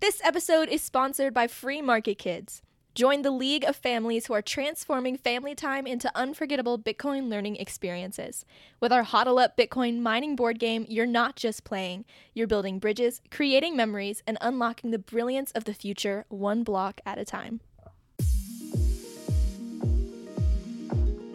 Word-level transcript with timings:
This 0.00 0.22
episode 0.24 0.70
is 0.70 0.80
sponsored 0.80 1.34
by 1.34 1.46
Free 1.46 1.82
Market 1.82 2.16
Kids. 2.16 2.62
Join 2.94 3.20
the 3.20 3.30
league 3.30 3.64
of 3.64 3.76
families 3.76 4.24
who 4.24 4.32
are 4.32 4.40
transforming 4.40 5.18
family 5.18 5.54
time 5.54 5.86
into 5.86 6.10
unforgettable 6.14 6.78
Bitcoin 6.78 7.28
learning 7.28 7.56
experiences. 7.56 8.46
With 8.80 8.92
our 8.92 9.04
HODL 9.04 9.44
Up 9.44 9.58
Bitcoin 9.58 10.00
mining 10.00 10.36
board 10.36 10.58
game, 10.58 10.86
you're 10.88 11.04
not 11.04 11.36
just 11.36 11.64
playing, 11.64 12.06
you're 12.32 12.46
building 12.46 12.78
bridges, 12.78 13.20
creating 13.30 13.76
memories, 13.76 14.22
and 14.26 14.38
unlocking 14.40 14.90
the 14.90 14.98
brilliance 14.98 15.52
of 15.52 15.64
the 15.64 15.74
future 15.74 16.24
one 16.30 16.64
block 16.64 17.02
at 17.04 17.18
a 17.18 17.24
time. 17.26 17.60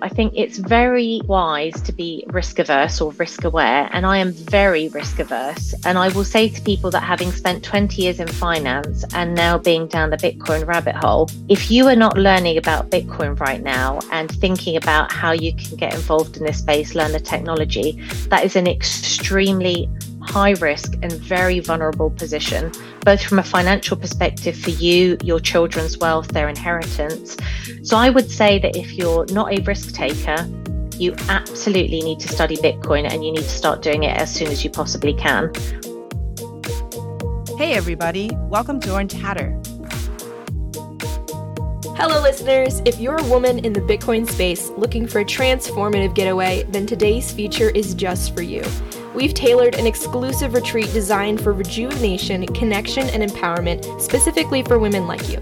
I 0.02 0.09
think 0.09 0.34
it's 0.36 0.57
very 0.57 1.21
wise 1.25 1.82
to 1.82 1.93
be 1.93 2.25
risk 2.27 2.59
averse 2.59 3.00
or 3.00 3.12
risk 3.14 3.45
aware. 3.45 3.89
And 3.94 4.05
I 4.05 4.18
am 4.18 4.34
very 4.34 4.89
risk 4.89 5.20
averse. 5.20 5.73
And 5.86 5.98
I 5.98 6.09
will 6.09 6.25
say 6.25 6.50
to 6.50 6.62
people 6.62 6.91
that 6.91 7.02
having 7.02 7.32
spent 7.32 7.64
20 7.64 8.02
years 8.02 8.20
in 8.20 8.27
finance 8.27 9.05
and 9.13 9.34
now 9.34 9.58
being 9.58 9.88
down 9.88 10.09
the 10.09 10.18
Bitcoin 10.18 10.67
rabbit 10.67 10.95
hole, 10.95 11.30
if 11.48 11.72
you 11.72 11.88
are 11.88 11.95
not 11.95 12.17
learning 12.17 12.58
about 12.58 12.89
Bitcoin 12.89 13.39
right 13.39 13.63
now 13.63 14.00
and 14.12 14.30
thinking 14.30 14.76
about 14.76 15.12
how 15.12 15.31
you 15.31 15.55
can 15.55 15.77
get 15.77 15.94
involved 15.94 16.36
in 16.38 16.44
this 16.44 16.59
space, 16.59 16.94
learn 16.94 17.14
the 17.14 17.20
technology, 17.20 17.94
that 18.27 18.44
is 18.44 18.55
an 18.55 18.67
extremely 18.67 19.89
high 20.26 20.52
risk 20.52 20.94
and 21.02 21.12
very 21.12 21.60
vulnerable 21.60 22.10
position, 22.10 22.72
both 23.02 23.24
from 23.24 23.40
a 23.40 23.44
financial 23.44 23.96
perspective 23.96 24.58
for 24.58 24.72
you, 24.72 25.18
your 25.24 25.40
children's 25.40 25.98
wealth, 25.98 26.30
their 26.30 26.50
inheritance. 26.50 27.38
So 27.84 27.98
I 27.98 28.10
would 28.10 28.30
say 28.30 28.60
that 28.60 28.76
if 28.76 28.94
you're 28.94 29.26
not 29.28 29.54
a 29.54 29.62
risk 29.64 29.94
taker, 29.94 30.48
you 30.98 31.14
absolutely 31.30 32.02
need 32.02 32.20
to 32.22 32.28
study 32.28 32.58
Bitcoin 32.58 33.12
and 33.12 33.26
you 33.26 33.32
need 33.32 33.44
to 33.44 33.50
start 33.50 33.82
doing 33.82 34.04
it 34.04 34.16
as 34.18 34.34
soon 34.34 34.48
as 34.48 34.64
you 34.64 34.70
possibly 34.70 35.14
can. 35.14 35.52
Hey, 37.58 37.73
everybody, 37.73 38.30
welcome 38.50 38.80
to 38.82 38.94
Orange 38.94 39.14
Hatter. 39.14 39.60
Hello, 41.98 42.22
listeners. 42.22 42.82
If 42.84 43.00
you're 43.00 43.16
a 43.16 43.23
woman 43.30 43.60
in 43.60 43.72
the 43.72 43.80
Bitcoin 43.80 44.30
space 44.30 44.70
looking 44.72 45.08
for 45.08 45.22
a 45.22 45.26
transformative 45.26 46.14
getaway, 46.14 46.64
then 46.64 46.86
today's 46.86 47.32
feature 47.32 47.70
is 47.70 47.94
just 47.94 48.36
for 48.36 48.42
you. 48.42 48.64
We've 49.16 49.33
tailored 49.33 49.75
an 49.75 49.88
exclusive 49.88 50.53
retreat 50.53 50.91
designed 50.91 51.39
for 51.39 51.53
rejuvenation, 51.53 52.45
connection, 52.47 53.09
and 53.11 53.23
empowerment 53.23 54.02
specifically 54.02 54.61
for 54.61 54.77
women 54.77 55.08
like 55.08 55.30
you. 55.30 55.39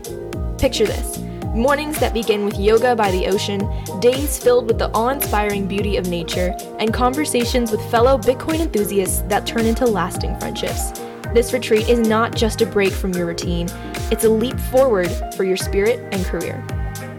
Picture 0.59 0.85
this 0.85 1.17
mornings 1.55 1.99
that 1.99 2.13
begin 2.13 2.45
with 2.45 2.59
yoga 2.59 2.95
by 2.95 3.11
the 3.11 3.27
ocean, 3.27 3.59
days 3.99 4.39
filled 4.39 4.67
with 4.67 4.79
the 4.79 4.89
awe 4.91 5.09
inspiring 5.09 5.67
beauty 5.67 5.97
of 5.97 6.07
nature, 6.07 6.55
and 6.79 6.94
conversations 6.94 7.71
with 7.71 7.91
fellow 7.91 8.17
Bitcoin 8.17 8.59
enthusiasts 8.59 9.21
that 9.23 9.45
turn 9.45 9.66
into 9.66 9.85
lasting 9.85 10.39
friendships. 10.39 10.91
This 11.33 11.53
retreat 11.53 11.88
is 11.89 12.07
not 12.07 12.35
just 12.35 12.61
a 12.61 12.66
break 12.66 12.91
from 12.91 13.13
your 13.13 13.27
routine, 13.27 13.67
it's 14.11 14.23
a 14.23 14.29
leap 14.29 14.59
forward 14.59 15.11
for 15.35 15.44
your 15.44 15.57
spirit 15.57 15.99
and 16.11 16.25
career. 16.25 16.63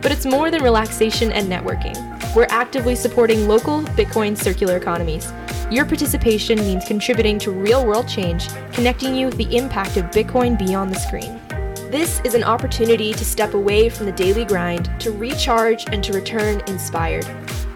But 0.02 0.10
it's 0.10 0.26
more 0.26 0.50
than 0.50 0.62
relaxation 0.62 1.30
and 1.30 1.48
networking. 1.48 2.13
We're 2.34 2.48
actively 2.50 2.96
supporting 2.96 3.46
local 3.46 3.82
Bitcoin 3.82 4.36
circular 4.36 4.76
economies. 4.76 5.32
Your 5.70 5.84
participation 5.84 6.58
means 6.58 6.84
contributing 6.84 7.38
to 7.38 7.52
real 7.52 7.86
world 7.86 8.08
change, 8.08 8.48
connecting 8.72 9.14
you 9.14 9.26
with 9.26 9.36
the 9.36 9.56
impact 9.56 9.96
of 9.96 10.06
Bitcoin 10.06 10.58
beyond 10.58 10.92
the 10.92 10.98
screen. 10.98 11.40
This 11.92 12.20
is 12.24 12.34
an 12.34 12.42
opportunity 12.42 13.12
to 13.12 13.24
step 13.24 13.54
away 13.54 13.88
from 13.88 14.06
the 14.06 14.12
daily 14.12 14.44
grind, 14.44 14.90
to 14.98 15.12
recharge, 15.12 15.84
and 15.92 16.02
to 16.02 16.12
return 16.12 16.60
inspired. 16.66 17.24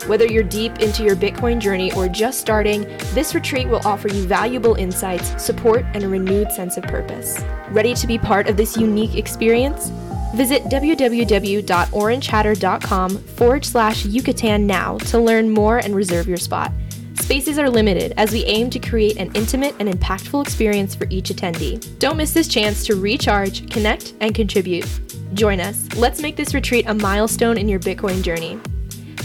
Whether 0.08 0.26
you're 0.26 0.42
deep 0.42 0.80
into 0.80 1.04
your 1.04 1.14
Bitcoin 1.14 1.60
journey 1.60 1.92
or 1.92 2.08
just 2.08 2.40
starting, 2.40 2.82
this 3.14 3.36
retreat 3.36 3.68
will 3.68 3.86
offer 3.86 4.08
you 4.08 4.26
valuable 4.26 4.74
insights, 4.74 5.40
support, 5.40 5.84
and 5.94 6.02
a 6.02 6.08
renewed 6.08 6.50
sense 6.50 6.76
of 6.76 6.82
purpose. 6.82 7.40
Ready 7.68 7.94
to 7.94 8.06
be 8.08 8.18
part 8.18 8.48
of 8.48 8.56
this 8.56 8.76
unique 8.76 9.14
experience? 9.14 9.92
Visit 10.34 10.64
www.orangehatter.com 10.64 13.18
forward 13.18 13.64
slash 13.64 14.04
Yucatan 14.04 14.66
now 14.66 14.98
to 14.98 15.18
learn 15.18 15.48
more 15.50 15.78
and 15.78 15.94
reserve 15.94 16.28
your 16.28 16.36
spot. 16.36 16.72
Spaces 17.20 17.58
are 17.58 17.68
limited 17.68 18.14
as 18.16 18.32
we 18.32 18.44
aim 18.44 18.70
to 18.70 18.78
create 18.78 19.18
an 19.18 19.30
intimate 19.34 19.74
and 19.78 19.88
impactful 19.88 20.42
experience 20.42 20.94
for 20.94 21.06
each 21.10 21.30
attendee. 21.30 21.98
Don't 21.98 22.16
miss 22.16 22.32
this 22.32 22.48
chance 22.48 22.86
to 22.86 22.94
recharge, 22.94 23.70
connect, 23.70 24.14
and 24.20 24.34
contribute. 24.34 24.86
Join 25.34 25.60
us. 25.60 25.86
Let's 25.94 26.22
make 26.22 26.36
this 26.36 26.54
retreat 26.54 26.86
a 26.88 26.94
milestone 26.94 27.58
in 27.58 27.68
your 27.68 27.80
Bitcoin 27.80 28.22
journey. 28.22 28.58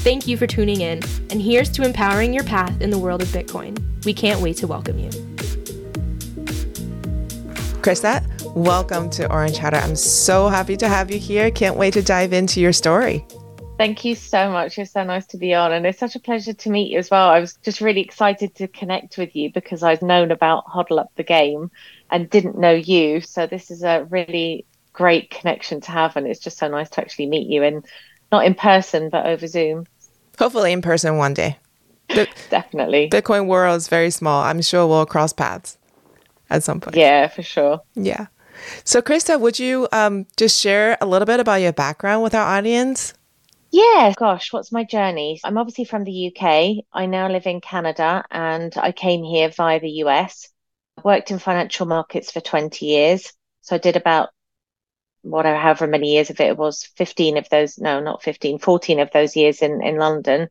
Thank 0.03 0.27
you 0.27 0.35
for 0.35 0.47
tuning 0.47 0.81
in, 0.81 1.01
and 1.29 1.41
here's 1.41 1.69
to 1.71 1.83
empowering 1.83 2.33
your 2.33 2.43
path 2.43 2.81
in 2.81 2.89
the 2.89 2.99
world 2.99 3.21
of 3.21 3.29
Bitcoin. 3.29 3.81
We 4.03 4.13
can't 4.13 4.41
wait 4.41 4.57
to 4.57 4.67
welcome 4.67 4.99
you. 4.99 5.09
Krista, 7.79 8.21
welcome 8.55 9.09
to 9.09 9.31
Orange 9.31 9.57
Hatter. 9.57 9.77
I'm 9.77 9.95
so 9.95 10.47
happy 10.47 10.77
to 10.77 10.87
have 10.87 11.09
you 11.09 11.17
here. 11.17 11.49
Can't 11.49 11.75
wait 11.75 11.93
to 11.93 12.03
dive 12.03 12.33
into 12.33 12.61
your 12.61 12.71
story. 12.73 13.25
Thank 13.79 14.05
you 14.05 14.13
so 14.13 14.51
much. 14.51 14.77
You're 14.77 14.85
so 14.85 15.03
nice 15.03 15.25
to 15.27 15.37
be 15.37 15.55
on. 15.55 15.73
And 15.73 15.87
it's 15.87 15.97
such 15.97 16.15
a 16.15 16.19
pleasure 16.19 16.53
to 16.53 16.69
meet 16.69 16.91
you 16.91 16.99
as 16.99 17.09
well. 17.09 17.29
I 17.29 17.39
was 17.39 17.57
just 17.63 17.81
really 17.81 18.01
excited 18.01 18.53
to 18.55 18.67
connect 18.67 19.17
with 19.17 19.35
you 19.35 19.51
because 19.51 19.81
I've 19.81 20.03
known 20.03 20.29
about 20.29 20.65
HODL 20.67 20.99
Up 20.99 21.11
the 21.15 21.23
Game 21.23 21.71
and 22.11 22.29
didn't 22.29 22.57
know 22.57 22.73
you. 22.73 23.21
So 23.21 23.47
this 23.47 23.71
is 23.71 23.83
a 23.83 24.05
really 24.11 24.65
great 24.93 25.31
connection 25.31 25.81
to 25.81 25.91
have. 25.91 26.15
And 26.15 26.27
it's 26.27 26.39
just 26.39 26.59
so 26.59 26.67
nice 26.67 26.91
to 26.91 27.01
actually 27.01 27.25
meet 27.25 27.47
you 27.47 27.63
and 27.63 27.83
not 28.31 28.45
in 28.45 28.53
person, 28.53 29.09
but 29.09 29.25
over 29.25 29.47
Zoom. 29.47 29.87
Hopefully 30.37 30.71
in 30.71 30.83
person 30.83 31.17
one 31.17 31.33
day. 31.33 31.57
The 32.09 32.27
Definitely. 32.51 33.09
Bitcoin 33.09 33.47
world 33.47 33.77
is 33.77 33.87
very 33.87 34.11
small. 34.11 34.43
I'm 34.43 34.61
sure 34.61 34.85
we'll 34.85 35.07
cross 35.07 35.33
paths 35.33 35.79
at 36.51 36.61
some 36.61 36.79
point. 36.79 36.95
Yeah, 36.95 37.27
for 37.27 37.41
sure. 37.41 37.81
Yeah. 37.95 38.27
So, 38.83 39.01
Krista, 39.01 39.39
would 39.39 39.59
you 39.59 39.87
um, 39.91 40.25
just 40.37 40.59
share 40.59 40.97
a 41.01 41.05
little 41.05 41.25
bit 41.25 41.39
about 41.39 41.61
your 41.61 41.73
background 41.73 42.23
with 42.23 42.35
our 42.35 42.57
audience? 42.57 43.13
Yeah, 43.73 44.13
gosh, 44.15 44.53
what's 44.53 44.71
my 44.71 44.83
journey? 44.83 45.39
I'm 45.43 45.57
obviously 45.57 45.85
from 45.85 46.03
the 46.03 46.27
UK. 46.27 46.85
I 46.93 47.07
now 47.07 47.27
live 47.27 47.47
in 47.47 47.59
Canada 47.59 48.23
and 48.29 48.71
I 48.77 48.91
came 48.91 49.23
here 49.23 49.49
via 49.49 49.79
the 49.79 50.03
US. 50.03 50.47
I 50.97 51.01
worked 51.03 51.31
in 51.31 51.39
financial 51.39 51.87
markets 51.87 52.31
for 52.31 52.39
20 52.39 52.85
years. 52.85 53.33
So 53.61 53.75
I 53.75 53.79
did 53.79 53.95
about 53.95 54.29
whatever, 55.23 55.57
however 55.57 55.87
many 55.87 56.13
years 56.13 56.29
of 56.29 56.39
it 56.39 56.55
was, 56.55 56.83
15 56.97 57.37
of 57.37 57.49
those, 57.49 57.79
no, 57.79 57.99
not 57.99 58.21
15, 58.21 58.59
14 58.59 58.99
of 58.99 59.09
those 59.11 59.35
years 59.35 59.63
in, 59.63 59.81
in 59.81 59.97
London. 59.97 60.49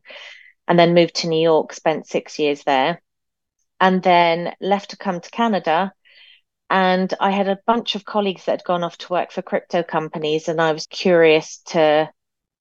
And 0.67 0.77
then 0.77 0.93
moved 0.93 1.15
to 1.15 1.29
New 1.29 1.41
York, 1.41 1.71
spent 1.71 2.07
six 2.07 2.39
years 2.39 2.63
there. 2.65 3.01
And 3.79 4.03
then 4.03 4.53
left 4.59 4.89
to 4.89 4.97
come 4.97 5.21
to 5.21 5.31
Canada. 5.31 5.93
And 6.73 7.13
I 7.19 7.29
had 7.29 7.47
a 7.47 7.59
bunch 7.67 7.93
of 7.93 8.03
colleagues 8.03 8.45
that 8.45 8.53
had 8.53 8.63
gone 8.63 8.83
off 8.83 8.97
to 8.97 9.13
work 9.13 9.31
for 9.31 9.43
crypto 9.43 9.83
companies. 9.83 10.47
And 10.47 10.59
I 10.59 10.71
was 10.71 10.87
curious 10.87 11.59
to 11.67 12.09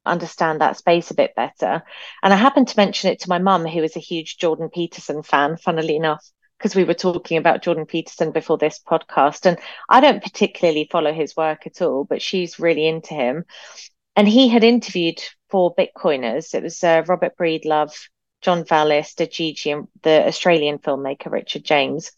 understand 0.04 0.60
that 0.60 0.76
space 0.76 1.10
a 1.10 1.14
bit 1.14 1.34
better. 1.34 1.82
And 2.22 2.34
I 2.34 2.36
happened 2.36 2.68
to 2.68 2.76
mention 2.76 3.10
it 3.10 3.20
to 3.20 3.30
my 3.30 3.38
mum, 3.38 3.64
who 3.64 3.82
is 3.82 3.96
a 3.96 4.00
huge 4.00 4.36
Jordan 4.36 4.68
Peterson 4.68 5.22
fan, 5.22 5.56
funnily 5.56 5.96
enough, 5.96 6.22
because 6.58 6.74
we 6.74 6.84
were 6.84 6.92
talking 6.92 7.38
about 7.38 7.62
Jordan 7.62 7.86
Peterson 7.86 8.32
before 8.32 8.58
this 8.58 8.78
podcast. 8.86 9.46
And 9.46 9.58
I 9.88 10.02
don't 10.02 10.22
particularly 10.22 10.90
follow 10.92 11.14
his 11.14 11.34
work 11.34 11.66
at 11.66 11.80
all, 11.80 12.04
but 12.04 12.20
she's 12.20 12.60
really 12.60 12.86
into 12.86 13.14
him. 13.14 13.44
And 14.14 14.28
he 14.28 14.46
had 14.48 14.62
interviewed 14.62 15.22
four 15.48 15.74
Bitcoiners. 15.74 16.54
It 16.54 16.62
was 16.62 16.84
uh, 16.84 17.02
Robert 17.08 17.32
Breedlove, 17.40 17.98
John 18.42 18.66
Vallis, 18.66 19.14
Gigi, 19.14 19.70
and 19.70 19.88
the 20.02 20.26
Australian 20.26 20.80
filmmaker 20.80 21.32
Richard 21.32 21.64
James. 21.64 22.12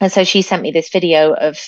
And 0.00 0.12
so 0.12 0.24
she 0.24 0.42
sent 0.42 0.62
me 0.62 0.70
this 0.70 0.90
video 0.90 1.32
of 1.32 1.58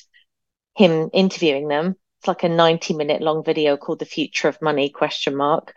him 0.77 1.11
interviewing 1.13 1.69
them. 1.69 1.97
It's 2.21 2.29
like 2.29 2.43
a 2.43 2.49
90 2.49 2.95
minute 2.95 3.23
long 3.23 3.45
video 3.45 3.77
called 3.77 4.01
the 4.01 4.05
future 4.05 4.49
of 4.49 4.61
money 4.61 4.91
question 4.91 5.37
mark. 5.37 5.75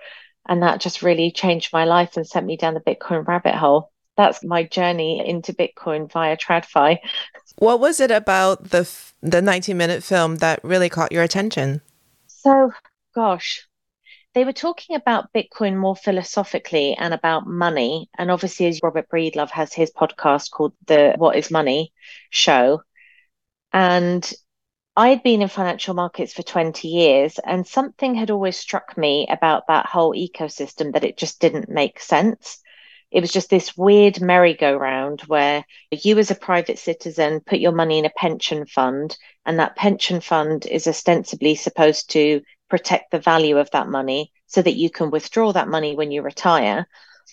And 0.47 0.63
that 0.63 0.81
just 0.81 1.01
really 1.01 1.31
changed 1.31 1.72
my 1.72 1.85
life 1.85 2.17
and 2.17 2.28
sent 2.28 2.45
me 2.45 2.57
down 2.57 2.73
the 2.73 2.79
bitcoin 2.79 3.28
rabbit 3.28 3.56
hole. 3.56 3.91
That's 4.17 4.44
my 4.44 4.63
journey 4.63 5.23
into 5.25 5.53
bitcoin 5.53 6.12
via 6.12 6.35
tradfi. 6.35 6.97
What 7.57 7.79
was 7.79 8.00
it 8.00 8.12
about 8.12 8.69
the 8.69 8.89
the 9.22 9.41
90 9.41 9.73
minute 9.73 10.03
film 10.03 10.38
that 10.38 10.63
really 10.63 10.89
caught 10.89 11.12
your 11.12 11.23
attention? 11.23 11.81
So 12.27 12.71
gosh 13.13 13.68
they 14.33 14.45
were 14.45 14.54
talking 14.54 14.95
about 14.95 15.33
bitcoin 15.33 15.75
more 15.75 15.95
philosophically 15.95 16.95
and 16.95 17.13
about 17.13 17.48
money 17.48 18.10
and 18.18 18.31
obviously 18.31 18.66
as 18.68 18.80
robert 18.83 19.07
breedlove 19.10 19.50
has 19.50 19.74
his 19.74 19.92
podcast 19.92 20.51
called 20.51 20.74
the 20.88 21.13
what 21.18 21.36
is 21.36 21.51
money 21.51 21.92
show 22.30 22.81
and 23.74 24.33
I 24.95 25.10
had 25.10 25.24
been 25.24 25.42
in 25.42 25.48
financial 25.48 25.94
markets 25.94 26.33
for 26.33 26.44
20 26.44 26.88
years, 26.88 27.39
and 27.39 27.66
something 27.66 28.13
had 28.13 28.30
always 28.30 28.57
struck 28.57 28.98
me 28.98 29.25
about 29.30 29.68
that 29.68 29.86
whole 29.86 30.13
ecosystem 30.13 30.94
that 30.94 31.06
it 31.06 31.18
just 31.18 31.39
didn't 31.39 31.69
make 31.69 32.00
sense. 32.01 32.61
It 33.12 33.22
was 33.22 33.31
just 33.31 33.50
this 33.50 33.75
weird 33.75 34.22
merry-go-round 34.22 35.22
where 35.22 35.66
you, 35.92 36.18
as 36.18 36.31
a 36.31 36.36
private 36.36 36.80
citizen, 36.80 37.42
put 37.46 37.60
your 37.60 37.74
money 37.74 38.00
in 38.00 38.06
a 38.06 38.10
pension 38.10 38.66
fund, 38.66 39.18
and 39.46 39.60
that 39.60 39.75
pension 39.75 40.22
fund 40.22 40.66
is 40.66 40.88
ostensibly 40.88 41.56
supposed 41.56 42.12
to 42.12 42.42
protect 42.69 43.12
the 43.12 43.19
value 43.19 43.58
of 43.58 43.69
that 43.72 43.90
money 43.90 44.31
so 44.48 44.62
that 44.62 44.78
you 44.78 44.90
can 44.90 45.12
withdraw 45.12 45.52
that 45.52 45.68
money 45.68 45.96
when 45.96 46.12
you 46.12 46.22
retire. 46.22 46.88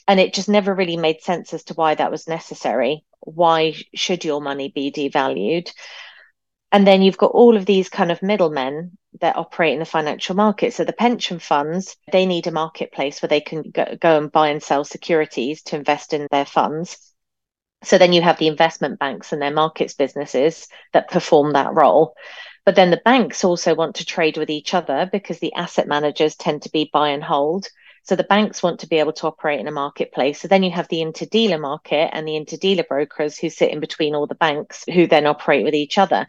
And 0.08 0.18
it 0.18 0.34
just 0.34 0.48
never 0.48 0.74
really 0.74 0.96
made 0.96 1.22
sense 1.22 1.54
as 1.54 1.64
to 1.64 1.74
why 1.74 1.94
that 1.94 2.10
was 2.10 2.26
necessary. 2.26 3.04
Why 3.20 3.74
should 3.94 4.24
your 4.24 4.40
money 4.40 4.72
be 4.74 4.90
devalued? 4.90 5.70
And 6.70 6.86
then 6.86 7.02
you've 7.02 7.16
got 7.16 7.32
all 7.32 7.56
of 7.56 7.66
these 7.66 7.88
kind 7.88 8.12
of 8.12 8.22
middlemen 8.22 8.98
that 9.20 9.36
operate 9.36 9.72
in 9.72 9.78
the 9.78 9.84
financial 9.84 10.36
market. 10.36 10.74
So 10.74 10.84
the 10.84 10.92
pension 10.92 11.38
funds, 11.38 11.96
they 12.12 12.26
need 12.26 12.46
a 12.46 12.52
marketplace 12.52 13.22
where 13.22 13.28
they 13.28 13.40
can 13.40 13.62
go, 13.62 13.96
go 13.98 14.18
and 14.18 14.30
buy 14.30 14.48
and 14.48 14.62
sell 14.62 14.84
securities 14.84 15.62
to 15.64 15.76
invest 15.76 16.12
in 16.12 16.26
their 16.30 16.44
funds. 16.44 17.14
So 17.84 17.96
then 17.96 18.12
you 18.12 18.20
have 18.22 18.38
the 18.38 18.48
investment 18.48 18.98
banks 18.98 19.32
and 19.32 19.40
their 19.40 19.52
markets 19.52 19.94
businesses 19.94 20.68
that 20.92 21.10
perform 21.10 21.52
that 21.52 21.74
role. 21.74 22.14
But 22.66 22.74
then 22.74 22.90
the 22.90 23.00
banks 23.02 23.44
also 23.44 23.74
want 23.74 23.96
to 23.96 24.04
trade 24.04 24.36
with 24.36 24.50
each 24.50 24.74
other 24.74 25.08
because 25.10 25.38
the 25.38 25.54
asset 25.54 25.88
managers 25.88 26.36
tend 26.36 26.62
to 26.62 26.70
be 26.70 26.90
buy 26.92 27.10
and 27.10 27.24
hold. 27.24 27.68
So 28.08 28.16
the 28.16 28.24
banks 28.24 28.62
want 28.62 28.80
to 28.80 28.88
be 28.88 28.96
able 28.96 29.12
to 29.12 29.26
operate 29.26 29.60
in 29.60 29.68
a 29.68 29.70
marketplace. 29.70 30.40
So 30.40 30.48
then 30.48 30.62
you 30.62 30.70
have 30.70 30.88
the 30.88 31.02
interdealer 31.02 31.60
market 31.60 32.08
and 32.14 32.26
the 32.26 32.32
interdealer 32.32 32.88
brokers 32.88 33.36
who 33.36 33.50
sit 33.50 33.70
in 33.70 33.80
between 33.80 34.14
all 34.14 34.26
the 34.26 34.34
banks 34.34 34.82
who 34.90 35.06
then 35.06 35.26
operate 35.26 35.62
with 35.62 35.74
each 35.74 35.98
other. 35.98 36.26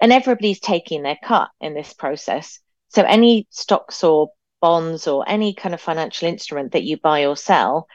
And 0.00 0.12
everybody's 0.12 0.58
taking 0.58 1.04
their 1.04 1.18
cut 1.22 1.48
in 1.60 1.74
this 1.74 1.92
process. 1.94 2.58
So 2.88 3.04
any 3.04 3.46
stocks 3.50 4.02
or 4.02 4.32
bonds 4.60 5.06
or 5.06 5.24
any 5.28 5.54
kind 5.54 5.76
of 5.76 5.80
financial 5.80 6.26
instrument 6.26 6.72
that 6.72 6.82
you 6.82 6.96
buy 6.96 7.26
or 7.26 7.36
sell, 7.36 7.86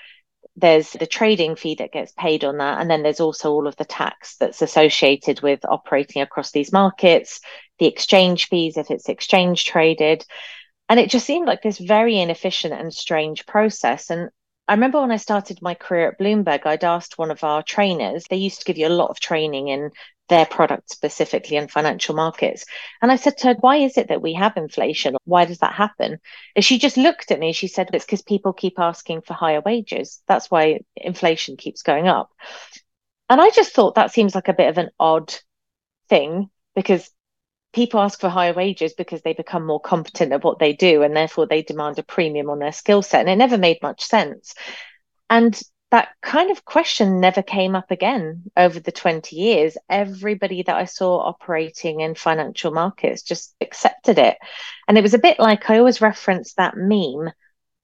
there's 0.55 0.93
the 0.93 1.05
trading 1.05 1.57
fee 1.57 1.75
that 1.79 1.91
gets 1.91 2.13
paid 2.13 2.45
on 2.45 2.59
that. 2.59 2.79
And 2.79 2.89
then 2.89 3.03
there's 3.03 3.19
also 3.19 3.51
all 3.51 3.67
of 3.67 3.75
the 3.75 3.83
tax 3.83 4.37
that's 4.37 4.61
associated 4.61 5.41
with 5.41 5.65
operating 5.65 6.21
across 6.21 6.51
these 6.51 6.71
markets, 6.71 7.41
the 7.77 7.87
exchange 7.87 8.47
fees 8.47 8.77
if 8.77 8.89
it's 8.89 9.09
exchange 9.09 9.65
traded. 9.65 10.25
And 10.89 10.99
it 10.99 11.09
just 11.09 11.25
seemed 11.25 11.47
like 11.47 11.61
this 11.61 11.79
very 11.79 12.19
inefficient 12.19 12.73
and 12.73 12.93
strange 12.93 13.45
process. 13.45 14.09
And 14.09 14.29
I 14.67 14.73
remember 14.73 15.01
when 15.01 15.11
I 15.11 15.17
started 15.17 15.61
my 15.61 15.73
career 15.73 16.09
at 16.09 16.19
Bloomberg, 16.19 16.65
I'd 16.65 16.83
asked 16.83 17.17
one 17.17 17.31
of 17.31 17.43
our 17.43 17.63
trainers, 17.63 18.25
they 18.29 18.37
used 18.37 18.59
to 18.59 18.65
give 18.65 18.77
you 18.77 18.87
a 18.87 18.89
lot 18.89 19.09
of 19.09 19.19
training 19.19 19.67
in 19.67 19.91
their 20.29 20.45
product 20.45 20.89
specifically 20.89 21.55
in 21.55 21.67
financial 21.67 22.13
markets. 22.15 22.65
And 23.01 23.11
I 23.11 23.15
said 23.15 23.37
to 23.37 23.47
her, 23.47 23.55
why 23.59 23.77
is 23.77 23.97
it 23.97 24.09
that 24.09 24.21
we 24.21 24.33
have 24.33 24.57
inflation? 24.57 25.15
Why 25.23 25.45
does 25.45 25.59
that 25.59 25.73
happen? 25.73 26.19
And 26.55 26.65
she 26.65 26.79
just 26.79 26.97
looked 26.97 27.31
at 27.31 27.39
me. 27.39 27.53
She 27.53 27.67
said, 27.67 27.89
it's 27.93 28.05
because 28.05 28.21
people 28.21 28.51
keep 28.51 28.77
asking 28.77 29.21
for 29.21 29.33
higher 29.33 29.61
wages. 29.61 30.21
That's 30.27 30.51
why 30.51 30.81
inflation 30.95 31.55
keeps 31.55 31.81
going 31.81 32.07
up. 32.07 32.31
And 33.29 33.39
I 33.39 33.49
just 33.51 33.73
thought 33.73 33.95
that 33.95 34.11
seems 34.11 34.35
like 34.35 34.47
a 34.47 34.53
bit 34.53 34.69
of 34.69 34.77
an 34.77 34.89
odd 34.99 35.33
thing 36.09 36.49
because 36.75 37.09
people 37.77 37.99
ask 37.99 38.19
for 38.19 38.27
higher 38.27 38.53
wages 38.53 38.95
because 38.95 39.21
they 39.21 39.33
become 39.33 39.63
more 39.63 39.79
competent 39.79 40.33
at 40.33 40.43
what 40.43 40.57
they 40.57 40.73
do 40.73 41.03
and 41.03 41.15
therefore 41.15 41.45
they 41.45 41.61
demand 41.61 41.99
a 41.99 42.03
premium 42.03 42.49
on 42.49 42.57
their 42.57 42.71
skill 42.71 43.03
set. 43.03 43.19
And 43.19 43.29
it 43.29 43.35
never 43.35 43.55
made 43.55 43.77
much 43.83 44.03
sense. 44.03 44.55
And 45.29 45.61
that 45.91 46.09
kind 46.23 46.49
of 46.49 46.65
question 46.65 47.19
never 47.19 47.43
came 47.43 47.75
up 47.75 47.91
again 47.91 48.45
over 48.57 48.79
the 48.79 48.91
20 48.91 49.35
years. 49.35 49.77
Everybody 49.87 50.63
that 50.63 50.75
I 50.75 50.85
saw 50.85 51.19
operating 51.19 51.99
in 51.99 52.15
financial 52.15 52.71
markets 52.71 53.21
just 53.21 53.55
accepted 53.61 54.17
it. 54.17 54.39
And 54.87 54.97
it 54.97 55.03
was 55.03 55.13
a 55.13 55.19
bit 55.19 55.37
like 55.37 55.69
I 55.69 55.77
always 55.77 56.01
reference 56.01 56.55
that 56.55 56.75
meme 56.75 57.31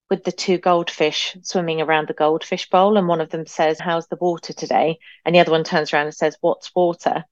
with 0.10 0.24
the 0.24 0.32
two 0.32 0.58
goldfish 0.58 1.38
swimming 1.44 1.82
around 1.82 2.08
the 2.08 2.16
goldfish 2.16 2.68
bowl. 2.68 2.98
And 2.98 3.08
one 3.08 3.22
of 3.22 3.30
them 3.30 3.46
says, 3.46 3.80
How's 3.80 4.08
the 4.08 4.18
water 4.20 4.54
today? 4.54 4.98
And 5.24 5.36
the 5.36 5.40
other 5.40 5.52
one 5.52 5.64
turns 5.64 5.94
around 5.94 6.08
and 6.08 6.16
says, 6.16 6.36
What's 6.42 6.74
water? 6.74 7.26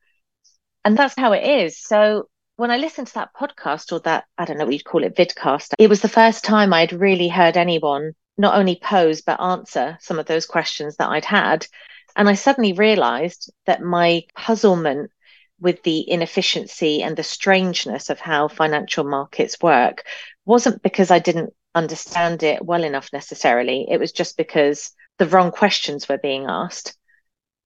And 0.86 0.96
that's 0.96 1.16
how 1.18 1.32
it 1.34 1.44
is. 1.66 1.80
So 1.80 2.28
when 2.56 2.72
I 2.72 2.78
listened 2.78 3.08
to 3.08 3.14
that 3.16 3.34
podcast 3.34 3.92
or 3.92 4.00
that, 4.02 4.26
I 4.38 4.46
don't 4.46 4.58
know 4.58 4.66
what 4.66 4.74
you'd 4.74 4.86
call 4.86 5.04
it, 5.04 5.16
vidcast, 5.16 5.74
it 5.80 5.90
was 5.90 6.02
the 6.02 6.10
first 6.10 6.44
time 6.44 6.74
I'd 6.74 6.94
really 6.94 7.28
heard 7.28 7.58
anyone 7.58 8.14
not 8.38 8.56
only 8.56 8.80
pose 8.82 9.22
but 9.22 9.42
answer 9.42 9.98
some 10.02 10.20
of 10.20 10.26
those 10.26 10.46
questions 10.46 10.98
that 10.98 11.10
I'd 11.10 11.26
had. 11.26 11.68
And 12.16 12.28
I 12.28 12.34
suddenly 12.34 12.74
realized 12.74 13.52
that 13.66 13.82
my 13.82 14.24
puzzlement 14.36 15.12
with 15.60 15.84
the 15.84 16.10
inefficiency 16.10 17.04
and 17.04 17.16
the 17.16 17.24
strangeness 17.24 18.10
of 18.10 18.20
how 18.20 18.48
financial 18.48 19.04
markets 19.04 19.58
work 19.62 20.04
wasn't 20.46 20.82
because 20.82 21.12
I 21.12 21.20
didn't 21.20 21.54
understand 21.76 22.44
it 22.44 22.66
well 22.66 22.84
enough 22.84 23.10
necessarily. 23.14 23.88
It 23.90 24.00
was 24.00 24.12
just 24.12 24.38
because 24.38 24.92
the 25.20 25.28
wrong 25.28 25.52
questions 25.52 26.10
were 26.10 26.18
being 26.18 26.46
asked 26.48 26.98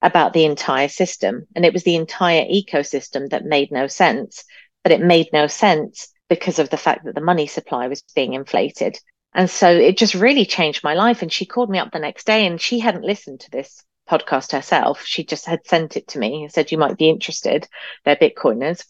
about 0.01 0.33
the 0.33 0.45
entire 0.45 0.89
system. 0.89 1.47
And 1.55 1.65
it 1.65 1.73
was 1.73 1.83
the 1.83 1.95
entire 1.95 2.45
ecosystem 2.45 3.29
that 3.29 3.45
made 3.45 3.71
no 3.71 3.87
sense. 3.87 4.43
But 4.85 4.93
it 4.93 5.01
made 5.01 5.27
no 5.33 5.47
sense 5.47 6.13
because 6.29 6.59
of 6.59 6.69
the 6.69 6.77
fact 6.77 7.05
that 7.05 7.15
the 7.15 7.21
money 7.21 7.47
supply 7.47 7.89
was 7.89 8.03
being 8.15 8.35
inflated. 8.35 8.97
And 9.33 9.49
so 9.49 9.69
it 9.69 9.97
just 9.97 10.13
really 10.15 10.45
changed 10.45 10.85
my 10.85 10.93
life. 10.93 11.23
And 11.23 11.33
she 11.33 11.45
called 11.45 11.69
me 11.71 11.79
up 11.79 11.91
the 11.91 11.99
next 11.99 12.25
day 12.27 12.45
and 12.45 12.61
she 12.61 12.79
hadn't 12.79 13.03
listened 13.03 13.41
to 13.41 13.51
this 13.51 13.83
podcast 14.09 14.51
herself. 14.53 15.03
She 15.03 15.25
just 15.25 15.47
had 15.47 15.65
sent 15.65 15.97
it 15.97 16.07
to 16.09 16.19
me 16.19 16.43
and 16.43 16.53
said, 16.53 16.71
You 16.71 16.77
might 16.77 16.97
be 16.97 17.09
interested. 17.09 17.67
They're 18.05 18.15
Bitcoiners. 18.15 18.85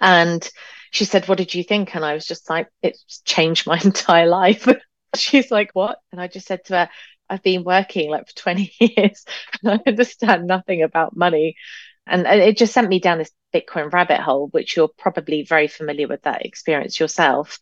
And 0.00 0.48
she 0.90 1.04
said, 1.04 1.28
What 1.28 1.38
did 1.38 1.54
you 1.54 1.64
think? 1.64 1.94
And 1.94 2.04
I 2.04 2.14
was 2.14 2.26
just 2.26 2.50
like, 2.50 2.68
It's 2.82 3.20
changed 3.22 3.66
my 3.66 3.80
entire 3.84 4.26
life. 4.26 4.68
She's 5.14 5.50
like, 5.50 5.70
What? 5.72 5.98
And 6.12 6.20
I 6.20 6.26
just 6.28 6.46
said 6.46 6.64
to 6.66 6.74
her, 6.74 6.90
I've 7.30 7.42
been 7.44 7.62
working 7.64 8.10
like 8.10 8.28
for 8.28 8.34
20 8.34 8.72
years 8.80 9.24
and 9.62 9.72
I 9.72 9.80
understand 9.88 10.46
nothing 10.46 10.82
about 10.82 11.16
money. 11.16 11.56
And 12.10 12.26
it 12.26 12.58
just 12.58 12.74
sent 12.74 12.88
me 12.88 12.98
down 12.98 13.18
this 13.18 13.30
Bitcoin 13.54 13.92
rabbit 13.92 14.20
hole, 14.20 14.48
which 14.48 14.76
you're 14.76 14.88
probably 14.88 15.44
very 15.44 15.68
familiar 15.68 16.08
with 16.08 16.22
that 16.22 16.44
experience 16.44 16.98
yourself 16.98 17.58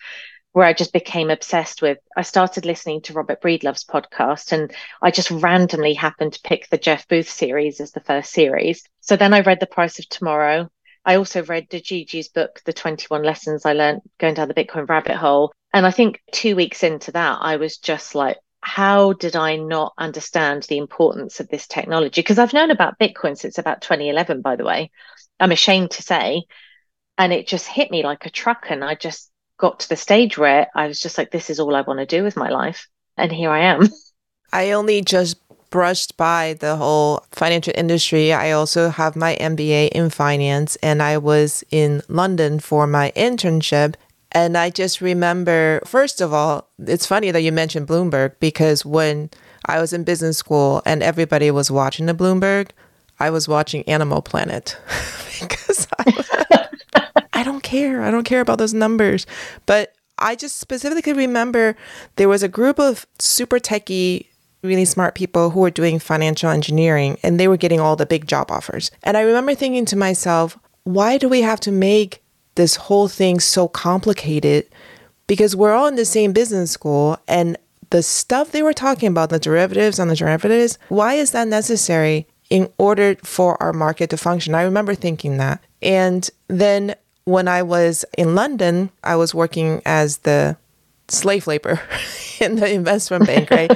where 0.53 0.67
I 0.67 0.73
just 0.73 0.93
became 0.93 1.31
obsessed 1.31 1.83
with. 1.83 1.99
I 2.17 2.23
started 2.23 2.65
listening 2.65 3.03
to 3.03 3.13
Robert 3.13 3.41
Breedlove's 3.41 3.85
podcast 3.85 4.53
and 4.53 4.75
I 5.03 5.11
just 5.11 5.31
randomly 5.31 5.95
happened 5.95 6.33
to 6.33 6.41
pick 6.43 6.69
the 6.69 6.79
Jeff 6.79 7.07
Booth 7.07 7.29
series 7.29 7.81
as 7.81 7.93
the 7.93 8.01
first 8.01 8.33
series. 8.33 8.83
So 9.01 9.17
then 9.17 9.35
I 9.35 9.41
read 9.41 9.61
The 9.61 9.67
Price 9.67 9.99
of 9.99 10.09
Tomorrow. 10.09 10.71
I 11.05 11.17
also 11.17 11.45
read 11.45 11.71
Gigi's 11.71 12.29
book, 12.29 12.61
The 12.65 12.73
21 12.73 13.23
Lessons 13.23 13.65
I 13.65 13.75
Learned 13.75 14.03
Going 14.19 14.35
Down 14.35 14.49
the 14.49 14.55
Bitcoin 14.55 14.89
Rabbit 14.89 15.17
Hole. 15.17 15.53
And 15.73 15.87
I 15.87 15.91
think 15.91 16.21
two 16.33 16.57
weeks 16.57 16.83
into 16.83 17.13
that, 17.13 17.39
I 17.41 17.57
was 17.57 17.77
just 17.77 18.15
like, 18.15 18.39
how 18.69 19.15
did 19.15 19.35
I 19.35 19.57
not 19.57 19.95
understand 19.97 20.65
the 20.65 20.77
importance 20.77 21.41
of 21.41 21.49
this 21.49 21.67
technology? 21.67 22.21
Because 22.21 22.39
I've 22.39 22.53
known 22.53 22.71
about 22.71 22.99
Bitcoin 22.99 23.37
since 23.37 23.57
about 23.57 23.81
2011, 23.81 24.43
by 24.43 24.57
the 24.57 24.65
way. 24.65 24.91
I'm 25.41 25.53
ashamed 25.53 25.93
to 25.93 26.03
say. 26.03 26.43
And 27.17 27.33
it 27.33 27.49
just 27.49 27.67
hit 27.67 27.91
me 27.91 28.05
like 28.05 28.27
a 28.27 28.31
truck. 28.31 28.67
And 28.69 28.85
I 28.85 28.95
just 28.95 29.31
got 29.57 29.81
to 29.81 29.89
the 29.89 29.97
stage 29.97 30.37
where 30.37 30.69
I 30.75 30.87
was 30.87 31.01
just 31.01 31.17
like, 31.17 31.31
this 31.31 31.49
is 31.49 31.59
all 31.59 31.75
I 31.75 31.81
want 31.81 32.01
to 32.01 32.07
do 32.07 32.23
with 32.23 32.37
my 32.37 32.51
life. 32.51 32.89
And 33.17 33.33
here 33.33 33.51
I 33.51 33.61
am. 33.61 33.89
I 34.53 34.73
only 34.73 35.01
just 35.01 35.39
brushed 35.71 36.19
by 36.19 36.55
the 36.61 36.77
whole 36.77 37.25
financial 37.33 37.73
industry. 37.75 38.35
I 38.35 38.51
also 38.51 38.91
have 38.91 39.17
my 39.17 39.35
MBA 39.37 39.89
in 39.93 40.11
finance 40.11 40.77
and 40.83 41.03
I 41.03 41.17
was 41.17 41.65
in 41.71 42.03
London 42.09 42.61
for 42.61 42.87
my 42.87 43.13
internship. 43.17 43.95
And 44.33 44.59
I 44.59 44.71
just 44.71 45.01
remember, 45.01 45.81
first 45.85 46.21
of 46.21 46.33
all, 46.33 46.69
it's 46.79 47.07
funny 47.07 47.31
that 47.31 47.41
you 47.41 47.51
mentioned 47.53 47.89
Bloomberg 47.89 48.35
because 48.41 48.85
when 48.85 49.31
I 49.67 49.81
was 49.81 49.93
in 49.93 50.05
business 50.05 50.37
school 50.37 50.83
and 50.85 51.03
everybody 51.03 51.51
was 51.51 51.71
watching 51.71 52.07
the 52.07 52.15
Bloomberg, 52.15 52.71
I 53.19 53.31
was 53.31 53.49
watching 53.49 53.83
Animal 53.89 54.23
Planet 54.23 54.77
because 55.41 55.89
I, 55.99 56.69
I 57.33 57.43
don't 57.43 57.63
care. 57.63 58.03
I 58.03 58.11
don't 58.11 58.25
care 58.25 58.41
about 58.41 58.59
those 58.59 58.75
numbers. 58.75 59.27
But 59.67 59.95
I 60.19 60.35
just 60.35 60.59
specifically 60.59 61.13
remember 61.13 61.77
there 62.17 62.29
was 62.29 62.43
a 62.43 62.49
group 62.49 62.79
of 62.79 63.07
super 63.19 63.59
techie, 63.59 64.27
really 64.63 64.85
smart 64.85 65.15
people 65.15 65.51
who 65.51 65.61
were 65.61 65.71
doing 65.71 65.99
financial 65.99 66.51
engineering 66.51 67.19
and 67.23 67.41
they 67.41 67.49
were 67.49 67.57
getting 67.57 67.81
all 67.81 67.97
the 67.97 68.07
big 68.07 68.27
job 68.27 68.51
offers. 68.51 68.91
And 69.03 69.17
I 69.17 69.23
remember 69.23 69.55
thinking 69.55 69.85
to 69.87 69.97
myself, 69.97 70.59
why 70.85 71.19
do 71.19 71.29
we 71.29 71.43
have 71.43 71.61
to 71.61 71.73
make 71.73 72.23
this 72.59 72.77
whole 72.77 73.09
thing 73.09 73.41
so 73.41 73.69
complicated? 73.69 74.67
Because 75.27 75.57
we're 75.57 75.73
all 75.73 75.87
in 75.87 75.97
the 75.97 76.05
same 76.05 76.33
business 76.35 76.71
school 76.71 77.19
and 77.27 77.57
the 77.91 78.03
stuff 78.03 78.51
they 78.51 78.63
were 78.63 78.75
talking 78.75 79.09
about, 79.09 79.31
the 79.31 79.39
derivatives 79.39 79.99
on 79.99 80.09
the 80.09 80.17
derivatives, 80.17 80.79
why 80.89 81.15
is 81.15 81.31
that 81.31 81.49
necessary 81.49 82.27
in 82.51 82.71
order 82.77 83.17
for 83.23 83.61
our 83.63 83.73
market 83.73 84.11
to 84.11 84.17
function? 84.17 84.55
I 84.55 84.63
remember 84.63 84.95
thinking 84.95 85.39
that. 85.39 85.65
And 85.81 86.29
then 86.49 86.95
when 87.25 87.49
I 87.49 87.63
was 87.63 88.05
in 88.17 88.35
London, 88.35 88.91
I 89.05 89.17
was 89.17 89.35
working 89.35 89.81
as 89.87 90.19
the 90.19 90.57
slave 91.09 91.47
labor 91.47 91.81
in 92.41 92.57
the 92.57 92.71
investment 92.71 93.27
bank, 93.27 93.51
right? 93.51 93.71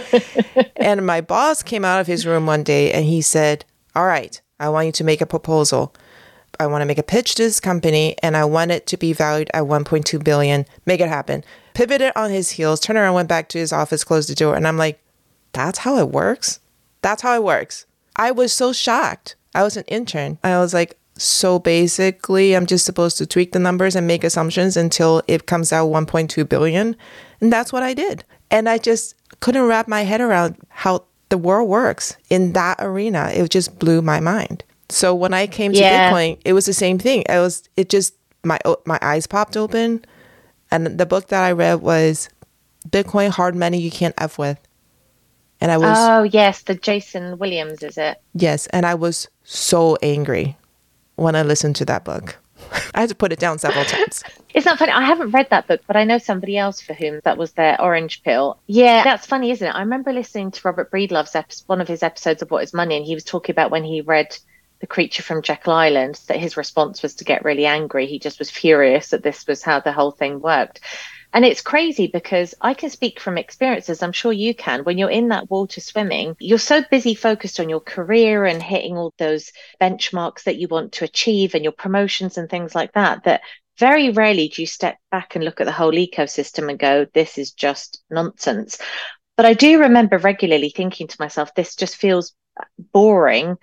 and 0.76 1.06
my 1.06 1.20
boss 1.20 1.62
came 1.62 1.84
out 1.84 2.00
of 2.00 2.06
his 2.06 2.26
room 2.26 2.46
one 2.46 2.62
day 2.62 2.92
and 2.92 3.04
he 3.04 3.22
said, 3.22 3.64
All 3.94 4.06
right, 4.06 4.40
I 4.60 4.68
want 4.68 4.86
you 4.86 4.92
to 4.92 5.04
make 5.04 5.20
a 5.20 5.26
proposal. 5.26 5.94
I 6.62 6.66
want 6.66 6.82
to 6.82 6.86
make 6.86 6.98
a 6.98 7.02
pitch 7.02 7.34
to 7.36 7.42
this 7.42 7.60
company 7.60 8.16
and 8.22 8.36
I 8.36 8.44
want 8.44 8.70
it 8.70 8.86
to 8.88 8.96
be 8.96 9.12
valued 9.12 9.50
at 9.52 9.64
1.2 9.64 10.22
billion. 10.22 10.66
Make 10.86 11.00
it 11.00 11.08
happen. 11.08 11.44
Pivoted 11.74 12.12
on 12.16 12.30
his 12.30 12.50
heels, 12.50 12.80
turned 12.80 12.98
around, 12.98 13.14
went 13.14 13.28
back 13.28 13.48
to 13.50 13.58
his 13.58 13.72
office, 13.72 14.04
closed 14.04 14.28
the 14.28 14.34
door. 14.34 14.54
And 14.54 14.66
I'm 14.66 14.76
like, 14.76 15.00
that's 15.52 15.80
how 15.80 15.98
it 15.98 16.08
works? 16.08 16.60
That's 17.02 17.22
how 17.22 17.34
it 17.34 17.44
works. 17.44 17.86
I 18.16 18.30
was 18.30 18.52
so 18.52 18.72
shocked. 18.72 19.36
I 19.54 19.62
was 19.62 19.76
an 19.76 19.84
intern. 19.88 20.38
I 20.42 20.58
was 20.58 20.72
like, 20.72 20.98
so 21.16 21.58
basically, 21.58 22.56
I'm 22.56 22.66
just 22.66 22.86
supposed 22.86 23.18
to 23.18 23.26
tweak 23.26 23.52
the 23.52 23.58
numbers 23.58 23.94
and 23.94 24.06
make 24.06 24.24
assumptions 24.24 24.76
until 24.76 25.22
it 25.28 25.46
comes 25.46 25.72
out 25.72 25.90
1.2 25.90 26.48
billion. 26.48 26.96
And 27.40 27.52
that's 27.52 27.72
what 27.72 27.82
I 27.82 27.94
did. 27.94 28.24
And 28.50 28.68
I 28.68 28.78
just 28.78 29.14
couldn't 29.40 29.66
wrap 29.66 29.88
my 29.88 30.02
head 30.02 30.20
around 30.20 30.56
how 30.68 31.04
the 31.28 31.38
world 31.38 31.68
works 31.68 32.16
in 32.30 32.52
that 32.52 32.76
arena. 32.80 33.30
It 33.34 33.48
just 33.50 33.78
blew 33.78 34.02
my 34.02 34.20
mind. 34.20 34.64
So 34.92 35.14
when 35.14 35.32
I 35.32 35.46
came 35.46 35.72
to 35.72 35.78
yeah. 35.78 36.10
Bitcoin, 36.10 36.38
it 36.44 36.52
was 36.52 36.66
the 36.66 36.74
same 36.74 36.98
thing. 36.98 37.24
It 37.28 37.38
was 37.38 37.68
it 37.76 37.88
just 37.88 38.14
my 38.44 38.58
my 38.84 38.98
eyes 39.00 39.26
popped 39.26 39.56
open, 39.56 40.04
and 40.70 40.98
the 40.98 41.06
book 41.06 41.28
that 41.28 41.42
I 41.42 41.52
read 41.52 41.80
was 41.80 42.28
Bitcoin 42.88 43.30
Hard 43.30 43.56
Money 43.56 43.78
You 43.80 43.90
Can't 43.90 44.14
F 44.18 44.38
with. 44.38 44.58
And 45.60 45.70
I 45.70 45.78
was 45.78 45.96
Oh 45.96 46.24
yes, 46.24 46.62
the 46.62 46.74
Jason 46.74 47.38
Williams 47.38 47.82
is 47.82 47.96
it? 47.96 48.20
Yes, 48.34 48.66
and 48.68 48.84
I 48.84 48.94
was 48.94 49.28
so 49.44 49.96
angry 50.02 50.56
when 51.16 51.36
I 51.36 51.42
listened 51.42 51.76
to 51.76 51.84
that 51.86 52.04
book. 52.04 52.36
I 52.94 53.00
had 53.00 53.08
to 53.08 53.14
put 53.14 53.32
it 53.32 53.38
down 53.38 53.58
several 53.58 53.84
times. 53.84 54.22
It's 54.54 54.66
not 54.66 54.78
funny. 54.78 54.92
I 54.92 55.06
haven't 55.06 55.30
read 55.30 55.48
that 55.48 55.66
book, 55.66 55.80
but 55.86 55.96
I 55.96 56.04
know 56.04 56.18
somebody 56.18 56.58
else 56.58 56.78
for 56.78 56.92
whom 56.92 57.20
that 57.24 57.38
was 57.38 57.52
their 57.52 57.80
orange 57.80 58.22
pill. 58.22 58.58
Yeah, 58.66 59.02
that's 59.02 59.26
funny, 59.26 59.50
isn't 59.50 59.66
it? 59.66 59.74
I 59.74 59.80
remember 59.80 60.12
listening 60.12 60.50
to 60.50 60.60
Robert 60.62 60.90
Breedlove's 60.90 61.34
episode, 61.34 61.64
one 61.68 61.80
of 61.80 61.88
his 61.88 62.02
episodes 62.02 62.42
of 62.42 62.50
What 62.50 62.62
Is 62.62 62.74
Money, 62.74 62.98
and 62.98 63.06
he 63.06 63.14
was 63.14 63.24
talking 63.24 63.54
about 63.54 63.70
when 63.70 63.82
he 63.82 64.02
read 64.02 64.36
The 64.82 64.88
Creature 64.88 65.22
from 65.22 65.42
Jekyll 65.42 65.72
Island, 65.72 66.20
that 66.26 66.40
his 66.40 66.56
response 66.56 67.02
was 67.02 67.14
to 67.14 67.24
get 67.24 67.44
really 67.44 67.66
angry. 67.66 68.06
He 68.06 68.18
just 68.18 68.40
was 68.40 68.50
furious 68.50 69.10
that 69.10 69.22
this 69.22 69.46
was 69.46 69.62
how 69.62 69.78
the 69.78 69.92
whole 69.92 70.10
thing 70.10 70.40
worked. 70.40 70.80
And 71.32 71.44
it's 71.44 71.62
crazy 71.62 72.08
because 72.08 72.54
I 72.60 72.74
can 72.74 72.90
speak 72.90 73.20
from 73.20 73.38
experiences, 73.38 74.02
I'm 74.02 74.12
sure 74.12 74.32
you 74.32 74.54
can. 74.54 74.82
When 74.82 74.98
you're 74.98 75.08
in 75.08 75.28
that 75.28 75.48
water 75.48 75.80
swimming, 75.80 76.36
you're 76.40 76.58
so 76.58 76.82
busy 76.90 77.14
focused 77.14 77.60
on 77.60 77.68
your 77.68 77.80
career 77.80 78.44
and 78.44 78.60
hitting 78.60 78.98
all 78.98 79.14
those 79.18 79.52
benchmarks 79.80 80.42
that 80.42 80.56
you 80.56 80.66
want 80.68 80.92
to 80.94 81.04
achieve 81.04 81.54
and 81.54 81.62
your 81.62 81.72
promotions 81.72 82.36
and 82.36 82.50
things 82.50 82.74
like 82.74 82.92
that, 82.94 83.22
that 83.24 83.42
very 83.78 84.10
rarely 84.10 84.48
do 84.48 84.62
you 84.62 84.66
step 84.66 84.98
back 85.12 85.36
and 85.36 85.44
look 85.44 85.60
at 85.60 85.64
the 85.64 85.72
whole 85.72 85.92
ecosystem 85.92 86.68
and 86.68 86.78
go, 86.78 87.06
this 87.14 87.38
is 87.38 87.52
just 87.52 88.02
nonsense. 88.10 88.78
But 89.36 89.46
I 89.46 89.54
do 89.54 89.78
remember 89.78 90.18
regularly 90.18 90.70
thinking 90.70 91.06
to 91.06 91.16
myself, 91.20 91.54
this 91.54 91.76
just 91.76 91.96
feels 91.96 92.34
boring 92.92 93.56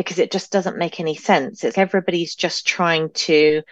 because 0.00 0.18
it 0.18 0.32
just 0.32 0.50
doesn't 0.50 0.78
make 0.78 0.98
any 0.98 1.14
sense. 1.14 1.62
It's 1.62 1.76
everybody's 1.76 2.34
just 2.34 2.66
trying 2.66 3.10
to, 3.10 3.62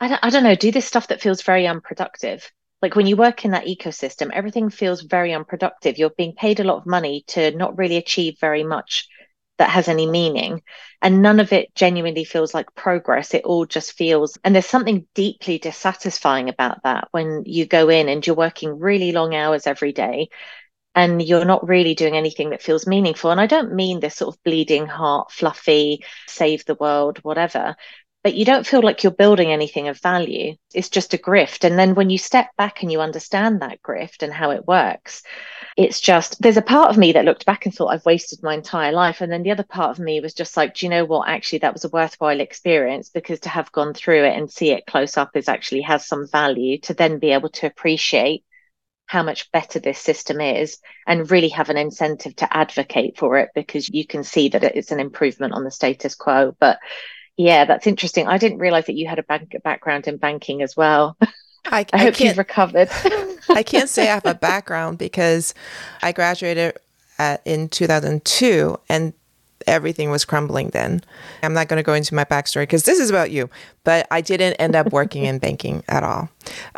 I 0.00 0.06
don't, 0.06 0.20
I 0.22 0.30
don't 0.30 0.44
know, 0.44 0.54
do 0.54 0.70
this 0.70 0.86
stuff 0.86 1.08
that 1.08 1.20
feels 1.20 1.42
very 1.42 1.66
unproductive. 1.66 2.48
Like 2.80 2.94
when 2.94 3.06
you 3.08 3.16
work 3.16 3.44
in 3.44 3.50
that 3.50 3.66
ecosystem 3.66 4.30
everything 4.32 4.70
feels 4.70 5.02
very 5.02 5.32
unproductive. 5.32 5.98
You're 5.98 6.10
being 6.10 6.34
paid 6.34 6.60
a 6.60 6.64
lot 6.64 6.76
of 6.76 6.86
money 6.86 7.24
to 7.28 7.50
not 7.56 7.76
really 7.78 7.96
achieve 7.96 8.36
very 8.40 8.62
much 8.62 9.08
that 9.58 9.70
has 9.70 9.88
any 9.88 10.06
meaning. 10.06 10.62
And 11.00 11.20
none 11.20 11.40
of 11.40 11.52
it 11.52 11.74
genuinely 11.74 12.24
feels 12.24 12.54
like 12.54 12.74
progress. 12.76 13.34
It 13.34 13.44
all 13.44 13.66
just 13.66 13.92
feels 13.92 14.38
and 14.44 14.54
there's 14.54 14.66
something 14.66 15.06
deeply 15.14 15.58
dissatisfying 15.58 16.48
about 16.48 16.84
that 16.84 17.08
when 17.10 17.42
you 17.44 17.66
go 17.66 17.88
in 17.88 18.08
and 18.08 18.24
you're 18.24 18.36
working 18.36 18.78
really 18.78 19.10
long 19.10 19.34
hours 19.34 19.66
every 19.66 19.92
day 19.92 20.28
and 20.94 21.22
you're 21.22 21.44
not 21.44 21.66
really 21.66 21.94
doing 21.94 22.16
anything 22.16 22.50
that 22.50 22.62
feels 22.62 22.86
meaningful 22.86 23.30
and 23.30 23.40
i 23.40 23.46
don't 23.46 23.74
mean 23.74 24.00
this 24.00 24.16
sort 24.16 24.34
of 24.34 24.42
bleeding 24.42 24.86
heart 24.86 25.30
fluffy 25.30 26.04
save 26.26 26.64
the 26.64 26.74
world 26.74 27.18
whatever 27.22 27.76
but 28.22 28.34
you 28.34 28.44
don't 28.44 28.66
feel 28.66 28.82
like 28.82 29.02
you're 29.02 29.12
building 29.12 29.50
anything 29.50 29.88
of 29.88 30.00
value. 30.00 30.54
It's 30.72 30.88
just 30.88 31.12
a 31.12 31.18
grift. 31.18 31.64
And 31.64 31.76
then 31.76 31.94
when 31.96 32.08
you 32.08 32.18
step 32.18 32.50
back 32.56 32.82
and 32.82 32.92
you 32.92 33.00
understand 33.00 33.60
that 33.60 33.82
grift 33.82 34.22
and 34.22 34.32
how 34.32 34.52
it 34.52 34.66
works, 34.66 35.22
it's 35.76 36.00
just 36.00 36.40
there's 36.40 36.56
a 36.56 36.62
part 36.62 36.90
of 36.90 36.98
me 36.98 37.12
that 37.12 37.24
looked 37.24 37.46
back 37.46 37.66
and 37.66 37.74
thought 37.74 37.88
I've 37.88 38.04
wasted 38.04 38.40
my 38.42 38.54
entire 38.54 38.92
life. 38.92 39.20
And 39.20 39.32
then 39.32 39.42
the 39.42 39.50
other 39.50 39.64
part 39.64 39.90
of 39.90 39.98
me 39.98 40.20
was 40.20 40.34
just 40.34 40.56
like, 40.56 40.74
do 40.74 40.86
you 40.86 40.90
know 40.90 41.04
what? 41.04 41.28
Actually, 41.28 41.60
that 41.60 41.72
was 41.72 41.84
a 41.84 41.88
worthwhile 41.88 42.38
experience 42.38 43.08
because 43.08 43.40
to 43.40 43.48
have 43.48 43.72
gone 43.72 43.92
through 43.92 44.24
it 44.24 44.36
and 44.36 44.50
see 44.50 44.70
it 44.70 44.86
close 44.86 45.16
up 45.16 45.36
is 45.36 45.48
actually 45.48 45.82
has 45.82 46.06
some 46.06 46.28
value 46.28 46.78
to 46.80 46.94
then 46.94 47.18
be 47.18 47.32
able 47.32 47.48
to 47.48 47.66
appreciate 47.66 48.44
how 49.12 49.22
much 49.22 49.52
better 49.52 49.78
this 49.78 49.98
system 49.98 50.40
is 50.40 50.78
and 51.06 51.30
really 51.30 51.50
have 51.50 51.68
an 51.68 51.76
incentive 51.76 52.34
to 52.34 52.56
advocate 52.56 53.18
for 53.18 53.36
it 53.36 53.50
because 53.54 53.90
you 53.90 54.06
can 54.06 54.24
see 54.24 54.48
that 54.48 54.64
it's 54.64 54.90
an 54.90 54.98
improvement 54.98 55.52
on 55.52 55.64
the 55.64 55.70
status 55.70 56.14
quo. 56.14 56.56
But 56.58 56.78
yeah, 57.36 57.66
that's 57.66 57.86
interesting. 57.86 58.26
I 58.26 58.38
didn't 58.38 58.56
realize 58.56 58.86
that 58.86 58.96
you 58.96 59.06
had 59.06 59.18
a 59.18 59.22
bank 59.22 59.54
background 59.62 60.08
in 60.08 60.16
banking 60.16 60.62
as 60.62 60.74
well. 60.78 61.18
I, 61.66 61.84
I 61.92 61.98
hope 61.98 62.14
I 62.22 62.24
you've 62.24 62.38
recovered. 62.38 62.88
I 63.50 63.62
can't 63.62 63.90
say 63.90 64.04
I 64.04 64.14
have 64.14 64.24
a 64.24 64.34
background 64.34 64.96
because 64.96 65.52
I 66.02 66.12
graduated 66.12 66.78
at, 67.18 67.42
in 67.44 67.68
2002 67.68 68.78
and 68.88 69.12
everything 69.66 70.10
was 70.10 70.24
crumbling 70.24 70.70
then. 70.70 71.02
I'm 71.42 71.52
not 71.52 71.68
going 71.68 71.76
to 71.76 71.82
go 71.82 71.92
into 71.92 72.14
my 72.14 72.24
backstory 72.24 72.62
because 72.62 72.84
this 72.84 72.98
is 72.98 73.10
about 73.10 73.30
you, 73.30 73.50
but 73.84 74.06
I 74.10 74.22
didn't 74.22 74.54
end 74.54 74.74
up 74.74 74.90
working 74.90 75.26
in 75.26 75.38
banking 75.38 75.84
at 75.86 76.02
all. 76.02 76.30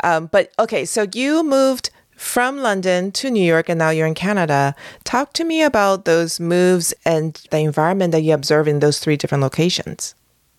Um, 0.03 0.27
but 0.27 0.51
okay, 0.59 0.83
so 0.83 1.07
you 1.13 1.41
moved 1.41 1.91
from 2.15 2.57
London 2.57 3.11
to 3.13 3.29
New 3.29 3.43
York 3.43 3.69
and 3.69 3.79
now 3.79 3.89
you're 3.89 4.07
in 4.07 4.13
Canada. 4.13 4.75
Talk 5.03 5.33
to 5.33 5.43
me 5.43 5.61
about 5.61 6.05
those 6.05 6.39
moves 6.39 6.93
and 7.05 7.33
the 7.51 7.59
environment 7.59 8.11
that 8.11 8.21
you 8.21 8.33
observe 8.33 8.67
in 8.67 8.79
those 8.79 8.99
three 8.99 9.17
different 9.17 9.41
locations. 9.41 10.15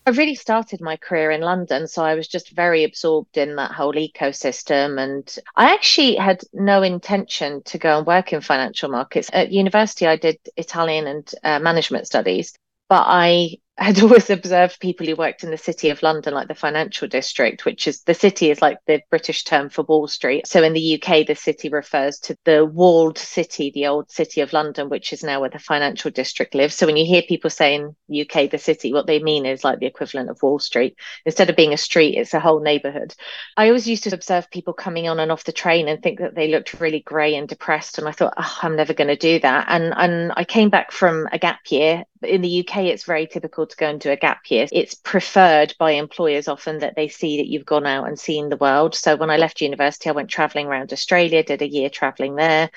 I 0.07 0.11
really 0.11 0.35
started 0.35 0.79
my 0.79 0.95
career 0.95 1.31
in 1.31 1.41
London, 1.41 1.85
so 1.85 2.01
I 2.01 2.15
was 2.15 2.29
just 2.29 2.51
very 2.51 2.85
absorbed 2.85 3.35
in 3.35 3.57
that 3.57 3.73
whole 3.73 3.91
ecosystem. 3.91 4.97
And 4.97 5.35
I 5.57 5.73
actually 5.73 6.15
had 6.15 6.43
no 6.53 6.81
intention 6.81 7.61
to 7.63 7.77
go 7.77 7.97
and 7.97 8.07
work 8.07 8.31
in 8.31 8.39
financial 8.39 8.89
markets. 8.89 9.29
At 9.33 9.51
university, 9.51 10.07
I 10.07 10.15
did 10.15 10.39
Italian 10.55 11.07
and 11.07 11.35
uh, 11.43 11.59
management 11.59 12.07
studies, 12.07 12.53
but 12.87 13.03
I 13.05 13.57
had 13.77 14.01
always 14.01 14.29
observed 14.29 14.79
people 14.79 15.05
who 15.05 15.15
worked 15.15 15.43
in 15.43 15.51
the 15.51 15.57
city 15.57 15.89
of 15.89 16.01
London, 16.01 16.33
like 16.33 16.47
the 16.47 16.55
financial 16.55 17.07
district, 17.07 17.63
which 17.63 17.87
is 17.87 18.01
the 18.01 18.13
city 18.13 18.49
is 18.49 18.61
like 18.61 18.79
the 18.87 19.01
British 19.11 19.43
term 19.43 19.69
for 19.69 19.83
Wall 19.83 20.07
Street. 20.07 20.47
So 20.47 20.63
in 20.63 20.73
the 20.73 20.95
UK, 20.95 21.27
the 21.27 21.35
city 21.35 21.69
refers 21.69 22.17
to 22.21 22.35
the 22.43 22.65
walled 22.65 23.19
city, 23.19 23.71
the 23.73 23.87
old 23.87 24.09
city 24.09 24.41
of 24.41 24.51
London, 24.51 24.89
which 24.89 25.13
is 25.13 25.23
now 25.23 25.41
where 25.41 25.49
the 25.49 25.59
financial 25.59 26.09
district 26.09 26.55
lives. 26.55 26.75
So 26.75 26.87
when 26.87 26.97
you 26.97 27.05
hear 27.05 27.21
people 27.21 27.51
saying 27.51 27.95
UK, 28.09 28.49
the 28.49 28.57
city, 28.57 28.93
what 28.93 29.05
they 29.05 29.21
mean 29.21 29.45
is 29.45 29.63
like 29.63 29.79
the 29.79 29.85
equivalent 29.85 30.31
of 30.31 30.41
Wall 30.41 30.57
Street. 30.57 30.95
Instead 31.25 31.49
of 31.49 31.55
being 31.55 31.73
a 31.73 31.77
street, 31.77 32.17
it's 32.17 32.33
a 32.33 32.39
whole 32.39 32.61
neighborhood. 32.61 33.13
I 33.57 33.67
always 33.67 33.87
used 33.87 34.05
to 34.05 34.15
observe 34.15 34.49
people 34.49 34.73
coming 34.73 35.07
on 35.07 35.19
and 35.19 35.31
off 35.31 35.43
the 35.43 35.51
train 35.51 35.87
and 35.87 36.01
think 36.01 36.19
that 36.19 36.33
they 36.33 36.47
looked 36.47 36.79
really 36.79 37.01
grey 37.01 37.35
and 37.35 37.47
depressed. 37.47 37.99
And 37.99 38.07
I 38.07 38.11
thought, 38.11 38.33
oh, 38.37 38.57
I'm 38.63 38.75
never 38.75 38.95
going 38.95 39.09
to 39.09 39.15
do 39.15 39.39
that. 39.39 39.65
And 39.69 39.93
and 39.95 40.33
I 40.35 40.45
came 40.45 40.69
back 40.69 40.91
from 40.91 41.27
a 41.31 41.37
gap 41.37 41.59
year 41.69 42.03
in 42.23 42.41
the 42.41 42.59
UK, 42.59 42.85
it's 42.85 43.03
very 43.03 43.27
typical 43.27 43.67
to 43.67 43.75
go 43.75 43.89
into 43.89 44.11
a 44.11 44.17
gap 44.17 44.41
year. 44.49 44.67
It's 44.71 44.95
preferred 44.95 45.75
by 45.79 45.91
employers 45.91 46.47
often 46.47 46.79
that 46.79 46.95
they 46.95 47.07
see 47.07 47.37
that 47.37 47.47
you've 47.47 47.65
gone 47.65 47.85
out 47.85 48.07
and 48.07 48.19
seen 48.19 48.49
the 48.49 48.57
world. 48.57 48.95
So 48.95 49.15
when 49.15 49.29
I 49.29 49.37
left 49.37 49.61
university, 49.61 50.09
I 50.09 50.13
went 50.13 50.29
traveling 50.29 50.67
around 50.67 50.93
Australia, 50.93 51.43
did 51.43 51.61
a 51.61 51.69
year 51.69 51.89
traveling 51.89 52.35
there, 52.35 52.69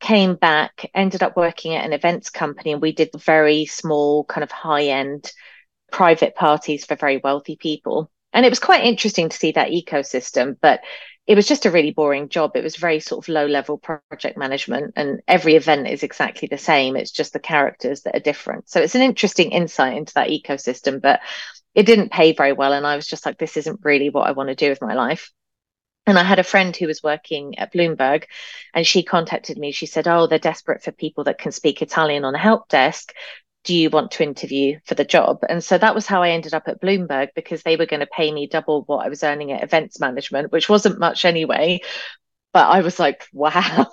came 0.00 0.34
back, 0.34 0.90
ended 0.94 1.22
up 1.22 1.36
working 1.36 1.74
at 1.74 1.84
an 1.84 1.92
events 1.92 2.30
company, 2.30 2.72
and 2.72 2.82
we 2.82 2.92
did 2.92 3.10
very 3.16 3.66
small, 3.66 4.24
kind 4.24 4.44
of 4.44 4.50
high 4.50 4.84
end 4.84 5.32
private 5.90 6.34
parties 6.34 6.84
for 6.84 6.96
very 6.96 7.18
wealthy 7.18 7.56
people. 7.56 8.10
And 8.32 8.44
it 8.44 8.50
was 8.50 8.60
quite 8.60 8.84
interesting 8.84 9.30
to 9.30 9.36
see 9.36 9.52
that 9.52 9.70
ecosystem, 9.70 10.56
but 10.60 10.80
it 11.28 11.36
was 11.36 11.46
just 11.46 11.66
a 11.66 11.70
really 11.70 11.90
boring 11.90 12.30
job. 12.30 12.52
It 12.56 12.64
was 12.64 12.76
very 12.76 13.00
sort 13.00 13.22
of 13.22 13.28
low 13.28 13.44
level 13.44 13.76
project 13.76 14.38
management, 14.38 14.94
and 14.96 15.20
every 15.28 15.56
event 15.56 15.86
is 15.86 16.02
exactly 16.02 16.48
the 16.48 16.56
same. 16.56 16.96
It's 16.96 17.10
just 17.10 17.34
the 17.34 17.38
characters 17.38 18.00
that 18.02 18.16
are 18.16 18.20
different. 18.20 18.70
So 18.70 18.80
it's 18.80 18.94
an 18.94 19.02
interesting 19.02 19.52
insight 19.52 19.98
into 19.98 20.14
that 20.14 20.30
ecosystem, 20.30 21.02
but 21.02 21.20
it 21.74 21.84
didn't 21.84 22.12
pay 22.12 22.32
very 22.32 22.54
well. 22.54 22.72
And 22.72 22.86
I 22.86 22.96
was 22.96 23.06
just 23.06 23.26
like, 23.26 23.36
this 23.36 23.58
isn't 23.58 23.84
really 23.84 24.08
what 24.08 24.26
I 24.26 24.32
want 24.32 24.48
to 24.48 24.54
do 24.54 24.70
with 24.70 24.80
my 24.80 24.94
life. 24.94 25.30
And 26.06 26.18
I 26.18 26.22
had 26.22 26.38
a 26.38 26.44
friend 26.44 26.74
who 26.74 26.86
was 26.86 27.02
working 27.02 27.58
at 27.58 27.74
Bloomberg 27.74 28.24
and 28.72 28.86
she 28.86 29.02
contacted 29.02 29.58
me. 29.58 29.72
She 29.72 29.84
said, 29.84 30.08
Oh, 30.08 30.26
they're 30.26 30.38
desperate 30.38 30.82
for 30.82 30.92
people 30.92 31.24
that 31.24 31.38
can 31.38 31.52
speak 31.52 31.82
Italian 31.82 32.24
on 32.24 32.34
a 32.34 32.38
help 32.38 32.70
desk 32.70 33.12
do 33.64 33.74
you 33.74 33.90
want 33.90 34.12
to 34.12 34.22
interview 34.22 34.78
for 34.84 34.94
the 34.94 35.04
job? 35.04 35.40
And 35.48 35.62
so 35.62 35.76
that 35.76 35.94
was 35.94 36.06
how 36.06 36.22
I 36.22 36.30
ended 36.30 36.54
up 36.54 36.68
at 36.68 36.80
Bloomberg 36.80 37.28
because 37.34 37.62
they 37.62 37.76
were 37.76 37.86
going 37.86 38.00
to 38.00 38.06
pay 38.06 38.32
me 38.32 38.46
double 38.46 38.82
what 38.82 39.04
I 39.04 39.08
was 39.08 39.22
earning 39.22 39.52
at 39.52 39.62
events 39.62 40.00
management, 40.00 40.52
which 40.52 40.68
wasn't 40.68 40.98
much 40.98 41.24
anyway. 41.24 41.80
But 42.52 42.68
I 42.68 42.80
was 42.80 42.98
like, 42.98 43.26
wow, 43.32 43.86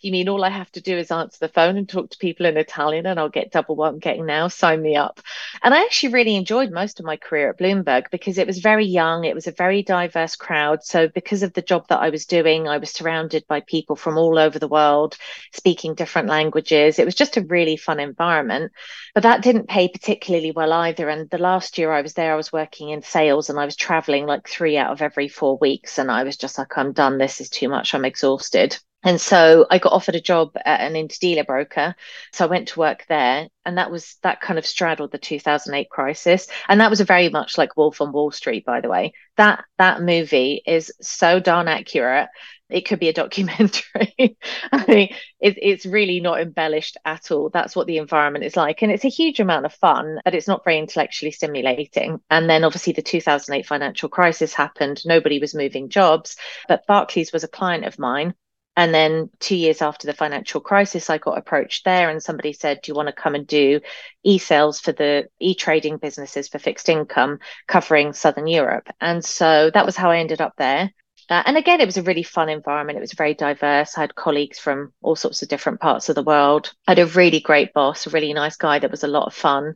you 0.00 0.12
mean 0.12 0.28
all 0.28 0.44
I 0.44 0.50
have 0.50 0.70
to 0.72 0.80
do 0.80 0.96
is 0.96 1.10
answer 1.10 1.38
the 1.40 1.48
phone 1.48 1.76
and 1.76 1.88
talk 1.88 2.10
to 2.10 2.18
people 2.18 2.46
in 2.46 2.56
Italian 2.56 3.06
and 3.06 3.18
I'll 3.18 3.28
get 3.28 3.50
double 3.50 3.76
what 3.76 3.88
I'm 3.88 3.98
getting 3.98 4.26
now? 4.26 4.48
Sign 4.48 4.82
me 4.82 4.96
up. 4.96 5.20
And 5.62 5.74
I 5.74 5.82
actually 5.82 6.12
really 6.12 6.36
enjoyed 6.36 6.70
most 6.70 7.00
of 7.00 7.06
my 7.06 7.16
career 7.16 7.50
at 7.50 7.58
Bloomberg 7.58 8.10
because 8.10 8.38
it 8.38 8.46
was 8.46 8.58
very 8.58 8.84
young, 8.86 9.24
it 9.24 9.34
was 9.34 9.46
a 9.46 9.52
very 9.52 9.82
diverse 9.82 10.36
crowd. 10.36 10.84
So, 10.84 11.08
because 11.08 11.42
of 11.42 11.52
the 11.54 11.62
job 11.62 11.88
that 11.88 12.00
I 12.00 12.10
was 12.10 12.26
doing, 12.26 12.68
I 12.68 12.78
was 12.78 12.90
surrounded 12.90 13.44
by 13.48 13.60
people 13.60 13.96
from 13.96 14.18
all 14.18 14.38
over 14.38 14.58
the 14.58 14.68
world 14.68 15.16
speaking 15.52 15.94
different 15.94 16.28
languages. 16.28 16.98
It 16.98 17.04
was 17.04 17.14
just 17.14 17.36
a 17.36 17.42
really 17.42 17.76
fun 17.76 18.00
environment. 18.00 18.72
But 19.14 19.22
that 19.22 19.42
didn't 19.42 19.68
pay 19.68 19.88
particularly 19.88 20.50
well 20.50 20.72
either. 20.72 21.08
And 21.08 21.28
the 21.30 21.38
last 21.38 21.78
year 21.78 21.90
I 21.90 22.02
was 22.02 22.14
there, 22.14 22.32
I 22.32 22.36
was 22.36 22.52
working 22.52 22.90
in 22.90 23.02
sales 23.02 23.48
and 23.48 23.58
I 23.58 23.64
was 23.64 23.74
traveling 23.76 24.26
like 24.26 24.46
three 24.46 24.76
out 24.76 24.92
of 24.92 25.00
every 25.02 25.28
four 25.28 25.56
weeks. 25.58 25.98
And 25.98 26.10
I 26.10 26.22
was 26.24 26.36
just 26.36 26.58
like, 26.58 26.76
I'm 26.76 26.92
done. 26.92 27.18
This 27.18 27.40
is 27.46 27.50
too 27.50 27.68
much. 27.68 27.94
I'm 27.94 28.04
exhausted. 28.04 28.78
And 29.06 29.20
so 29.20 29.66
I 29.70 29.78
got 29.78 29.92
offered 29.92 30.16
a 30.16 30.20
job 30.20 30.56
at 30.64 30.80
an 30.80 30.94
interdealer 30.94 31.46
broker. 31.46 31.94
So 32.32 32.44
I 32.44 32.48
went 32.48 32.68
to 32.68 32.80
work 32.80 33.06
there. 33.08 33.46
And 33.64 33.78
that 33.78 33.92
was 33.92 34.16
that 34.24 34.40
kind 34.40 34.58
of 34.58 34.66
straddled 34.66 35.12
the 35.12 35.18
2008 35.18 35.88
crisis. 35.88 36.48
And 36.68 36.80
that 36.80 36.90
was 36.90 37.00
a 37.00 37.04
very 37.04 37.28
much 37.28 37.56
like 37.56 37.76
Wolf 37.76 38.00
on 38.00 38.10
Wall 38.10 38.32
Street, 38.32 38.64
by 38.64 38.80
the 38.80 38.88
way. 38.88 39.12
That 39.36 39.64
that 39.78 40.02
movie 40.02 40.60
is 40.66 40.92
so 41.00 41.38
darn 41.38 41.68
accurate. 41.68 42.30
It 42.68 42.80
could 42.80 42.98
be 42.98 43.08
a 43.08 43.12
documentary. 43.22 44.36
I 44.72 44.84
mean, 44.88 45.14
it, 45.38 45.54
it's 45.62 45.86
really 45.86 46.18
not 46.18 46.40
embellished 46.40 46.96
at 47.04 47.30
all. 47.30 47.48
That's 47.50 47.76
what 47.76 47.86
the 47.86 47.98
environment 47.98 48.44
is 48.44 48.56
like. 48.56 48.82
And 48.82 48.90
it's 48.90 49.04
a 49.04 49.08
huge 49.08 49.38
amount 49.38 49.66
of 49.66 49.72
fun, 49.72 50.18
but 50.24 50.34
it's 50.34 50.48
not 50.48 50.64
very 50.64 50.78
intellectually 50.78 51.30
stimulating. 51.30 52.18
And 52.28 52.50
then 52.50 52.64
obviously 52.64 52.92
the 52.92 53.02
2008 53.02 53.66
financial 53.66 54.08
crisis 54.08 54.52
happened. 54.52 55.02
Nobody 55.06 55.38
was 55.38 55.54
moving 55.54 55.90
jobs, 55.90 56.36
but 56.66 56.88
Barclays 56.88 57.32
was 57.32 57.44
a 57.44 57.48
client 57.48 57.84
of 57.84 58.00
mine 58.00 58.34
and 58.76 58.94
then 58.94 59.30
two 59.40 59.56
years 59.56 59.80
after 59.80 60.06
the 60.06 60.12
financial 60.12 60.60
crisis, 60.60 61.08
I 61.08 61.18
got 61.18 61.38
approached 61.38 61.84
there 61.84 62.10
and 62.10 62.22
somebody 62.22 62.52
said, 62.52 62.80
Do 62.82 62.90
you 62.90 62.94
want 62.94 63.08
to 63.08 63.12
come 63.12 63.34
and 63.34 63.46
do 63.46 63.80
e 64.22 64.38
sales 64.38 64.80
for 64.80 64.92
the 64.92 65.28
e 65.40 65.54
trading 65.54 65.96
businesses 65.96 66.48
for 66.48 66.58
fixed 66.58 66.88
income 66.88 67.38
covering 67.66 68.12
Southern 68.12 68.46
Europe? 68.46 68.88
And 69.00 69.24
so 69.24 69.70
that 69.72 69.86
was 69.86 69.96
how 69.96 70.10
I 70.10 70.18
ended 70.18 70.40
up 70.40 70.54
there. 70.58 70.92
Uh, 71.28 71.42
and 71.46 71.56
again, 71.56 71.80
it 71.80 71.86
was 71.86 71.96
a 71.96 72.02
really 72.02 72.22
fun 72.22 72.48
environment. 72.48 72.98
It 72.98 73.00
was 73.00 73.14
very 73.14 73.34
diverse. 73.34 73.96
I 73.96 74.02
had 74.02 74.14
colleagues 74.14 74.58
from 74.58 74.92
all 75.02 75.16
sorts 75.16 75.42
of 75.42 75.48
different 75.48 75.80
parts 75.80 76.08
of 76.08 76.14
the 76.14 76.22
world. 76.22 76.72
I 76.86 76.92
had 76.92 76.98
a 77.00 77.06
really 77.06 77.40
great 77.40 77.72
boss, 77.72 78.06
a 78.06 78.10
really 78.10 78.32
nice 78.32 78.56
guy 78.56 78.78
that 78.78 78.90
was 78.90 79.02
a 79.02 79.08
lot 79.08 79.26
of 79.26 79.34
fun 79.34 79.74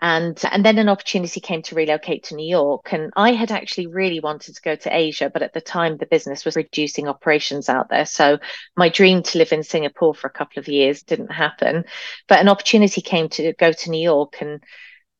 and 0.00 0.40
and 0.50 0.64
then 0.64 0.78
an 0.78 0.88
opportunity 0.88 1.40
came 1.40 1.62
to 1.62 1.74
relocate 1.74 2.24
to 2.24 2.34
New 2.34 2.48
York 2.48 2.92
and 2.92 3.12
I 3.16 3.32
had 3.32 3.50
actually 3.50 3.86
really 3.86 4.20
wanted 4.20 4.54
to 4.54 4.62
go 4.62 4.74
to 4.76 4.96
Asia 4.96 5.30
but 5.30 5.42
at 5.42 5.52
the 5.52 5.60
time 5.60 5.96
the 5.96 6.06
business 6.06 6.44
was 6.44 6.56
reducing 6.56 7.08
operations 7.08 7.68
out 7.68 7.88
there. 7.90 8.06
So 8.06 8.38
my 8.76 8.88
dream 8.88 9.22
to 9.22 9.38
live 9.38 9.52
in 9.52 9.62
Singapore 9.62 10.14
for 10.14 10.26
a 10.26 10.32
couple 10.32 10.60
of 10.60 10.68
years 10.68 11.02
didn't 11.02 11.32
happen. 11.32 11.84
But 12.28 12.40
an 12.40 12.48
opportunity 12.48 13.00
came 13.00 13.28
to 13.30 13.52
go 13.54 13.72
to 13.72 13.90
New 13.90 14.02
York 14.02 14.40
and 14.40 14.62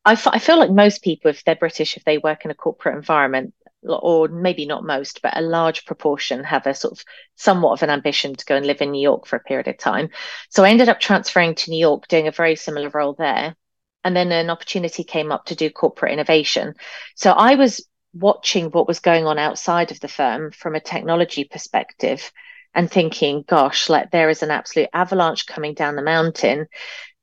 I, 0.04 0.12
f- 0.12 0.28
I 0.28 0.38
feel 0.38 0.58
like 0.58 0.70
most 0.70 1.02
people 1.02 1.30
if 1.30 1.44
they're 1.44 1.56
British 1.56 1.96
if 1.96 2.04
they 2.04 2.18
work 2.18 2.44
in 2.44 2.50
a 2.50 2.54
corporate 2.54 2.96
environment 2.96 3.54
or 3.82 4.28
maybe 4.28 4.66
not 4.66 4.84
most, 4.84 5.22
but 5.22 5.36
a 5.36 5.40
large 5.40 5.86
proportion 5.86 6.44
have 6.44 6.66
a 6.66 6.74
sort 6.74 6.92
of 6.92 7.04
somewhat 7.36 7.72
of 7.72 7.82
an 7.82 7.90
ambition 7.90 8.34
to 8.34 8.44
go 8.44 8.56
and 8.56 8.66
live 8.66 8.82
in 8.82 8.90
New 8.90 9.00
York 9.00 9.26
for 9.26 9.36
a 9.36 9.40
period 9.40 9.68
of 9.68 9.78
time. 9.78 10.10
So 10.50 10.64
I 10.64 10.70
ended 10.70 10.90
up 10.90 11.00
transferring 11.00 11.54
to 11.56 11.70
New 11.70 11.78
York, 11.78 12.06
doing 12.08 12.28
a 12.28 12.32
very 12.32 12.56
similar 12.56 12.90
role 12.90 13.14
there 13.14 13.56
and 14.04 14.16
then 14.16 14.32
an 14.32 14.50
opportunity 14.50 15.04
came 15.04 15.32
up 15.32 15.46
to 15.46 15.54
do 15.54 15.70
corporate 15.70 16.12
innovation. 16.12 16.74
So 17.14 17.32
I 17.32 17.54
was 17.54 17.86
watching 18.12 18.70
what 18.70 18.88
was 18.88 19.00
going 19.00 19.26
on 19.26 19.38
outside 19.38 19.90
of 19.90 20.00
the 20.00 20.08
firm 20.08 20.50
from 20.52 20.74
a 20.74 20.80
technology 20.80 21.44
perspective 21.44 22.32
and 22.74 22.90
thinking, 22.90 23.44
gosh, 23.46 23.88
like 23.88 24.10
there 24.10 24.30
is 24.30 24.42
an 24.42 24.50
absolute 24.50 24.88
avalanche 24.92 25.46
coming 25.46 25.74
down 25.74 25.96
the 25.96 26.02
mountain. 26.02 26.66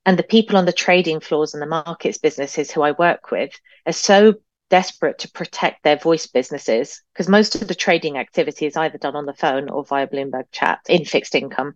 And 0.05 0.17
the 0.17 0.23
people 0.23 0.57
on 0.57 0.65
the 0.65 0.73
trading 0.73 1.19
floors 1.19 1.53
and 1.53 1.61
the 1.61 1.67
markets 1.67 2.17
businesses 2.17 2.71
who 2.71 2.81
I 2.81 2.91
work 2.91 3.31
with 3.31 3.51
are 3.85 3.93
so 3.93 4.35
desperate 4.69 5.19
to 5.19 5.31
protect 5.31 5.83
their 5.83 5.97
voice 5.97 6.27
businesses 6.27 7.01
because 7.13 7.29
most 7.29 7.55
of 7.55 7.67
the 7.67 7.75
trading 7.75 8.17
activity 8.17 8.65
is 8.65 8.77
either 8.77 8.97
done 8.97 9.15
on 9.15 9.25
the 9.25 9.33
phone 9.33 9.69
or 9.69 9.85
via 9.85 10.07
Bloomberg 10.07 10.45
chat 10.51 10.79
in 10.87 11.05
fixed 11.05 11.35
income. 11.35 11.75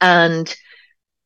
And 0.00 0.52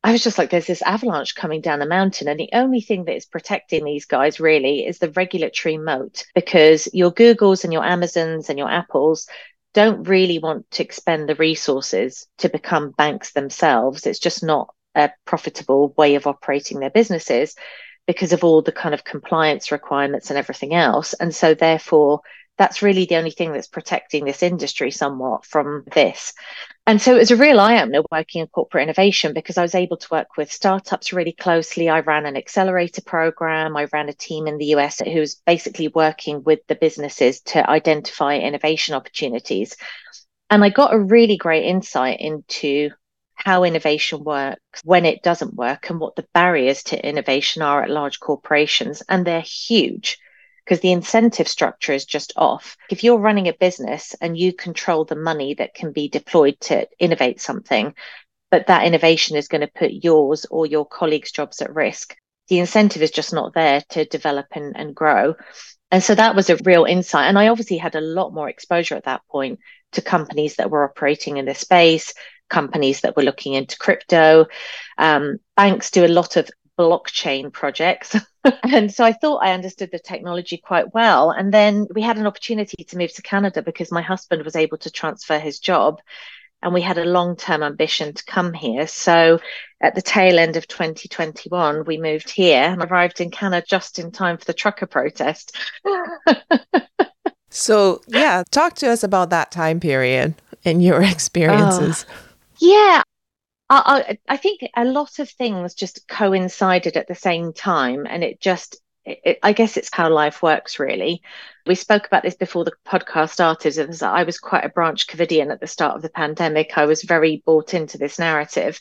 I 0.03 0.11
was 0.11 0.23
just 0.23 0.37
like, 0.37 0.49
there's 0.49 0.67
this 0.67 0.81
avalanche 0.83 1.35
coming 1.35 1.61
down 1.61 1.79
the 1.79 1.85
mountain. 1.85 2.27
And 2.27 2.39
the 2.39 2.49
only 2.53 2.81
thing 2.81 3.05
that 3.05 3.15
is 3.15 3.25
protecting 3.25 3.83
these 3.83 4.05
guys 4.05 4.39
really 4.39 4.85
is 4.85 4.99
the 4.99 5.11
regulatory 5.11 5.77
moat 5.77 6.23
because 6.33 6.87
your 6.93 7.11
Googles 7.11 7.63
and 7.63 7.73
your 7.73 7.83
Amazons 7.83 8.49
and 8.49 8.57
your 8.57 8.69
Apples 8.69 9.27
don't 9.73 10.07
really 10.07 10.39
want 10.39 10.69
to 10.71 10.83
expend 10.83 11.27
the 11.27 11.35
resources 11.35 12.27
to 12.37 12.49
become 12.49 12.91
banks 12.91 13.33
themselves. 13.33 14.05
It's 14.05 14.19
just 14.19 14.43
not 14.43 14.73
a 14.95 15.11
profitable 15.25 15.93
way 15.97 16.15
of 16.15 16.25
operating 16.25 16.79
their 16.79 16.89
businesses 16.89 17.55
because 18.07 18.33
of 18.33 18.43
all 18.43 18.61
the 18.61 18.71
kind 18.71 18.95
of 18.95 19.03
compliance 19.03 19.71
requirements 19.71 20.29
and 20.29 20.39
everything 20.39 20.73
else. 20.73 21.13
And 21.13 21.35
so, 21.35 21.53
therefore, 21.53 22.21
that's 22.57 22.81
really 22.81 23.05
the 23.05 23.15
only 23.15 23.31
thing 23.31 23.53
that's 23.53 23.67
protecting 23.67 24.25
this 24.25 24.41
industry 24.41 24.91
somewhat 24.91 25.45
from 25.45 25.83
this. 25.93 26.33
And 26.87 27.01
so 27.01 27.15
it 27.15 27.19
was 27.19 27.31
a 27.31 27.35
real 27.35 27.59
eye 27.59 27.81
opener 27.81 28.01
working 28.11 28.41
in 28.41 28.47
corporate 28.47 28.83
innovation 28.83 29.33
because 29.33 29.57
I 29.57 29.61
was 29.61 29.75
able 29.75 29.97
to 29.97 30.07
work 30.09 30.37
with 30.37 30.51
startups 30.51 31.13
really 31.13 31.33
closely. 31.33 31.89
I 31.89 31.99
ran 31.99 32.25
an 32.25 32.37
accelerator 32.37 33.01
program. 33.01 33.77
I 33.77 33.87
ran 33.93 34.09
a 34.09 34.13
team 34.13 34.47
in 34.47 34.57
the 34.57 34.75
US 34.75 34.99
who 34.99 35.19
was 35.19 35.35
basically 35.35 35.89
working 35.89 36.43
with 36.43 36.59
the 36.67 36.75
businesses 36.75 37.41
to 37.41 37.69
identify 37.69 38.37
innovation 38.37 38.95
opportunities. 38.95 39.75
And 40.49 40.63
I 40.63 40.69
got 40.69 40.93
a 40.93 40.99
really 40.99 41.37
great 41.37 41.65
insight 41.65 42.21
into 42.21 42.89
how 43.35 43.65
innovation 43.65 44.23
works, 44.23 44.81
when 44.83 45.05
it 45.05 45.21
doesn't 45.21 45.53
work, 45.53 45.91
and 45.91 45.99
what 45.99 46.15
the 46.15 46.25
barriers 46.33 46.81
to 46.83 47.07
innovation 47.07 47.61
are 47.61 47.83
at 47.83 47.89
large 47.89 48.19
corporations. 48.19 49.03
And 49.07 49.27
they're 49.27 49.41
huge 49.41 50.17
because 50.67 50.81
the 50.81 50.91
incentive 50.91 51.47
structure 51.47 51.93
is 51.93 52.03
just 52.03 52.33
off. 52.35 52.75
If 52.89 53.01
you're 53.01 53.19
running 53.19 53.47
a 53.47 53.53
business 53.53 54.13
and 54.19 54.37
you 54.37 54.51
control 54.51 55.05
the 55.05 55.15
money 55.15 55.53
that 55.53 55.73
can 55.73 55.93
be 55.93 56.09
deployed 56.09 56.59
to 56.61 56.89
innovate 56.99 57.39
something, 57.39 57.93
but 58.51 58.67
that 58.67 58.85
innovation 58.85 59.37
is 59.37 59.47
going 59.47 59.61
to 59.61 59.71
put 59.73 59.91
yours 59.91 60.45
or 60.51 60.65
your 60.65 60.85
colleagues' 60.85 61.31
jobs 61.31 61.61
at 61.61 61.73
risk, 61.73 62.17
the 62.49 62.59
incentive 62.59 63.01
is 63.01 63.11
just 63.11 63.31
not 63.31 63.53
there 63.53 63.81
to 63.89 64.03
develop 64.03 64.47
and, 64.51 64.75
and 64.75 64.93
grow. 64.93 65.35
And 65.89 66.03
so 66.03 66.13
that 66.15 66.35
was 66.35 66.49
a 66.49 66.57
real 66.57 66.83
insight. 66.83 67.29
And 67.29 67.39
I 67.39 67.47
obviously 67.47 67.77
had 67.77 67.95
a 67.95 68.01
lot 68.01 68.33
more 68.33 68.49
exposure 68.49 68.95
at 68.95 69.05
that 69.05 69.21
point 69.31 69.59
to 69.93 70.01
companies 70.01 70.57
that 70.57 70.69
were 70.69 70.83
operating 70.83 71.37
in 71.37 71.45
this 71.45 71.59
space, 71.59 72.13
companies 72.49 73.01
that 73.01 73.15
were 73.15 73.23
looking 73.23 73.53
into 73.53 73.77
crypto. 73.77 74.47
Um, 74.97 75.37
banks 75.55 75.91
do 75.91 76.05
a 76.05 76.07
lot 76.07 76.35
of 76.35 76.49
blockchain 76.77 77.51
projects. 77.51 78.15
and 78.63 78.93
so 78.93 79.03
I 79.03 79.13
thought 79.13 79.43
I 79.43 79.53
understood 79.53 79.91
the 79.91 79.99
technology 79.99 80.57
quite 80.57 80.93
well. 80.93 81.31
And 81.31 81.53
then 81.53 81.87
we 81.93 82.01
had 82.01 82.17
an 82.17 82.27
opportunity 82.27 82.83
to 82.83 82.97
move 82.97 83.13
to 83.13 83.21
Canada 83.21 83.61
because 83.61 83.91
my 83.91 84.01
husband 84.01 84.43
was 84.43 84.55
able 84.55 84.77
to 84.79 84.91
transfer 84.91 85.39
his 85.39 85.59
job. 85.59 85.99
And 86.63 86.73
we 86.73 86.81
had 86.81 86.97
a 86.97 87.05
long 87.05 87.35
term 87.35 87.61
ambition 87.61 88.13
to 88.13 88.25
come 88.25 88.51
here. 88.51 88.87
So 88.87 89.39
at 89.79 89.93
the 89.93 90.01
tail 90.01 90.39
end 90.39 90.55
of 90.55 90.67
2021, 90.67 91.85
we 91.85 91.97
moved 91.97 92.31
here 92.31 92.63
and 92.63 92.81
arrived 92.81 93.21
in 93.21 93.29
Canada 93.29 93.65
just 93.67 93.99
in 93.99 94.11
time 94.11 94.37
for 94.37 94.45
the 94.45 94.53
trucker 94.53 94.87
protest. 94.87 95.55
so, 97.49 98.01
yeah, 98.07 98.43
talk 98.49 98.73
to 98.75 98.89
us 98.89 99.03
about 99.03 99.29
that 99.29 99.51
time 99.51 99.79
period 99.79 100.33
and 100.65 100.83
your 100.83 101.03
experiences. 101.03 102.07
Oh, 102.09 102.13
yeah, 102.59 103.03
I, 103.69 104.17
I, 104.27 104.37
think 104.37 104.61
a 104.75 104.85
lot 104.85 105.19
of 105.19 105.29
things 105.29 105.73
just 105.73 106.07
coincided 106.07 106.95
at 106.95 107.07
the 107.07 107.15
same 107.15 107.51
time, 107.51 108.07
and 108.09 108.23
it 108.23 108.39
just, 108.39 108.77
I 109.43 109.53
guess 109.53 109.75
it's 109.75 109.89
how 109.91 110.09
life 110.09 110.41
works, 110.41 110.79
really. 110.79 111.21
We 111.65 111.75
spoke 111.75 112.07
about 112.07 112.23
this 112.23 112.35
before 112.35 112.63
the 112.63 112.73
podcast 112.85 113.31
started. 113.31 113.77
As 113.77 114.01
I 114.01 114.23
was 114.23 114.39
quite 114.39 114.63
a 114.63 114.69
branch 114.69 115.07
Covidian 115.07 115.51
at 115.51 115.59
the 115.59 115.67
start 115.67 115.95
of 115.95 116.01
the 116.01 116.09
pandemic. 116.09 116.77
I 116.77 116.85
was 116.85 117.03
very 117.03 117.43
bought 117.45 117.73
into 117.73 117.97
this 117.97 118.19
narrative. 118.19 118.79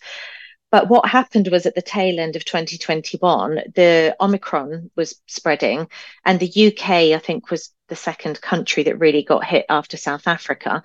But 0.70 0.88
what 0.88 1.08
happened 1.08 1.48
was 1.48 1.64
at 1.64 1.74
the 1.74 1.82
tail 1.82 2.18
end 2.18 2.36
of 2.36 2.44
2021, 2.44 3.54
the 3.74 4.16
Omicron 4.20 4.90
was 4.96 5.20
spreading, 5.26 5.88
and 6.24 6.40
the 6.40 6.68
UK, 6.68 7.14
I 7.14 7.18
think, 7.18 7.50
was 7.50 7.72
the 7.88 7.96
second 7.96 8.40
country 8.40 8.82
that 8.84 8.98
really 8.98 9.22
got 9.22 9.44
hit 9.44 9.66
after 9.68 9.96
South 9.96 10.26
Africa. 10.26 10.82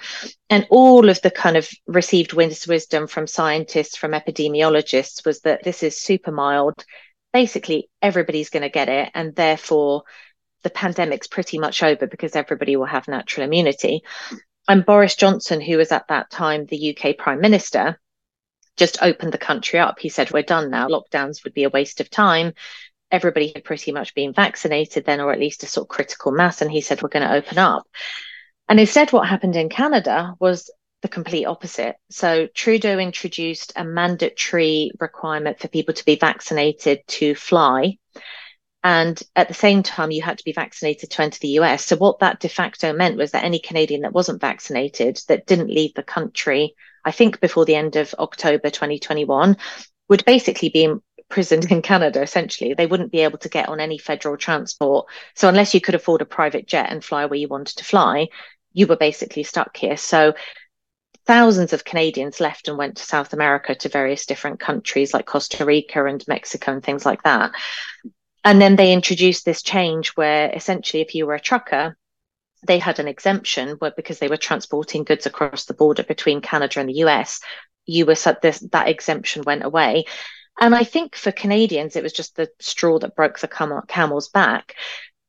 And 0.49 0.67
all 0.69 1.09
of 1.09 1.21
the 1.21 1.31
kind 1.31 1.57
of 1.57 1.69
received 1.87 2.33
wisdom 2.33 3.07
from 3.07 3.25
scientists, 3.25 3.97
from 3.97 4.11
epidemiologists, 4.11 5.25
was 5.25 5.41
that 5.41 5.63
this 5.63 5.81
is 5.83 5.99
super 5.99 6.31
mild. 6.31 6.85
Basically, 7.33 7.89
everybody's 8.01 8.49
going 8.49 8.63
to 8.63 8.69
get 8.69 8.89
it. 8.89 9.09
And 9.15 9.35
therefore, 9.35 10.03
the 10.63 10.69
pandemic's 10.69 11.27
pretty 11.27 11.57
much 11.57 11.81
over 11.81 12.05
because 12.05 12.35
everybody 12.35 12.75
will 12.75 12.85
have 12.85 13.07
natural 13.07 13.45
immunity. 13.45 14.03
And 14.67 14.85
Boris 14.85 15.15
Johnson, 15.15 15.59
who 15.59 15.77
was 15.77 15.91
at 15.91 16.07
that 16.09 16.29
time 16.29 16.65
the 16.65 16.95
UK 16.95 17.17
Prime 17.17 17.41
Minister, 17.41 17.99
just 18.81 19.03
opened 19.03 19.31
the 19.31 19.37
country 19.37 19.77
up. 19.77 19.99
He 19.99 20.09
said, 20.09 20.31
We're 20.31 20.41
done 20.41 20.71
now. 20.71 20.87
Lockdowns 20.87 21.43
would 21.43 21.53
be 21.53 21.65
a 21.65 21.69
waste 21.69 22.01
of 22.01 22.09
time. 22.09 22.53
Everybody 23.11 23.51
had 23.53 23.63
pretty 23.63 23.91
much 23.91 24.15
been 24.15 24.33
vaccinated 24.33 25.05
then, 25.05 25.21
or 25.21 25.31
at 25.31 25.39
least 25.39 25.61
a 25.61 25.67
sort 25.67 25.85
of 25.85 25.89
critical 25.89 26.31
mass. 26.31 26.63
And 26.63 26.71
he 26.71 26.81
said, 26.81 27.03
We're 27.03 27.09
going 27.09 27.27
to 27.27 27.35
open 27.35 27.59
up. 27.59 27.87
And 28.67 28.79
instead, 28.79 29.11
what 29.11 29.27
happened 29.27 29.55
in 29.55 29.69
Canada 29.69 30.33
was 30.39 30.71
the 31.03 31.09
complete 31.09 31.45
opposite. 31.45 31.95
So 32.09 32.47
Trudeau 32.55 32.97
introduced 32.97 33.71
a 33.75 33.83
mandatory 33.83 34.89
requirement 34.99 35.59
for 35.59 35.67
people 35.67 35.93
to 35.93 36.05
be 36.05 36.15
vaccinated 36.15 37.01
to 37.19 37.35
fly. 37.35 37.97
And 38.83 39.21
at 39.35 39.47
the 39.47 39.53
same 39.53 39.83
time, 39.83 40.09
you 40.09 40.23
had 40.23 40.39
to 40.39 40.43
be 40.43 40.53
vaccinated 40.53 41.11
to 41.11 41.21
enter 41.21 41.37
the 41.39 41.59
US. 41.59 41.85
So 41.85 41.97
what 41.97 42.17
that 42.21 42.39
de 42.39 42.49
facto 42.49 42.93
meant 42.93 43.17
was 43.17 43.29
that 43.31 43.43
any 43.43 43.59
Canadian 43.59 44.01
that 44.01 44.13
wasn't 44.13 44.41
vaccinated, 44.41 45.21
that 45.27 45.45
didn't 45.45 45.69
leave 45.69 45.93
the 45.93 46.01
country 46.01 46.73
I 47.03 47.11
think 47.11 47.39
before 47.39 47.65
the 47.65 47.75
end 47.75 47.95
of 47.95 48.13
October 48.19 48.69
2021, 48.69 49.57
would 50.09 50.25
basically 50.25 50.69
be 50.69 50.83
imprisoned 50.83 51.71
in 51.71 51.81
Canada, 51.81 52.21
essentially. 52.21 52.73
They 52.73 52.85
wouldn't 52.87 53.11
be 53.11 53.21
able 53.21 53.37
to 53.39 53.49
get 53.49 53.69
on 53.69 53.79
any 53.79 53.97
federal 53.97 54.37
transport. 54.37 55.07
So, 55.35 55.47
unless 55.47 55.73
you 55.73 55.81
could 55.81 55.95
afford 55.95 56.21
a 56.21 56.25
private 56.25 56.67
jet 56.67 56.91
and 56.91 57.03
fly 57.03 57.25
where 57.25 57.39
you 57.39 57.47
wanted 57.47 57.77
to 57.77 57.85
fly, 57.85 58.27
you 58.73 58.87
were 58.87 58.97
basically 58.97 59.43
stuck 59.43 59.75
here. 59.77 59.97
So, 59.97 60.33
thousands 61.25 61.71
of 61.71 61.85
Canadians 61.85 62.39
left 62.39 62.67
and 62.67 62.77
went 62.77 62.97
to 62.97 63.03
South 63.03 63.31
America 63.33 63.75
to 63.75 63.89
various 63.89 64.25
different 64.25 64.59
countries 64.59 65.13
like 65.13 65.25
Costa 65.25 65.63
Rica 65.63 66.05
and 66.05 66.23
Mexico 66.27 66.73
and 66.73 66.83
things 66.83 67.05
like 67.05 67.23
that. 67.23 67.51
And 68.43 68.59
then 68.59 68.75
they 68.75 68.91
introduced 68.91 69.45
this 69.45 69.61
change 69.61 70.09
where 70.09 70.51
essentially, 70.53 71.01
if 71.01 71.15
you 71.15 71.25
were 71.25 71.35
a 71.35 71.39
trucker, 71.39 71.95
they 72.65 72.79
had 72.79 72.99
an 72.99 73.07
exemption 73.07 73.75
where 73.79 73.91
because 73.95 74.19
they 74.19 74.27
were 74.27 74.37
transporting 74.37 75.03
goods 75.03 75.25
across 75.25 75.65
the 75.65 75.73
border 75.73 76.03
between 76.03 76.41
Canada 76.41 76.79
and 76.79 76.89
the 76.89 77.03
US, 77.05 77.39
you 77.85 78.05
were 78.05 78.15
this 78.41 78.59
that 78.71 78.87
exemption 78.87 79.43
went 79.45 79.63
away. 79.63 80.05
And 80.59 80.75
I 80.75 80.83
think 80.83 81.15
for 81.15 81.31
Canadians, 81.31 81.95
it 81.95 82.03
was 82.03 82.13
just 82.13 82.35
the 82.35 82.49
straw 82.59 82.99
that 82.99 83.15
broke 83.15 83.39
the 83.39 83.47
cam- 83.47 83.81
camel's 83.87 84.29
back. 84.29 84.75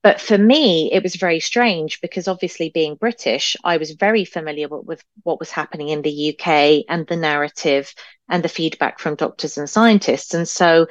But 0.03 0.21
for 0.21 0.37
me, 0.37 0.93
it 0.93 1.03
was 1.03 1.15
very 1.15 1.39
strange 1.39 2.01
because 2.01 2.27
obviously, 2.27 2.71
being 2.71 2.97
British, 2.97 3.57
I 3.63 3.77
was 3.77 3.93
very 3.93 4.25
familiar 4.25 4.69
with, 4.69 4.85
with 4.85 5.05
what 5.23 5.39
was 5.39 5.51
happening 5.51 5.91
in 5.91 6.03
the 6.03 6.31
UK 6.31 6.85
and 6.89 7.07
the 7.07 7.17
narrative 7.17 7.95
and 8.29 8.43
the 8.43 8.49
feedback 8.49 8.99
from 8.99 9.15
doctors 9.15 9.59
and 9.59 9.71
scientists. 9.71 10.35
And 10.35 10.49
so 10.49 10.89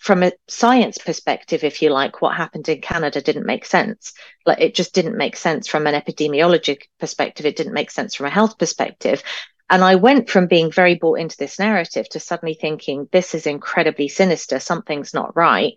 from 0.00 0.22
a 0.22 0.32
science 0.48 0.96
perspective, 0.96 1.62
if 1.62 1.82
you 1.82 1.90
like, 1.90 2.22
what 2.22 2.34
happened 2.34 2.68
in 2.70 2.80
Canada 2.80 3.20
didn't 3.20 3.44
make 3.44 3.66
sense. 3.66 4.14
Like 4.46 4.58
it 4.58 4.74
just 4.74 4.94
didn't 4.94 5.18
make 5.18 5.36
sense 5.36 5.68
from 5.68 5.86
an 5.86 5.94
epidemiology 5.94 6.78
perspective. 6.98 7.44
It 7.44 7.54
didn't 7.54 7.74
make 7.74 7.90
sense 7.90 8.14
from 8.14 8.24
a 8.24 8.30
health 8.30 8.58
perspective. 8.58 9.22
And 9.68 9.84
I 9.84 9.96
went 9.96 10.30
from 10.30 10.46
being 10.46 10.72
very 10.72 10.94
bought 10.94 11.20
into 11.20 11.36
this 11.36 11.58
narrative 11.58 12.08
to 12.08 12.18
suddenly 12.18 12.54
thinking, 12.54 13.08
this 13.12 13.34
is 13.34 13.46
incredibly 13.46 14.08
sinister. 14.08 14.58
Something's 14.58 15.12
not 15.12 15.36
right 15.36 15.74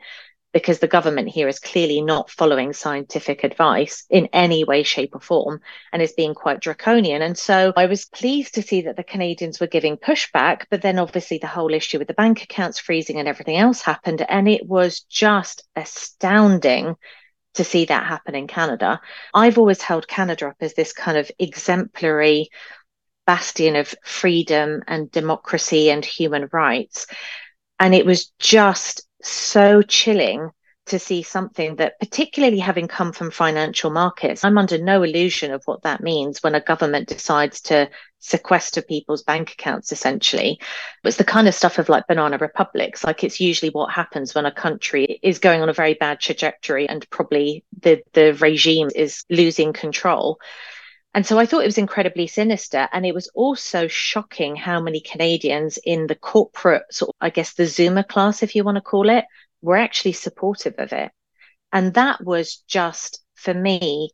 because 0.53 0.79
the 0.79 0.87
government 0.87 1.27
here 1.27 1.47
is 1.47 1.59
clearly 1.59 2.01
not 2.01 2.29
following 2.29 2.73
scientific 2.73 3.43
advice 3.43 4.05
in 4.09 4.29
any 4.31 4.63
way, 4.63 4.83
shape, 4.83 5.15
or 5.15 5.19
form 5.19 5.59
and 5.91 6.01
is 6.01 6.13
being 6.13 6.35
quite 6.35 6.61
draconian. 6.61 7.23
And 7.23 7.37
so 7.37 7.73
I 7.75 7.87
was 7.87 8.05
pleased 8.05 8.53
to 8.53 8.61
see 8.61 8.83
that 8.83 8.95
the 8.95 9.03
Canadians 9.03 9.59
were 9.59 9.67
giving 9.67 9.97
pushback, 9.97 10.65
but 10.69 10.83
then 10.83 10.99
obviously 10.99 11.39
the 11.39 11.47
whole 11.47 11.73
issue 11.73 11.97
with 11.97 12.07
the 12.07 12.13
bank 12.13 12.43
accounts 12.43 12.79
freezing 12.79 13.17
and 13.17 13.27
everything 13.27 13.57
else 13.57 13.81
happened. 13.81 14.23
And 14.29 14.47
it 14.47 14.67
was 14.67 15.01
just 15.01 15.63
astounding 15.75 16.95
to 17.55 17.63
see 17.63 17.85
that 17.85 18.05
happen 18.05 18.35
in 18.35 18.47
Canada. 18.47 19.01
I've 19.33 19.57
always 19.57 19.81
held 19.81 20.07
Canada 20.07 20.47
up 20.47 20.57
as 20.61 20.75
this 20.75 20.93
kind 20.93 21.17
of 21.17 21.31
exemplary 21.39 22.49
bastion 23.25 23.75
of 23.75 23.93
freedom 24.03 24.81
and 24.87 25.09
democracy 25.09 25.89
and 25.89 26.03
human 26.03 26.47
rights. 26.51 27.07
And 27.79 27.95
it 27.95 28.05
was 28.05 28.31
just 28.39 29.07
so 29.23 29.81
chilling 29.81 30.51
to 30.85 30.99
see 30.99 31.23
something 31.23 31.77
that, 31.77 31.97
particularly 31.99 32.59
having 32.59 32.87
come 32.87 33.13
from 33.13 33.31
financial 33.31 33.89
markets, 33.89 34.43
I'm 34.43 34.57
under 34.57 34.77
no 34.77 35.03
illusion 35.03 35.51
of 35.51 35.63
what 35.65 35.83
that 35.83 36.03
means 36.03 36.43
when 36.43 36.55
a 36.55 36.61
government 36.61 37.07
decides 37.07 37.61
to 37.61 37.89
sequester 38.19 38.81
people's 38.81 39.23
bank 39.23 39.51
accounts, 39.53 39.91
essentially. 39.91 40.59
It's 41.03 41.17
the 41.17 41.23
kind 41.23 41.47
of 41.47 41.55
stuff 41.55 41.79
of 41.79 41.89
like 41.89 42.07
banana 42.07 42.37
republics. 42.37 43.03
Like 43.03 43.23
it's 43.23 43.39
usually 43.39 43.71
what 43.71 43.91
happens 43.91 44.35
when 44.35 44.45
a 44.45 44.51
country 44.51 45.19
is 45.23 45.39
going 45.39 45.61
on 45.61 45.69
a 45.69 45.73
very 45.73 45.93
bad 45.93 46.19
trajectory 46.19 46.87
and 46.87 47.09
probably 47.09 47.63
the, 47.81 48.01
the 48.13 48.33
regime 48.33 48.89
is 48.93 49.23
losing 49.29 49.71
control. 49.73 50.39
And 51.13 51.25
so 51.25 51.37
I 51.37 51.45
thought 51.45 51.63
it 51.63 51.67
was 51.67 51.77
incredibly 51.77 52.27
sinister. 52.27 52.89
And 52.91 53.05
it 53.05 53.13
was 53.13 53.29
also 53.35 53.87
shocking 53.87 54.55
how 54.55 54.81
many 54.81 54.99
Canadians 54.99 55.77
in 55.83 56.07
the 56.07 56.15
corporate, 56.15 56.83
sort 56.91 57.09
of, 57.09 57.15
I 57.21 57.29
guess, 57.29 57.53
the 57.53 57.63
Zoomer 57.63 58.07
class, 58.07 58.41
if 58.41 58.55
you 58.55 58.63
want 58.63 58.77
to 58.77 58.81
call 58.81 59.09
it, 59.09 59.25
were 59.61 59.77
actually 59.77 60.13
supportive 60.13 60.75
of 60.79 60.91
it. 60.91 61.11
And 61.71 61.93
that 61.93 62.23
was 62.23 62.57
just, 62.67 63.23
for 63.35 63.53
me, 63.53 64.11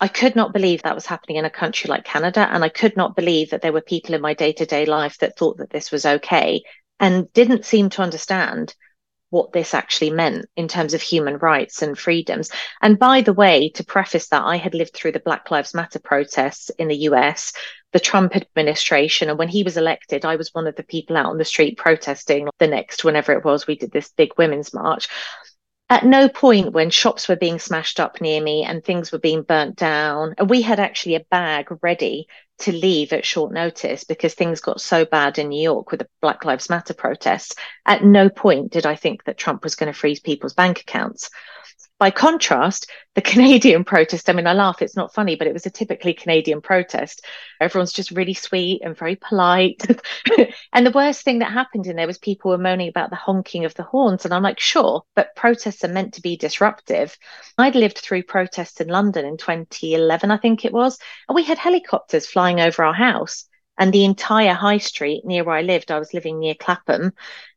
I 0.00 0.08
could 0.08 0.36
not 0.36 0.52
believe 0.52 0.82
that 0.82 0.94
was 0.94 1.06
happening 1.06 1.36
in 1.36 1.44
a 1.44 1.50
country 1.50 1.88
like 1.88 2.04
Canada. 2.04 2.46
And 2.50 2.64
I 2.64 2.68
could 2.68 2.96
not 2.96 3.16
believe 3.16 3.50
that 3.50 3.62
there 3.62 3.72
were 3.72 3.80
people 3.80 4.14
in 4.14 4.20
my 4.20 4.34
day 4.34 4.52
to 4.52 4.66
day 4.66 4.86
life 4.86 5.18
that 5.18 5.36
thought 5.36 5.58
that 5.58 5.70
this 5.70 5.90
was 5.90 6.04
okay 6.04 6.62
and 6.98 7.32
didn't 7.32 7.64
seem 7.64 7.88
to 7.90 8.02
understand 8.02 8.74
what 9.30 9.52
this 9.52 9.74
actually 9.74 10.10
meant 10.10 10.46
in 10.56 10.68
terms 10.68 10.94
of 10.94 11.00
human 11.00 11.38
rights 11.38 11.82
and 11.82 11.98
freedoms. 11.98 12.50
And 12.82 12.98
by 12.98 13.22
the 13.22 13.32
way, 13.32 13.70
to 13.70 13.84
preface 13.84 14.28
that, 14.28 14.42
I 14.44 14.56
had 14.56 14.74
lived 14.74 14.94
through 14.94 15.12
the 15.12 15.20
Black 15.20 15.50
Lives 15.50 15.74
Matter 15.74 15.98
protests 16.00 16.70
in 16.70 16.88
the 16.88 16.96
US, 16.96 17.52
the 17.92 18.00
Trump 18.00 18.36
administration. 18.36 19.28
And 19.28 19.38
when 19.38 19.48
he 19.48 19.62
was 19.62 19.76
elected, 19.76 20.24
I 20.24 20.36
was 20.36 20.52
one 20.52 20.66
of 20.66 20.76
the 20.76 20.82
people 20.82 21.16
out 21.16 21.26
on 21.26 21.38
the 21.38 21.44
street 21.44 21.78
protesting 21.78 22.48
the 22.58 22.66
next, 22.66 23.04
whenever 23.04 23.32
it 23.32 23.44
was, 23.44 23.66
we 23.66 23.76
did 23.76 23.92
this 23.92 24.12
big 24.16 24.30
women's 24.36 24.74
march. 24.74 25.08
At 25.90 26.04
no 26.04 26.28
point 26.28 26.72
when 26.72 26.90
shops 26.90 27.28
were 27.28 27.34
being 27.34 27.58
smashed 27.58 27.98
up 27.98 28.20
near 28.20 28.40
me 28.40 28.62
and 28.64 28.82
things 28.82 29.10
were 29.10 29.18
being 29.18 29.42
burnt 29.42 29.74
down, 29.74 30.36
and 30.38 30.48
we 30.48 30.62
had 30.62 30.78
actually 30.78 31.16
a 31.16 31.26
bag 31.32 31.66
ready 31.82 32.28
to 32.58 32.70
leave 32.70 33.12
at 33.12 33.26
short 33.26 33.52
notice 33.52 34.04
because 34.04 34.34
things 34.34 34.60
got 34.60 34.80
so 34.80 35.04
bad 35.04 35.36
in 35.40 35.48
New 35.48 35.60
York 35.60 35.90
with 35.90 35.98
the 35.98 36.08
Black 36.22 36.44
Lives 36.44 36.70
Matter 36.70 36.94
protests. 36.94 37.56
At 37.84 38.04
no 38.04 38.28
point 38.28 38.70
did 38.70 38.86
I 38.86 38.94
think 38.94 39.24
that 39.24 39.36
Trump 39.36 39.64
was 39.64 39.74
going 39.74 39.92
to 39.92 39.98
freeze 39.98 40.20
people's 40.20 40.54
bank 40.54 40.80
accounts. 40.80 41.28
By 42.00 42.10
contrast, 42.10 42.90
the 43.14 43.20
Canadian 43.32 43.84
protest, 43.84 44.28
I 44.28 44.32
mean, 44.32 44.46
I 44.46 44.54
laugh, 44.54 44.80
it's 44.80 44.96
not 44.96 45.12
funny, 45.12 45.36
but 45.36 45.46
it 45.46 45.52
was 45.52 45.66
a 45.66 45.70
typically 45.70 46.14
Canadian 46.14 46.62
protest. 46.62 47.24
Everyone's 47.60 47.92
just 47.92 48.10
really 48.10 48.34
sweet 48.34 48.80
and 48.82 48.96
very 48.96 49.16
polite. 49.16 49.82
and 50.72 50.86
the 50.86 50.90
worst 50.90 51.22
thing 51.22 51.40
that 51.40 51.52
happened 51.52 51.86
in 51.86 51.96
there 51.96 52.06
was 52.06 52.18
people 52.18 52.50
were 52.50 52.58
moaning 52.58 52.88
about 52.88 53.10
the 53.10 53.16
honking 53.16 53.66
of 53.66 53.74
the 53.74 53.82
horns. 53.82 54.24
And 54.24 54.32
I'm 54.32 54.42
like, 54.42 54.58
sure, 54.58 55.02
but 55.14 55.36
protests 55.36 55.84
are 55.84 55.88
meant 55.88 56.14
to 56.14 56.22
be 56.22 56.38
disruptive. 56.38 57.16
I'd 57.58 57.76
lived 57.76 57.98
through 57.98 58.22
protests 58.22 58.80
in 58.80 58.88
London 58.88 59.26
in 59.26 59.36
2011, 59.36 60.30
I 60.30 60.38
think 60.38 60.64
it 60.64 60.72
was, 60.72 60.98
and 61.28 61.36
we 61.36 61.44
had 61.44 61.58
helicopters 61.58 62.26
flying 62.26 62.60
over 62.60 62.82
our 62.82 62.94
house 62.94 63.44
and 63.80 63.92
the 63.94 64.04
entire 64.04 64.52
high 64.52 64.78
street 64.78 65.24
near 65.24 65.42
where 65.42 65.56
I 65.56 65.62
lived, 65.62 65.90
I 65.90 65.98
was 65.98 66.12
living 66.12 66.38
near 66.38 66.54
Clapham, 66.54 67.12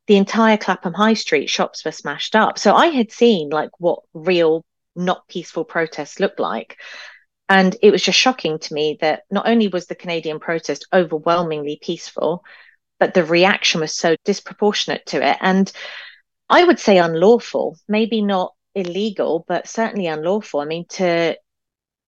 the 0.08 0.18
entire 0.18 0.58
Clapham 0.58 0.94
High 0.94 1.14
Street 1.14 1.50
shops 1.50 1.86
were 1.86 1.92
smashed 1.92 2.36
up. 2.36 2.60
So 2.60 2.76
I 2.76 2.88
had 2.88 3.12
seen 3.12 3.50
like 3.50 3.72
what 3.80 4.00
real 4.14 4.64
not 4.96 5.28
peaceful 5.28 5.64
protests 5.64 6.20
look 6.20 6.40
like. 6.40 6.78
And 7.50 7.76
it 7.82 7.92
was 7.92 8.04
just 8.04 8.20
shocking 8.20 8.60
to 8.60 8.74
me 8.74 8.98
that 9.02 9.24
not 9.30 9.48
only 9.48 9.68
was 9.68 9.88
the 9.88 9.96
Canadian 9.96 10.40
protest 10.40 10.88
overwhelmingly 10.94 11.80
peaceful, 11.82 12.44
but 13.00 13.14
the 13.14 13.26
reaction 13.26 13.82
was 13.82 13.96
so 13.96 14.16
disproportionate 14.24 15.06
to 15.08 15.26
it. 15.26 15.38
And 15.42 15.72
I 16.50 16.64
would 16.64 16.80
say 16.80 16.98
unlawful, 16.98 17.78
maybe 17.88 18.22
not 18.22 18.54
illegal, 18.76 19.46
but 19.48 19.68
certainly 19.68 20.08
unlawful. 20.08 20.60
I 20.60 20.66
mean, 20.66 20.86
to 20.90 21.38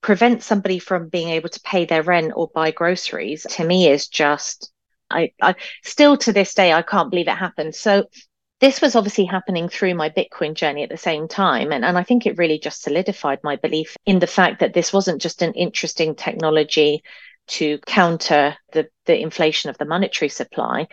prevent 0.02 0.44
somebody 0.44 0.80
from 0.80 1.10
being 1.10 1.30
able 1.30 1.50
to 1.50 1.60
pay 1.62 1.86
their 1.86 2.04
rent 2.04 2.34
or 2.36 2.50
buy 2.54 2.72
groceries 2.72 3.46
to 3.52 3.66
me 3.66 3.90
is 3.90 4.08
just 4.08 4.72
I, 5.10 5.32
I 5.42 5.56
still 5.84 6.18
to 6.18 6.34
this 6.34 6.54
day 6.54 6.74
I 6.74 6.82
can't 6.82 7.10
believe 7.10 7.28
it 7.28 7.38
happened. 7.38 7.76
So 7.76 8.06
this 8.62 8.82
was 8.82 8.96
obviously 8.96 9.26
happening 9.26 9.68
through 9.68 9.96
my 9.96 10.10
Bitcoin 10.10 10.54
journey 10.54 10.84
at 10.84 10.90
the 10.90 10.98
same 10.98 11.28
time. 11.28 11.72
And, 11.72 11.84
and 11.84 11.98
I 11.98 12.04
think 12.04 12.26
it 12.26 12.38
really 12.38 12.58
just 12.58 12.82
solidified 12.82 13.40
my 13.44 13.58
belief 13.58 13.96
in 14.06 14.20
the 14.20 14.28
fact 14.28 14.62
that 14.62 14.74
this 14.74 14.94
wasn't 14.94 15.22
just 15.22 15.42
an 15.42 15.54
interesting 15.54 16.16
technology 16.16 17.04
to 17.48 17.78
counter 17.86 18.56
the, 18.72 18.88
the 19.06 19.20
inflation 19.20 19.70
of 19.70 19.78
the 19.78 19.86
monetary 19.86 20.30
supply, 20.30 20.88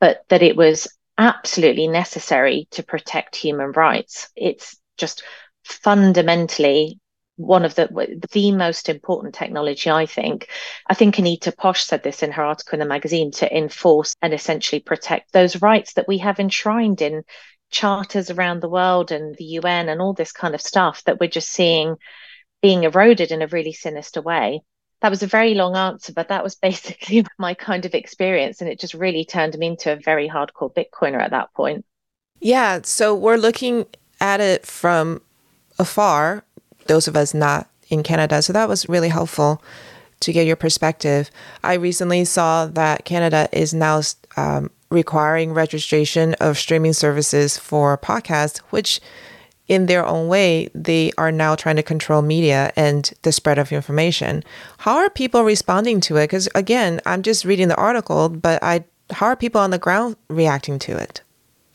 but 0.00 0.22
that 0.28 0.42
it 0.42 0.56
was 0.56 0.88
absolutely 1.18 1.86
necessary 1.86 2.66
to 2.72 2.82
protect 2.82 3.36
human 3.36 3.72
rights. 3.72 4.28
It's 4.34 4.76
just 4.96 5.22
fundamentally 5.62 6.98
one 7.36 7.64
of 7.64 7.74
the 7.74 7.88
the 8.32 8.52
most 8.52 8.88
important 8.88 9.34
technology 9.34 9.90
i 9.90 10.06
think. 10.06 10.48
I 10.86 10.94
think 10.94 11.18
Anita 11.18 11.52
Posch 11.52 11.82
said 11.82 12.02
this 12.02 12.22
in 12.22 12.32
her 12.32 12.44
article 12.44 12.74
in 12.74 12.80
the 12.80 12.86
magazine 12.86 13.30
to 13.32 13.56
enforce 13.56 14.14
and 14.22 14.32
essentially 14.32 14.80
protect 14.80 15.32
those 15.32 15.60
rights 15.60 15.94
that 15.94 16.06
we 16.06 16.18
have 16.18 16.38
enshrined 16.38 17.02
in 17.02 17.24
charters 17.70 18.30
around 18.30 18.60
the 18.60 18.68
world 18.68 19.10
and 19.10 19.34
the 19.36 19.58
un 19.58 19.88
and 19.88 20.00
all 20.00 20.12
this 20.12 20.32
kind 20.32 20.54
of 20.54 20.60
stuff 20.60 21.02
that 21.04 21.18
we're 21.18 21.28
just 21.28 21.50
seeing 21.50 21.96
being 22.62 22.84
eroded 22.84 23.32
in 23.32 23.42
a 23.42 23.48
really 23.48 23.72
sinister 23.72 24.22
way. 24.22 24.60
That 25.00 25.10
was 25.10 25.22
a 25.22 25.26
very 25.26 25.54
long 25.54 25.76
answer 25.76 26.12
but 26.12 26.28
that 26.28 26.44
was 26.44 26.54
basically 26.68 27.26
my 27.36 27.54
kind 27.54 27.84
of 27.84 27.94
experience 27.94 28.60
and 28.60 28.70
it 28.70 28.78
just 28.78 28.94
really 28.94 29.24
turned 29.24 29.58
me 29.58 29.66
into 29.66 29.92
a 29.92 29.96
very 29.96 30.28
hardcore 30.28 30.72
bitcoiner 30.72 31.20
at 31.20 31.32
that 31.32 31.52
point. 31.52 31.84
Yeah 32.38 32.80
so 32.84 33.12
we're 33.12 33.36
looking 33.36 33.86
at 34.20 34.40
it 34.40 34.64
from 34.66 35.20
afar 35.80 36.44
those 36.86 37.08
of 37.08 37.16
us 37.16 37.34
not 37.34 37.68
in 37.88 38.02
Canada. 38.02 38.42
So 38.42 38.52
that 38.52 38.68
was 38.68 38.88
really 38.88 39.08
helpful 39.08 39.62
to 40.20 40.32
get 40.32 40.46
your 40.46 40.56
perspective. 40.56 41.30
I 41.62 41.74
recently 41.74 42.24
saw 42.24 42.66
that 42.66 43.04
Canada 43.04 43.48
is 43.52 43.74
now 43.74 44.00
um, 44.36 44.70
requiring 44.90 45.52
registration 45.52 46.34
of 46.34 46.58
streaming 46.58 46.92
services 46.92 47.58
for 47.58 47.98
podcasts, 47.98 48.58
which 48.70 49.00
in 49.66 49.86
their 49.86 50.04
own 50.04 50.28
way, 50.28 50.68
they 50.74 51.10
are 51.16 51.32
now 51.32 51.54
trying 51.54 51.76
to 51.76 51.82
control 51.82 52.20
media 52.20 52.70
and 52.76 53.12
the 53.22 53.32
spread 53.32 53.58
of 53.58 53.72
information. 53.72 54.44
How 54.78 54.96
are 54.96 55.08
people 55.08 55.42
responding 55.42 56.00
to 56.02 56.16
it? 56.16 56.24
Because 56.24 56.48
again, 56.54 57.00
I'm 57.06 57.22
just 57.22 57.44
reading 57.44 57.68
the 57.68 57.76
article, 57.76 58.28
but 58.28 58.62
I 58.62 58.84
how 59.10 59.26
are 59.26 59.36
people 59.36 59.60
on 59.60 59.70
the 59.70 59.78
ground 59.78 60.16
reacting 60.28 60.78
to 60.80 60.96
it? 60.96 61.22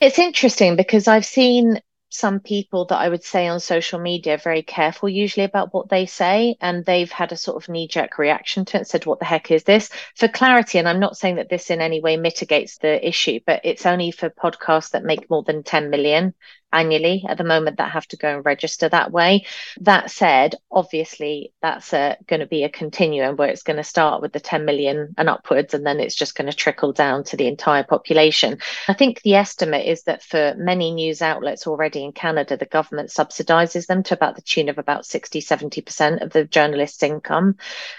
It's 0.00 0.18
interesting 0.18 0.76
because 0.76 1.06
I've 1.06 1.24
seen 1.24 1.80
some 2.10 2.40
people 2.40 2.84
that 2.86 2.98
I 2.98 3.08
would 3.08 3.24
say 3.24 3.46
on 3.46 3.60
social 3.60 3.98
media 4.00 4.36
very 4.36 4.62
careful 4.62 5.08
usually 5.08 5.44
about 5.44 5.72
what 5.72 5.88
they 5.88 6.06
say, 6.06 6.56
and 6.60 6.84
they've 6.84 7.10
had 7.10 7.32
a 7.32 7.36
sort 7.36 7.62
of 7.62 7.68
knee 7.68 7.88
jerk 7.88 8.18
reaction 8.18 8.64
to 8.66 8.80
it, 8.80 8.88
said, 8.88 9.06
What 9.06 9.20
the 9.20 9.24
heck 9.24 9.50
is 9.50 9.64
this? 9.64 9.88
For 10.16 10.28
clarity, 10.28 10.78
and 10.78 10.88
I'm 10.88 11.00
not 11.00 11.16
saying 11.16 11.36
that 11.36 11.48
this 11.48 11.70
in 11.70 11.80
any 11.80 12.00
way 12.00 12.16
mitigates 12.16 12.78
the 12.78 13.06
issue, 13.06 13.40
but 13.46 13.60
it's 13.64 13.86
only 13.86 14.10
for 14.10 14.28
podcasts 14.28 14.90
that 14.90 15.04
make 15.04 15.30
more 15.30 15.44
than 15.44 15.62
10 15.62 15.90
million 15.90 16.34
annually 16.72 17.24
at 17.28 17.38
the 17.38 17.44
moment 17.44 17.78
that 17.78 17.92
have 17.92 18.06
to 18.08 18.16
go 18.16 18.36
and 18.36 18.44
register 18.44 18.88
that 18.88 19.12
way. 19.12 19.46
That 19.80 20.10
said, 20.10 20.56
obviously 20.70 21.52
that's 21.62 21.92
uh, 21.92 22.16
going 22.26 22.40
to 22.40 22.46
be 22.46 22.64
a 22.64 22.68
continuum 22.68 23.36
where 23.36 23.48
it's 23.48 23.62
going 23.62 23.76
to 23.76 23.84
start 23.84 24.22
with 24.22 24.32
the 24.32 24.40
10 24.40 24.64
million 24.64 25.14
and 25.18 25.28
upwards, 25.28 25.74
and 25.74 25.84
then 25.84 26.00
it's 26.00 26.14
just 26.14 26.34
going 26.34 26.50
to 26.50 26.56
trickle 26.56 26.92
down 26.92 27.24
to 27.24 27.36
the 27.36 27.46
entire 27.46 27.84
population. 27.84 28.58
I 28.88 28.94
think 28.94 29.22
the 29.22 29.34
estimate 29.34 29.86
is 29.86 30.04
that 30.04 30.22
for 30.22 30.54
many 30.56 30.92
news 30.92 31.22
outlets 31.22 31.66
already 31.66 32.04
in 32.04 32.12
Canada, 32.12 32.56
the 32.56 32.66
government 32.66 33.10
subsidizes 33.10 33.86
them 33.86 34.02
to 34.04 34.14
about 34.14 34.36
the 34.36 34.42
tune 34.42 34.68
of 34.68 34.78
about 34.78 35.06
60, 35.06 35.40
70% 35.40 36.22
of 36.22 36.30
the 36.30 36.44
journalist's 36.44 37.02
income. 37.02 37.56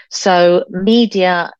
So 0.08 0.64
media 0.68 1.52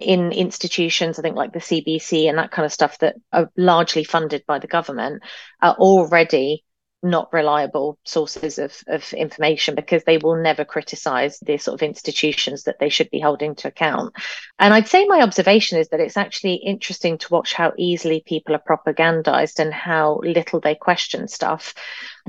in 0.00 0.32
institutions, 0.32 1.18
I 1.18 1.22
think 1.22 1.36
like 1.36 1.52
the 1.52 1.58
CBC 1.58 2.28
and 2.28 2.38
that 2.38 2.50
kind 2.50 2.66
of 2.66 2.72
stuff 2.72 2.98
that 2.98 3.16
are 3.32 3.50
largely 3.56 4.04
funded 4.04 4.44
by 4.46 4.58
the 4.58 4.66
government 4.66 5.22
are 5.60 5.74
already 5.74 6.64
not 7.02 7.32
reliable 7.32 7.98
sources 8.04 8.58
of, 8.58 8.80
of 8.86 9.12
information 9.12 9.74
because 9.74 10.04
they 10.04 10.18
will 10.18 10.36
never 10.36 10.64
criticize 10.64 11.38
the 11.40 11.58
sort 11.58 11.74
of 11.74 11.82
institutions 11.82 12.62
that 12.62 12.78
they 12.78 12.88
should 12.88 13.10
be 13.10 13.18
holding 13.18 13.56
to 13.56 13.68
account. 13.68 14.14
And 14.58 14.72
I'd 14.72 14.86
say 14.86 15.04
my 15.06 15.20
observation 15.20 15.78
is 15.78 15.88
that 15.88 15.98
it's 15.98 16.16
actually 16.16 16.54
interesting 16.54 17.18
to 17.18 17.28
watch 17.30 17.54
how 17.54 17.72
easily 17.76 18.22
people 18.24 18.54
are 18.54 18.62
propagandized 18.62 19.58
and 19.58 19.74
how 19.74 20.20
little 20.22 20.60
they 20.60 20.76
question 20.76 21.26
stuff. 21.26 21.74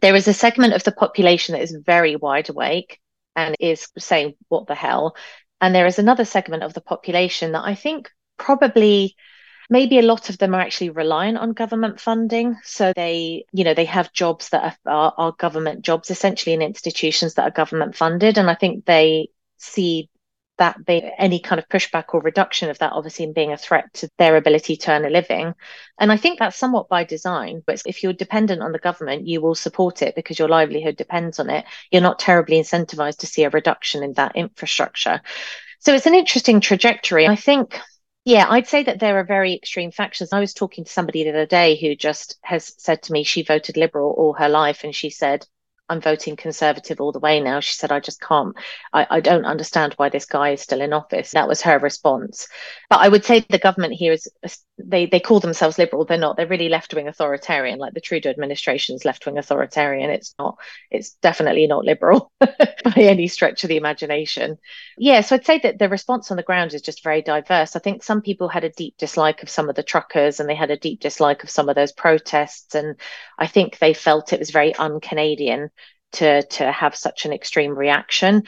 There 0.02 0.16
is 0.16 0.28
a 0.28 0.34
segment 0.34 0.74
of 0.74 0.84
the 0.84 0.92
population 0.92 1.54
that 1.54 1.62
is 1.62 1.78
very 1.86 2.16
wide 2.16 2.50
awake 2.50 3.00
and 3.36 3.56
is 3.60 3.88
saying, 3.98 4.34
What 4.48 4.68
the 4.68 4.76
hell? 4.76 5.16
And 5.64 5.74
there 5.74 5.86
is 5.86 5.98
another 5.98 6.26
segment 6.26 6.62
of 6.64 6.74
the 6.74 6.82
population 6.82 7.54
that 7.54 7.64
I 7.64 7.74
think 7.74 8.12
probably 8.38 9.16
maybe 9.70 9.98
a 9.98 10.02
lot 10.02 10.30
of 10.30 10.38
them 10.38 10.54
are 10.54 10.60
actually 10.60 10.90
reliant 10.90 11.38
on 11.38 11.54
government 11.54 12.02
funding. 12.02 12.58
So 12.66 12.92
they 12.94 13.46
you 13.54 13.64
know 13.64 13.74
they 13.74 13.86
have 13.86 14.12
jobs 14.12 14.50
that 14.50 14.78
are, 14.86 14.92
are, 14.94 15.14
are, 15.18 15.32
government 15.32 15.82
jobs 15.82 16.12
essentially 16.12 16.54
in 16.54 16.62
institutions 16.62 17.36
that 17.36 17.44
are 17.44 17.52
government 17.62 17.96
funded. 17.96 18.38
And 18.38 18.50
i 18.50 18.56
think 18.56 18.84
they 18.84 19.30
see 19.56 20.10
that 20.58 20.78
they, 20.86 21.14
any 21.18 21.40
kind 21.40 21.60
of 21.60 21.68
pushback 21.68 22.06
or 22.14 22.22
reduction 22.22 22.70
of 22.70 22.78
that 22.80 22.94
obviously 22.94 23.32
being 23.34 23.52
a 23.52 23.58
threat 23.58 23.92
to 23.94 24.10
their 24.18 24.38
ability 24.38 24.76
to 24.78 24.92
earn 24.92 25.06
a 25.06 25.10
living. 25.10 25.54
And 26.00 26.12
I 26.12 26.18
think 26.18 26.40
that's 26.40 26.58
somewhat 26.58 26.90
by 26.90 27.04
design. 27.04 27.64
But 27.66 27.82
if 27.86 28.04
you're 28.04 28.14
dependent 28.14 28.62
on 28.62 28.72
the 28.72 28.80
government, 28.80 29.28
you 29.28 29.42
will 29.42 29.56
support 29.56 30.02
it 30.02 30.16
because 30.16 30.38
your 30.38 30.50
livelihood 30.50 30.96
depends 30.96 31.40
on 31.40 31.50
it. 31.50 31.66
You're 31.92 32.02
not 32.02 32.20
terribly 32.20 32.58
incentivized 32.58 33.18
to 33.20 33.28
see 33.28 33.44
a 33.44 33.50
reduction 33.50 34.04
in 34.04 34.14
that 34.14 34.36
infrastructure. 34.36 35.22
So 35.80 35.94
it's 35.94 36.06
an 36.06 36.16
interesting 36.16 36.62
trajectory. 36.62 37.28
I 37.28 37.36
think 37.36 37.80
yeah, 38.26 38.46
I'd 38.50 38.68
say 38.68 38.84
that 38.84 39.00
there 39.00 39.20
are 39.20 39.26
very 39.26 39.54
extreme 39.54 39.92
factions. 39.92 40.32
I 40.32 40.40
was 40.40 40.54
talking 40.54 40.86
to 40.86 40.92
somebody 40.92 41.24
the 41.24 41.32
other 41.32 41.46
day 41.46 41.76
who 41.76 41.94
just 41.94 42.38
has 42.42 42.74
said 42.78 43.04
to 43.04 43.12
me 43.12 43.26
she 43.26 43.44
voted 43.44 43.76
Liberal 43.76 44.12
all 44.18 44.34
her 44.34 44.48
life, 44.48 44.86
and 44.86 44.96
she 44.96 45.10
said 45.10 45.46
I'm 45.94 46.02
voting 46.02 46.36
Conservative 46.36 47.00
all 47.00 47.12
the 47.12 47.20
way 47.20 47.40
now. 47.40 47.60
She 47.60 47.76
said, 47.76 47.92
I 47.92 48.00
just 48.00 48.20
can't, 48.20 48.56
I, 48.92 49.06
I 49.12 49.20
don't 49.20 49.46
understand 49.46 49.94
why 49.98 50.10
this 50.10 50.26
guy 50.26 50.50
is 50.50 50.62
still 50.62 50.82
in 50.82 50.92
office. 50.92 51.32
That 51.32 51.48
was 51.48 51.62
her 51.62 51.78
response. 51.78 52.48
But 52.90 53.00
I 53.02 53.10
would 53.10 53.24
say 53.24 53.46
the 53.48 53.60
government 53.60 53.94
here 53.94 54.14
is, 54.14 54.28
they, 54.80 55.06
they 55.06 55.20
call 55.20 55.40
themselves 55.40 55.78
liberal. 55.78 56.06
They're 56.06 56.18
not, 56.18 56.36
they're 56.36 56.48
really 56.48 56.70
left 56.70 56.94
wing 56.94 57.08
authoritarian, 57.08 57.78
like 57.78 57.94
the 57.94 58.02
Trudeau 58.02 58.30
administration's 58.30 59.06
left 59.06 59.26
wing 59.26 59.38
authoritarian. 59.38 60.10
It's 60.10 60.34
not, 60.40 60.58
it's 60.90 61.12
definitely 61.22 61.68
not 61.68 61.86
liberal 61.86 62.32
by 62.40 62.94
any 62.98 63.28
stretch 63.28 63.64
of 63.64 63.68
the 63.68 63.78
imagination. 63.78 64.58
Yeah, 64.98 65.22
so 65.22 65.36
I'd 65.36 65.46
say 65.46 65.60
that 65.60 65.78
the 65.78 65.90
response 65.90 66.32
on 66.32 66.38
the 66.38 66.44
ground 66.44 66.74
is 66.74 66.82
just 66.82 67.04
very 67.04 67.22
diverse. 67.22 67.76
I 67.76 67.80
think 67.80 68.04
some 68.04 68.22
people 68.22 68.50
had 68.50 68.64
a 68.64 68.70
deep 68.70 68.96
dislike 68.98 69.44
of 69.44 69.50
some 69.50 69.70
of 69.70 69.76
the 69.76 69.84
truckers 69.84 70.40
and 70.40 70.50
they 70.50 70.56
had 70.56 70.72
a 70.72 70.78
deep 70.78 71.00
dislike 71.00 71.44
of 71.44 71.50
some 71.52 71.70
of 71.70 71.76
those 71.76 71.92
protests. 71.92 72.74
And 72.74 72.96
I 73.38 73.48
think 73.48 73.78
they 73.78 73.94
felt 73.94 74.34
it 74.34 74.40
was 74.40 74.52
very 74.52 74.74
un 74.76 75.00
Canadian 75.00 75.70
to 76.14 76.44
to 76.44 76.72
have 76.72 76.96
such 76.96 77.26
an 77.26 77.34
extreme 77.34 77.76
reaction 77.76 78.44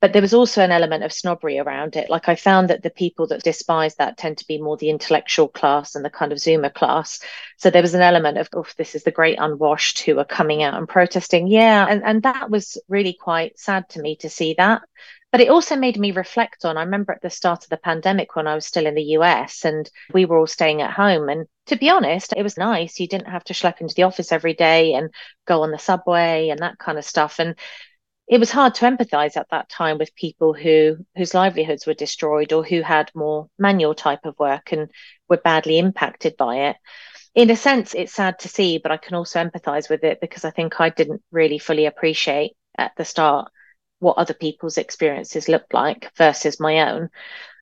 but 0.00 0.12
there 0.12 0.22
was 0.22 0.34
also 0.34 0.62
an 0.62 0.70
element 0.70 1.04
of 1.04 1.12
snobbery 1.12 1.58
around 1.58 1.96
it 1.96 2.10
like 2.10 2.28
i 2.28 2.34
found 2.34 2.68
that 2.70 2.82
the 2.82 2.90
people 2.90 3.26
that 3.26 3.42
despise 3.42 3.94
that 3.96 4.16
tend 4.16 4.38
to 4.38 4.46
be 4.46 4.60
more 4.60 4.76
the 4.76 4.90
intellectual 4.90 5.48
class 5.48 5.94
and 5.94 6.04
the 6.04 6.10
kind 6.10 6.32
of 6.32 6.38
zoomer 6.38 6.72
class 6.72 7.20
so 7.56 7.70
there 7.70 7.82
was 7.82 7.94
an 7.94 8.02
element 8.02 8.38
of 8.38 8.48
oh 8.54 8.66
this 8.76 8.94
is 8.94 9.04
the 9.04 9.10
great 9.10 9.38
unwashed 9.38 10.00
who 10.00 10.18
are 10.18 10.24
coming 10.24 10.62
out 10.62 10.74
and 10.74 10.88
protesting 10.88 11.46
yeah 11.46 11.86
and 11.88 12.02
and 12.04 12.22
that 12.22 12.50
was 12.50 12.78
really 12.88 13.12
quite 13.12 13.58
sad 13.58 13.88
to 13.88 14.00
me 14.00 14.16
to 14.16 14.28
see 14.28 14.54
that 14.56 14.82
but 15.32 15.40
it 15.40 15.48
also 15.48 15.76
made 15.76 15.96
me 15.96 16.10
reflect 16.10 16.64
on, 16.64 16.76
I 16.76 16.82
remember 16.82 17.12
at 17.12 17.22
the 17.22 17.30
start 17.30 17.62
of 17.62 17.70
the 17.70 17.76
pandemic 17.76 18.34
when 18.34 18.48
I 18.48 18.56
was 18.56 18.66
still 18.66 18.86
in 18.86 18.96
the 18.96 19.14
US 19.16 19.64
and 19.64 19.88
we 20.12 20.24
were 20.24 20.38
all 20.38 20.48
staying 20.48 20.82
at 20.82 20.92
home. 20.92 21.28
And 21.28 21.46
to 21.66 21.76
be 21.76 21.88
honest, 21.88 22.34
it 22.36 22.42
was 22.42 22.58
nice. 22.58 22.98
You 22.98 23.06
didn't 23.06 23.28
have 23.28 23.44
to 23.44 23.54
schlep 23.54 23.80
into 23.80 23.94
the 23.94 24.02
office 24.02 24.32
every 24.32 24.54
day 24.54 24.94
and 24.94 25.10
go 25.46 25.62
on 25.62 25.70
the 25.70 25.78
subway 25.78 26.48
and 26.48 26.58
that 26.60 26.78
kind 26.78 26.98
of 26.98 27.04
stuff. 27.04 27.38
And 27.38 27.54
it 28.30 28.38
was 28.38 28.52
hard 28.52 28.74
to 28.76 28.84
empathize 28.86 29.36
at 29.36 29.48
that 29.50 29.68
time 29.68 29.98
with 29.98 30.14
people 30.14 30.54
who 30.54 30.96
whose 31.16 31.34
livelihoods 31.34 31.86
were 31.86 31.94
destroyed 31.94 32.52
or 32.52 32.64
who 32.64 32.80
had 32.80 33.10
more 33.14 33.48
manual 33.58 33.94
type 33.94 34.24
of 34.24 34.38
work 34.38 34.72
and 34.72 34.88
were 35.28 35.36
badly 35.36 35.78
impacted 35.78 36.36
by 36.36 36.68
it 36.70 36.76
in 37.34 37.50
a 37.50 37.56
sense 37.56 37.94
it's 37.94 38.14
sad 38.14 38.38
to 38.38 38.48
see 38.48 38.78
but 38.78 38.92
i 38.92 38.96
can 38.96 39.14
also 39.14 39.42
empathize 39.42 39.90
with 39.90 40.04
it 40.04 40.20
because 40.20 40.44
i 40.44 40.50
think 40.50 40.80
i 40.80 40.88
didn't 40.88 41.22
really 41.32 41.58
fully 41.58 41.86
appreciate 41.86 42.52
at 42.78 42.92
the 42.96 43.04
start 43.04 43.50
what 44.00 44.16
other 44.16 44.34
people's 44.34 44.78
experiences 44.78 45.48
looked 45.48 45.72
like 45.72 46.10
versus 46.16 46.58
my 46.58 46.90
own. 46.90 47.10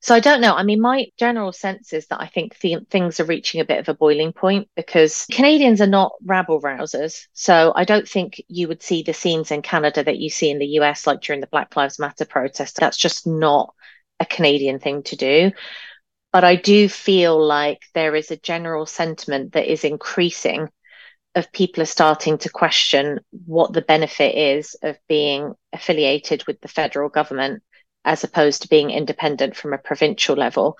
So 0.01 0.15
I 0.15 0.19
don't 0.19 0.41
know. 0.41 0.53
I 0.55 0.63
mean, 0.63 0.81
my 0.81 1.07
general 1.17 1.51
sense 1.51 1.93
is 1.93 2.07
that 2.07 2.21
I 2.21 2.27
think 2.27 2.57
th- 2.57 2.87
things 2.89 3.19
are 3.19 3.25
reaching 3.25 3.61
a 3.61 3.65
bit 3.65 3.79
of 3.79 3.89
a 3.89 3.93
boiling 3.93 4.33
point 4.33 4.69
because 4.75 5.25
Canadians 5.31 5.81
are 5.81 5.87
not 5.87 6.13
rabble 6.23 6.61
rousers. 6.61 7.27
So 7.33 7.73
I 7.75 7.83
don't 7.83 8.07
think 8.07 8.41
you 8.47 8.67
would 8.67 8.81
see 8.81 9.03
the 9.03 9.13
scenes 9.13 9.51
in 9.51 9.61
Canada 9.61 10.03
that 10.03 10.17
you 10.17 10.29
see 10.29 10.49
in 10.49 10.59
the 10.59 10.79
US, 10.79 11.05
like 11.05 11.21
during 11.21 11.41
the 11.41 11.47
Black 11.47 11.75
Lives 11.75 11.99
Matter 11.99 12.25
protest. 12.25 12.77
That's 12.77 12.97
just 12.97 13.27
not 13.27 13.73
a 14.19 14.25
Canadian 14.25 14.79
thing 14.79 15.03
to 15.03 15.15
do. 15.15 15.51
But 16.31 16.43
I 16.43 16.55
do 16.55 16.87
feel 16.87 17.43
like 17.43 17.79
there 17.93 18.15
is 18.15 18.31
a 18.31 18.37
general 18.37 18.85
sentiment 18.85 19.53
that 19.53 19.71
is 19.71 19.83
increasing 19.83 20.69
of 21.35 21.51
people 21.51 21.83
are 21.83 21.87
starting 21.87 22.37
to 22.39 22.49
question 22.49 23.19
what 23.45 23.73
the 23.73 23.81
benefit 23.81 24.35
is 24.35 24.75
of 24.81 24.97
being 25.07 25.53
affiliated 25.73 26.45
with 26.47 26.59
the 26.61 26.67
federal 26.67 27.09
government 27.09 27.63
as 28.09 28.23
opposed 28.23 28.63
to 28.63 28.67
being 28.67 28.89
independent 28.89 29.55
from 29.55 29.71
a 29.71 29.77
provincial 29.77 30.35
level. 30.35 30.79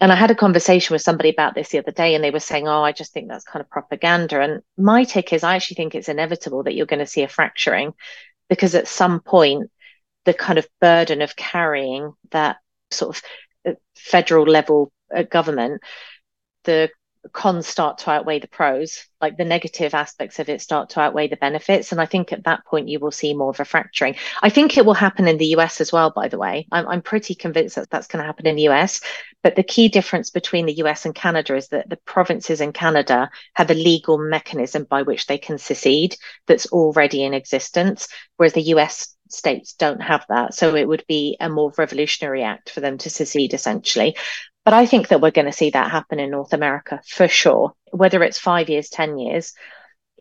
And 0.00 0.10
I 0.10 0.14
had 0.14 0.30
a 0.30 0.34
conversation 0.34 0.94
with 0.94 1.02
somebody 1.02 1.28
about 1.28 1.54
this 1.54 1.68
the 1.68 1.78
other 1.78 1.92
day, 1.92 2.14
and 2.14 2.24
they 2.24 2.30
were 2.30 2.40
saying, 2.40 2.66
Oh, 2.66 2.82
I 2.82 2.92
just 2.92 3.12
think 3.12 3.28
that's 3.28 3.44
kind 3.44 3.62
of 3.62 3.68
propaganda. 3.68 4.40
And 4.40 4.62
my 4.78 5.04
take 5.04 5.34
is, 5.34 5.44
I 5.44 5.54
actually 5.54 5.74
think 5.74 5.94
it's 5.94 6.08
inevitable 6.08 6.62
that 6.62 6.74
you're 6.74 6.86
going 6.86 7.00
to 7.00 7.06
see 7.06 7.24
a 7.24 7.28
fracturing 7.28 7.92
because 8.48 8.74
at 8.74 8.88
some 8.88 9.20
point, 9.20 9.70
the 10.24 10.32
kind 10.32 10.58
of 10.58 10.66
burden 10.80 11.20
of 11.20 11.36
carrying 11.36 12.14
that 12.30 12.56
sort 12.90 13.16
of 13.16 13.22
uh, 13.68 13.74
federal 13.94 14.46
level 14.46 14.90
uh, 15.14 15.24
government, 15.24 15.82
the 16.64 16.88
cons 17.32 17.66
start 17.66 17.98
to 17.98 18.10
outweigh 18.10 18.40
the 18.40 18.48
pros, 18.48 19.06
like 19.20 19.36
the 19.36 19.44
negative 19.44 19.94
aspects 19.94 20.38
of 20.38 20.48
it 20.48 20.60
start 20.60 20.90
to 20.90 21.00
outweigh 21.00 21.28
the 21.28 21.36
benefits. 21.36 21.92
And 21.92 22.00
I 22.00 22.06
think 22.06 22.32
at 22.32 22.44
that 22.44 22.64
point, 22.66 22.88
you 22.88 22.98
will 22.98 23.12
see 23.12 23.34
more 23.34 23.50
of 23.50 23.60
a 23.60 23.64
fracturing. 23.64 24.16
I 24.42 24.48
think 24.48 24.76
it 24.76 24.84
will 24.84 24.94
happen 24.94 25.28
in 25.28 25.38
the 25.38 25.54
US 25.56 25.80
as 25.80 25.92
well, 25.92 26.10
by 26.10 26.28
the 26.28 26.38
way. 26.38 26.66
I'm, 26.72 26.86
I'm 26.88 27.02
pretty 27.02 27.34
convinced 27.34 27.76
that 27.76 27.90
that's 27.90 28.08
going 28.08 28.22
to 28.22 28.26
happen 28.26 28.46
in 28.46 28.56
the 28.56 28.68
US. 28.68 29.00
But 29.42 29.56
the 29.56 29.62
key 29.62 29.88
difference 29.88 30.30
between 30.30 30.66
the 30.66 30.78
US 30.84 31.04
and 31.04 31.14
Canada 31.14 31.54
is 31.54 31.68
that 31.68 31.88
the 31.88 31.96
provinces 31.96 32.60
in 32.60 32.72
Canada 32.72 33.30
have 33.54 33.70
a 33.70 33.74
legal 33.74 34.18
mechanism 34.18 34.84
by 34.84 35.02
which 35.02 35.26
they 35.26 35.38
can 35.38 35.58
secede 35.58 36.16
that's 36.46 36.66
already 36.66 37.22
in 37.22 37.34
existence, 37.34 38.08
whereas 38.36 38.52
the 38.52 38.62
US 38.62 39.14
states 39.32 39.74
don't 39.74 40.02
have 40.02 40.24
that. 40.28 40.54
So 40.54 40.74
it 40.74 40.86
would 40.86 41.04
be 41.08 41.36
a 41.40 41.48
more 41.48 41.72
revolutionary 41.78 42.42
act 42.42 42.70
for 42.70 42.80
them 42.80 42.98
to 42.98 43.10
secede, 43.10 43.54
essentially. 43.54 44.16
But 44.64 44.74
I 44.74 44.86
think 44.86 45.08
that 45.08 45.20
we're 45.20 45.32
going 45.32 45.46
to 45.46 45.52
see 45.52 45.70
that 45.70 45.90
happen 45.90 46.20
in 46.20 46.30
North 46.30 46.52
America 46.52 47.00
for 47.06 47.28
sure. 47.28 47.74
Whether 47.90 48.22
it's 48.22 48.38
five 48.38 48.68
years, 48.68 48.88
10 48.88 49.18
years, 49.18 49.54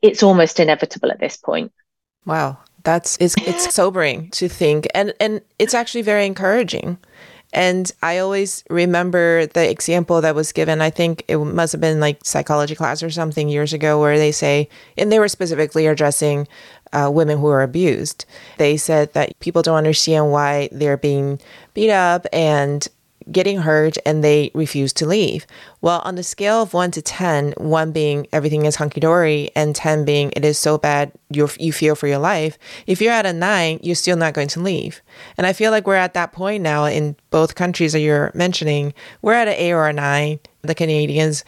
it's 0.02 0.24
almost 0.24 0.60
inevitable 0.60 1.12
at 1.12 1.20
this 1.20 1.38
point. 1.38 1.72
Wow. 2.26 2.58
That's 2.84 3.18
it's, 3.20 3.36
it's 3.46 3.74
sobering 3.74 4.32
to 4.32 4.50
think 4.50 4.88
and 4.96 5.14
and 5.20 5.42
it's 5.60 5.76
actually 5.76 6.02
very 6.02 6.26
encouraging. 6.26 6.98
And 7.54 7.92
I 8.02 8.20
always 8.20 8.64
remember 8.70 9.46
the 9.46 9.70
example 9.70 10.22
that 10.22 10.36
was 10.36 10.54
given. 10.54 10.82
I 10.82 10.90
think 10.90 11.26
it 11.28 11.38
must 11.38 11.74
have 11.74 11.82
been 11.82 12.00
like 12.00 12.20
psychology 12.24 12.76
class 12.76 13.04
or 13.04 13.10
something 13.10 13.50
years 13.50 13.74
ago, 13.74 14.00
where 14.00 14.18
they 14.18 14.32
say, 14.32 14.70
and 14.98 15.12
they 15.12 15.20
were 15.20 15.28
specifically 15.28 15.86
addressing 15.86 16.48
uh, 16.94 17.10
women 17.14 17.40
who 17.40 17.48
are 17.48 17.62
abused. 17.62 18.26
They 18.58 18.78
said 18.78 19.14
that 19.14 19.38
people 19.40 19.62
don't 19.62 19.76
understand 19.76 20.32
why 20.32 20.70
they're 20.72 20.98
being 20.98 21.42
beat 21.74 21.92
up 21.92 22.26
and 22.32 22.88
getting 23.32 23.60
hurt 23.60 23.98
and 24.06 24.24
they 24.24 24.52
refuse 24.54 24.94
to 24.94 25.06
leave. 25.06 25.46
Well, 25.82 26.02
on 26.04 26.16
the 26.16 26.24
scale 26.24 26.62
of 26.62 26.74
one 26.74 26.92
to 26.92 27.02
10, 27.02 27.54
one 27.58 27.92
being 27.92 28.28
everything 28.32 28.66
is 28.66 28.76
hunky 28.76 29.00
dory 29.00 29.52
and 29.56 29.76
10 29.76 30.06
being 30.06 30.32
it 30.36 30.46
is 30.46 30.58
so 30.58 30.78
bad 30.78 31.12
you 31.30 31.50
you 31.60 31.72
feel 31.72 31.96
for 31.96 32.08
your 32.08 32.20
life, 32.20 32.58
if 32.88 33.02
you're 33.02 33.14
at 33.14 33.26
a 33.26 33.34
nine, 33.34 33.80
you're 33.82 33.96
still 33.96 34.18
not 34.18 34.34
going 34.34 34.50
to 34.50 34.60
leave. 34.60 35.02
And 35.38 35.48
I 35.48 35.54
feel 35.54 35.72
like 35.72 35.88
we're 35.88 35.96
at 35.96 36.14
that 36.14 36.34
point 36.34 36.64
now 36.64 36.86
in 36.86 37.16
both 37.30 37.56
countries 37.56 37.94
that 37.94 38.02
you're 38.02 38.32
mentioning. 38.34 38.94
We're 39.22 39.34
at 39.34 39.48
an 39.48 39.56
eight 39.56 39.74
or 39.74 39.88
a 39.88 39.94
nine. 39.94 40.40
The 40.64 40.76
Canadians, 40.76 41.44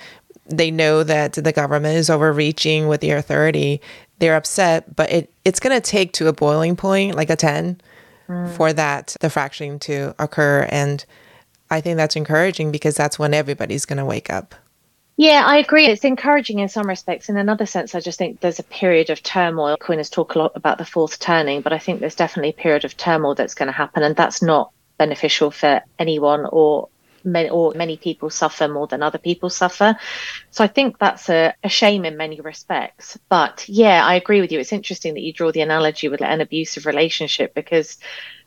they 0.47 0.71
know 0.71 1.03
that 1.03 1.33
the 1.33 1.51
government 1.51 1.97
is 1.97 2.09
overreaching 2.09 2.87
with 2.87 3.01
the 3.01 3.11
authority. 3.11 3.81
They're 4.19 4.35
upset, 4.35 4.95
but 4.95 5.11
it, 5.11 5.33
it's 5.45 5.59
going 5.59 5.75
to 5.75 5.81
take 5.81 6.13
to 6.13 6.27
a 6.27 6.33
boiling 6.33 6.75
point, 6.75 7.15
like 7.15 7.29
a 7.29 7.35
10, 7.35 7.79
mm. 8.27 8.55
for 8.55 8.73
that, 8.73 9.15
the 9.19 9.29
fracturing 9.29 9.79
to 9.79 10.15
occur. 10.19 10.67
And 10.69 11.05
I 11.69 11.81
think 11.81 11.97
that's 11.97 12.15
encouraging 12.15 12.71
because 12.71 12.95
that's 12.95 13.17
when 13.17 13.33
everybody's 13.33 13.85
going 13.85 13.97
to 13.97 14.05
wake 14.05 14.29
up. 14.29 14.55
Yeah, 15.15 15.43
I 15.45 15.57
agree. 15.57 15.85
It's 15.85 16.03
encouraging 16.03 16.59
in 16.59 16.69
some 16.69 16.87
respects. 16.87 17.29
In 17.29 17.37
another 17.37 17.67
sense, 17.67 17.93
I 17.93 17.99
just 17.99 18.17
think 18.17 18.39
there's 18.39 18.59
a 18.59 18.63
period 18.63 19.11
of 19.11 19.21
turmoil. 19.21 19.77
Quinn 19.77 19.99
has 19.99 20.09
talked 20.09 20.35
a 20.35 20.39
lot 20.39 20.53
about 20.55 20.79
the 20.79 20.85
fourth 20.85 21.19
turning, 21.19 21.61
but 21.61 21.71
I 21.71 21.77
think 21.77 21.99
there's 21.99 22.15
definitely 22.15 22.49
a 22.49 22.61
period 22.61 22.83
of 22.83 22.97
turmoil 22.97 23.35
that's 23.35 23.53
going 23.53 23.67
to 23.67 23.73
happen, 23.73 24.01
and 24.01 24.15
that's 24.15 24.41
not 24.41 24.71
beneficial 24.97 25.51
for 25.51 25.81
anyone 25.99 26.47
or 26.51 26.89
many, 27.23 27.49
or 27.49 27.73
many 27.75 27.97
people 27.97 28.29
suffer 28.29 28.67
more 28.67 28.87
than 28.87 29.03
other 29.03 29.17
people 29.17 29.49
suffer. 29.49 29.95
So 30.51 30.63
I 30.63 30.67
think 30.67 30.99
that's 30.99 31.29
a, 31.29 31.53
a 31.63 31.69
shame 31.69 32.05
in 32.05 32.17
many 32.17 32.39
respects. 32.41 33.17
But 33.29 33.65
yeah, 33.67 34.05
I 34.05 34.15
agree 34.15 34.41
with 34.41 34.51
you. 34.51 34.59
It's 34.59 34.73
interesting 34.73 35.13
that 35.13 35.21
you 35.21 35.33
draw 35.33 35.51
the 35.51 35.61
analogy 35.61 36.09
with 36.09 36.21
an 36.21 36.41
abusive 36.41 36.85
relationship 36.85 37.53
because 37.53 37.97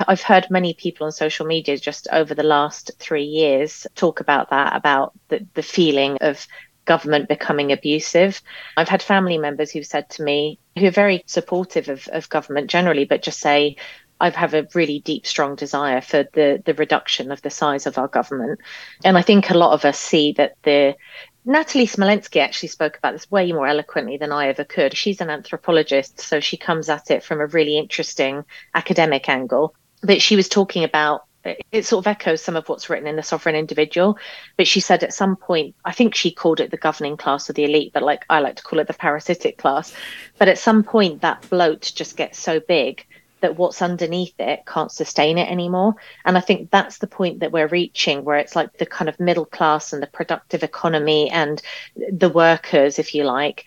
I've 0.07 0.23
heard 0.23 0.47
many 0.51 0.75
people 0.75 1.07
on 1.07 1.13
social 1.13 1.47
media 1.47 1.77
just 1.79 2.09
over 2.13 2.35
the 2.35 2.43
last 2.43 2.91
three 2.99 3.25
years 3.25 3.87
talk 3.95 4.21
about 4.21 4.51
that, 4.51 4.77
about 4.77 5.13
the, 5.29 5.47
the 5.55 5.63
feeling 5.63 6.19
of 6.21 6.47
government 6.87 7.29
becoming 7.29 7.73
abusive. 7.73 8.41
I've 8.77 8.89
had 8.89 9.03
family 9.03 9.39
members 9.39 9.71
who've 9.71 9.85
said 9.85 10.09
to 10.11 10.23
me, 10.23 10.59
who 10.79 10.87
are 10.87 10.93
very 10.93 11.23
supportive 11.27 11.89
of, 11.89 12.09
of 12.09 12.29
government 12.29 12.71
generally, 12.71 13.05
but 13.05 13.23
just 13.23 13.41
say, 13.41 13.77
I 14.21 14.31
have 14.31 14.55
a 14.55 14.67
really 14.75 15.01
deep, 15.01 15.27
strong 15.27 15.57
desire 15.57 16.01
for 16.01 16.27
the 16.33 16.63
the 16.65 16.75
reduction 16.75 17.31
of 17.31 17.43
the 17.43 17.51
size 17.51 17.87
of 17.87 17.99
our 17.99 18.09
government, 18.09 18.61
and 19.05 19.19
I 19.19 19.23
think 19.23 19.51
a 19.51 19.59
lot 19.59 19.73
of 19.73 19.85
us 19.85 19.99
see 19.99 20.33
that 20.33 20.57
the 20.63 20.97
Natalie 21.45 21.87
Smolenski 21.87 22.41
actually 22.41 22.71
spoke 22.71 22.99
about 22.99 23.13
this 23.13 23.31
way 23.31 23.53
more 23.53 23.69
eloquently 23.69 24.17
than 24.17 24.33
I 24.33 24.49
ever 24.49 24.65
could. 24.65 24.97
She's 24.97 25.21
an 25.21 25.31
anthropologist, 25.31 26.21
so 26.21 26.41
she 26.41 26.57
comes 26.57 26.89
at 26.89 27.11
it 27.11 27.23
from 27.23 27.41
a 27.41 27.47
really 27.47 27.79
interesting 27.79 28.45
academic 28.75 29.29
angle. 29.29 29.75
But 30.03 30.21
she 30.21 30.35
was 30.35 30.49
talking 30.49 30.83
about 30.83 31.23
it 31.71 31.85
sort 31.85 32.03
of 32.03 32.09
echoes 32.09 32.43
some 32.43 32.57
of 32.57 32.69
what's 32.69 32.91
written 32.91 33.07
in 33.07 33.15
the 33.15 33.23
sovereign 33.23 33.55
individual 33.55 34.19
but 34.57 34.67
she 34.67 34.81
said 34.81 35.05
at 35.05 35.15
some 35.15 35.37
point 35.37 35.77
i 35.85 35.93
think 35.93 36.13
she 36.13 36.31
called 36.31 36.59
it 36.59 36.73
the 36.73 36.77
governing 36.77 37.17
class 37.17 37.49
or 37.49 37.53
the 37.53 37.65
elite 37.65 37.93
but 37.93 38.03
like 38.03 38.25
i 38.29 38.41
like 38.41 38.57
to 38.57 38.65
call 38.65 38.81
it 38.81 38.89
the 38.89 38.95
parasitic 38.95 39.57
class 39.57 39.95
but 40.39 40.49
at 40.49 40.59
some 40.59 40.83
point 40.83 41.21
that 41.21 41.49
bloat 41.49 41.93
just 41.95 42.17
gets 42.17 42.37
so 42.39 42.59
big 42.59 43.07
that 43.47 43.57
what's 43.57 43.81
underneath 43.81 44.35
it 44.41 44.67
can't 44.67 44.91
sustain 44.91 45.39
it 45.39 45.49
anymore. 45.49 45.95
And 46.25 46.37
I 46.37 46.41
think 46.41 46.73
that's 46.73 46.99
the 46.99 47.07
point 47.07 47.39
that 47.41 47.53
we're 47.53 47.69
reaching, 47.69 48.25
where 48.25 48.39
it's 48.39 48.57
like 48.57 48.77
the 48.77 48.87
kind 48.87 49.09
of 49.09 49.21
middle 49.21 49.45
class 49.45 49.93
and 49.93 50.03
the 50.03 50.09
productive 50.09 50.65
economy 50.65 51.31
and 51.31 51.63
the 51.95 52.29
workers, 52.29 52.99
if 52.99 53.15
you 53.15 53.23
like, 53.23 53.65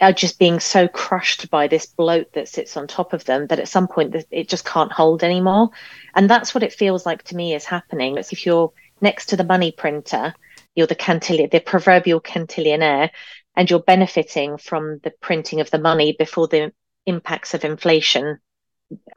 are 0.00 0.14
just 0.14 0.38
being 0.38 0.60
so 0.60 0.88
crushed 0.88 1.50
by 1.50 1.66
this 1.66 1.84
bloat 1.84 2.32
that 2.32 2.48
sits 2.48 2.74
on 2.78 2.86
top 2.86 3.12
of 3.12 3.26
them 3.26 3.48
that 3.48 3.58
at 3.58 3.68
some 3.68 3.86
point 3.86 4.16
it 4.30 4.48
just 4.48 4.64
can't 4.64 4.92
hold 4.92 5.22
anymore. 5.22 5.68
And 6.14 6.30
that's 6.30 6.54
what 6.54 6.62
it 6.62 6.72
feels 6.72 7.04
like 7.04 7.22
to 7.24 7.36
me 7.36 7.54
is 7.54 7.66
happening. 7.66 8.16
It's 8.16 8.32
if 8.32 8.46
you're 8.46 8.72
next 9.02 9.26
to 9.26 9.36
the 9.36 9.44
money 9.44 9.72
printer, 9.72 10.34
you're 10.74 10.86
the 10.86 10.94
cantillion, 10.94 11.50
the 11.50 11.60
proverbial 11.60 12.22
cantillionaire, 12.22 13.10
and 13.56 13.68
you're 13.68 13.80
benefiting 13.80 14.56
from 14.56 15.00
the 15.02 15.12
printing 15.20 15.60
of 15.60 15.70
the 15.70 15.78
money 15.78 16.16
before 16.18 16.48
the 16.48 16.72
impacts 17.04 17.52
of 17.52 17.64
inflation 17.64 18.38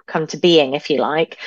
come 0.08 0.28
to 0.28 0.38
being, 0.38 0.74
if 0.74 0.90
you 0.90 0.98
like, 0.98 1.38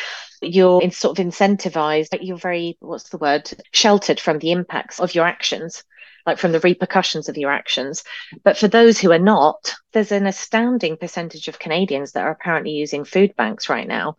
you're 0.43 0.83
in 0.83 0.91
sort 0.91 1.19
of 1.19 1.27
incentivized, 1.27 2.19
you're 2.21 2.37
very, 2.37 2.77
what's 2.81 3.11
the 3.11 3.19
word, 3.19 3.51
sheltered 3.73 4.21
from 4.21 4.39
the 4.39 4.53
impacts 4.53 5.01
of 5.01 5.15
your 5.15 5.27
actions, 5.27 5.85
like 6.27 6.39
from 6.39 6.53
the 6.53 6.61
repercussions 6.61 7.29
of 7.29 7.37
your 7.37 7.51
actions. 7.51 8.05
But 8.43 8.57
for 8.57 8.69
those 8.69 8.99
who 8.99 9.13
are 9.13 9.19
not, 9.19 9.75
there's 9.93 10.13
an 10.13 10.27
astounding 10.27 10.97
percentage 10.97 11.49
of 11.49 11.59
Canadians 11.59 12.13
that 12.13 12.25
are 12.25 12.31
apparently 12.31 12.73
using 12.73 13.05
food 13.05 13.35
banks 13.37 13.69
right 13.69 13.87
now. 13.87 14.17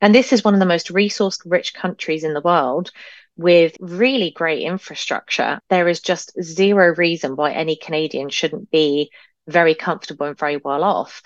And 0.00 0.14
this 0.14 0.32
is 0.32 0.44
one 0.44 0.54
of 0.54 0.60
the 0.60 0.66
most 0.66 0.90
resource 0.90 1.38
rich 1.44 1.74
countries 1.74 2.24
in 2.24 2.34
the 2.34 2.40
world 2.40 2.90
with 3.36 3.76
really 3.80 4.30
great 4.30 4.62
infrastructure. 4.62 5.60
There 5.68 5.88
is 5.88 6.00
just 6.00 6.32
zero 6.42 6.94
reason 6.94 7.36
why 7.36 7.52
any 7.52 7.76
Canadian 7.76 8.28
shouldn't 8.28 8.70
be 8.70 9.10
very 9.48 9.74
comfortable 9.74 10.26
and 10.26 10.38
very 10.38 10.56
well 10.56 10.84
off. 10.84 11.22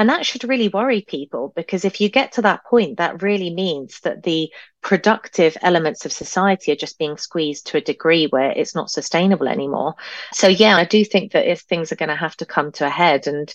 And 0.00 0.08
that 0.08 0.24
should 0.24 0.44
really 0.44 0.68
worry 0.68 1.02
people 1.02 1.52
because 1.54 1.84
if 1.84 2.00
you 2.00 2.08
get 2.08 2.32
to 2.32 2.42
that 2.42 2.64
point, 2.64 2.96
that 2.96 3.20
really 3.20 3.50
means 3.52 4.00
that 4.00 4.22
the 4.22 4.50
productive 4.80 5.58
elements 5.60 6.06
of 6.06 6.12
society 6.12 6.72
are 6.72 6.76
just 6.76 6.98
being 6.98 7.18
squeezed 7.18 7.66
to 7.66 7.76
a 7.76 7.82
degree 7.82 8.26
where 8.26 8.50
it's 8.50 8.74
not 8.74 8.90
sustainable 8.90 9.46
anymore. 9.46 9.96
So, 10.32 10.48
yeah, 10.48 10.78
I 10.78 10.86
do 10.86 11.04
think 11.04 11.32
that 11.32 11.46
if 11.46 11.60
things 11.60 11.92
are 11.92 11.96
going 11.96 12.08
to 12.08 12.16
have 12.16 12.34
to 12.38 12.46
come 12.46 12.72
to 12.72 12.86
a 12.86 12.88
head 12.88 13.26
and 13.26 13.54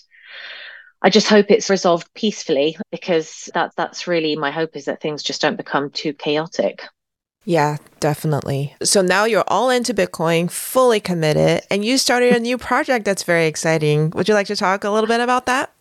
I 1.02 1.10
just 1.10 1.26
hope 1.26 1.46
it's 1.50 1.68
resolved 1.68 2.14
peacefully 2.14 2.78
because 2.92 3.50
that 3.54 3.72
that's 3.76 4.06
really 4.06 4.36
my 4.36 4.52
hope 4.52 4.76
is 4.76 4.84
that 4.84 5.00
things 5.00 5.24
just 5.24 5.40
don't 5.40 5.56
become 5.56 5.90
too 5.90 6.12
chaotic. 6.12 6.84
Yeah, 7.44 7.78
definitely. 7.98 8.76
So 8.84 9.02
now 9.02 9.24
you're 9.24 9.44
all 9.48 9.68
into 9.68 9.92
Bitcoin, 9.92 10.48
fully 10.48 11.00
committed, 11.00 11.62
and 11.72 11.84
you 11.84 11.98
started 11.98 12.36
a 12.36 12.40
new 12.40 12.56
project 12.56 13.04
that's 13.04 13.24
very 13.24 13.46
exciting. 13.46 14.10
Would 14.10 14.28
you 14.28 14.34
like 14.34 14.46
to 14.46 14.54
talk 14.54 14.84
a 14.84 14.90
little 14.90 15.08
bit 15.08 15.20
about 15.20 15.46
that? 15.46 15.72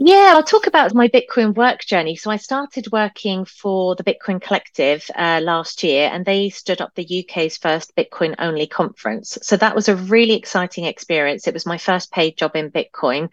Yeah, 0.00 0.34
I'll 0.36 0.44
talk 0.44 0.68
about 0.68 0.94
my 0.94 1.08
Bitcoin 1.08 1.56
work 1.56 1.80
journey. 1.80 2.14
So 2.14 2.30
I 2.30 2.36
started 2.36 2.86
working 2.92 3.44
for 3.44 3.96
the 3.96 4.04
Bitcoin 4.04 4.40
Collective 4.40 5.04
uh, 5.16 5.40
last 5.42 5.82
year, 5.82 6.08
and 6.12 6.24
they 6.24 6.50
stood 6.50 6.80
up 6.80 6.94
the 6.94 7.24
UK's 7.24 7.56
first 7.56 7.96
Bitcoin 7.96 8.36
only 8.38 8.68
conference. 8.68 9.38
So 9.42 9.56
that 9.56 9.74
was 9.74 9.88
a 9.88 9.96
really 9.96 10.34
exciting 10.34 10.84
experience. 10.84 11.48
It 11.48 11.54
was 11.54 11.66
my 11.66 11.78
first 11.78 12.12
paid 12.12 12.36
job 12.36 12.54
in 12.54 12.70
Bitcoin, 12.70 13.30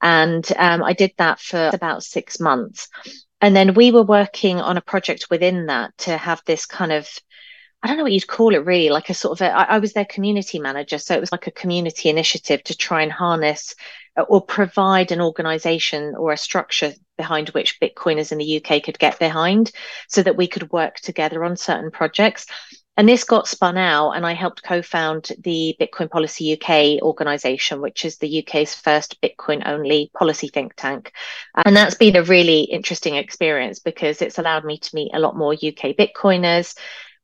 and 0.00 0.50
um, 0.56 0.82
I 0.82 0.94
did 0.94 1.12
that 1.18 1.38
for 1.38 1.70
about 1.74 2.02
six 2.02 2.40
months. 2.40 2.88
And 3.42 3.54
then 3.54 3.74
we 3.74 3.90
were 3.90 4.02
working 4.02 4.58
on 4.58 4.78
a 4.78 4.80
project 4.80 5.26
within 5.30 5.66
that 5.66 5.96
to 5.98 6.16
have 6.16 6.40
this 6.46 6.64
kind 6.64 6.92
of 6.92 7.06
I 7.82 7.88
don't 7.88 7.98
know 7.98 8.04
what 8.04 8.12
you'd 8.12 8.26
call 8.26 8.54
it 8.54 8.64
really, 8.64 8.88
like 8.88 9.10
a 9.10 9.14
sort 9.14 9.38
of 9.38 9.46
a, 9.46 9.52
I, 9.52 9.76
I 9.76 9.78
was 9.78 9.92
their 9.92 10.06
community 10.06 10.58
manager. 10.58 10.98
So 10.98 11.14
it 11.14 11.20
was 11.20 11.30
like 11.30 11.46
a 11.46 11.52
community 11.52 12.08
initiative 12.08 12.64
to 12.64 12.76
try 12.76 13.02
and 13.02 13.12
harness 13.12 13.74
Uh, 14.16 14.22
or 14.22 14.40
provide 14.40 15.12
an 15.12 15.20
organization 15.20 16.14
or 16.16 16.32
a 16.32 16.36
structure 16.38 16.92
behind 17.18 17.50
which 17.50 17.80
Bitcoiners 17.80 18.32
in 18.32 18.38
the 18.38 18.62
UK 18.64 18.82
could 18.82 18.98
get 18.98 19.18
behind 19.18 19.72
so 20.08 20.22
that 20.22 20.36
we 20.36 20.46
could 20.46 20.70
work 20.72 20.96
together 20.96 21.44
on 21.44 21.56
certain 21.56 21.90
projects. 21.90 22.46
And 22.98 23.06
this 23.06 23.24
got 23.24 23.46
spun 23.46 23.76
out, 23.76 24.12
and 24.12 24.24
I 24.24 24.32
helped 24.32 24.62
co 24.62 24.80
found 24.80 25.30
the 25.40 25.76
Bitcoin 25.78 26.10
Policy 26.10 26.54
UK 26.54 27.02
organization, 27.02 27.82
which 27.82 28.06
is 28.06 28.16
the 28.16 28.42
UK's 28.42 28.74
first 28.74 29.20
Bitcoin 29.20 29.66
only 29.66 30.10
policy 30.16 30.48
think 30.48 30.74
tank. 30.76 31.12
And 31.54 31.76
that's 31.76 31.96
been 31.96 32.16
a 32.16 32.22
really 32.22 32.62
interesting 32.62 33.16
experience 33.16 33.80
because 33.80 34.22
it's 34.22 34.38
allowed 34.38 34.64
me 34.64 34.78
to 34.78 34.94
meet 34.94 35.10
a 35.12 35.18
lot 35.18 35.36
more 35.36 35.52
UK 35.52 35.94
Bitcoiners. 35.94 36.74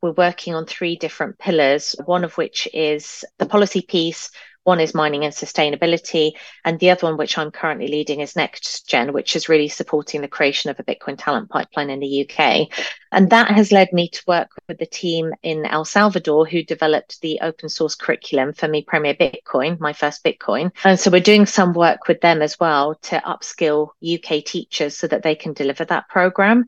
We're 0.02 0.12
working 0.12 0.54
on 0.54 0.66
three 0.66 0.96
different 0.96 1.38
pillars, 1.38 1.96
one 2.04 2.24
of 2.24 2.36
which 2.36 2.68
is 2.74 3.24
the 3.38 3.46
policy 3.46 3.80
piece, 3.80 4.30
one 4.64 4.80
is 4.80 4.94
mining 4.94 5.24
and 5.24 5.34
sustainability, 5.34 6.32
and 6.64 6.78
the 6.78 6.90
other 6.90 7.06
one, 7.06 7.16
which 7.16 7.36
I'm 7.36 7.50
currently 7.50 7.88
leading, 7.88 8.20
is 8.20 8.36
Next 8.36 8.86
Gen, 8.88 9.12
which 9.12 9.34
is 9.36 9.48
really 9.48 9.68
supporting 9.68 10.20
the 10.20 10.28
creation 10.28 10.70
of 10.70 10.78
a 10.78 10.84
Bitcoin 10.84 11.16
talent 11.18 11.50
pipeline 11.50 11.90
in 11.90 12.00
the 12.00 12.28
UK. 12.28 12.68
And 13.10 13.30
that 13.30 13.50
has 13.50 13.72
led 13.72 13.92
me 13.92 14.08
to 14.08 14.22
work 14.26 14.50
with 14.68 14.78
the 14.78 14.86
team 14.86 15.32
in 15.42 15.66
El 15.66 15.84
Salvador 15.84 16.46
who 16.46 16.62
developed 16.62 17.20
the 17.20 17.40
open 17.42 17.68
source 17.68 17.94
curriculum 17.94 18.52
for 18.52 18.68
Mi, 18.68 18.82
Primer 18.82 19.14
Bitcoin, 19.14 19.80
my 19.80 19.92
first 19.92 20.24
Bitcoin. 20.24 20.72
And 20.84 20.98
so 20.98 21.10
we're 21.10 21.20
doing 21.20 21.46
some 21.46 21.72
work 21.72 22.08
with 22.08 22.20
them 22.20 22.40
as 22.40 22.58
well 22.58 22.94
to 23.02 23.20
upskill 23.20 23.90
UK 24.02 24.44
teachers 24.44 24.96
so 24.96 25.06
that 25.08 25.22
they 25.22 25.34
can 25.34 25.52
deliver 25.52 25.84
that 25.84 26.08
program. 26.08 26.66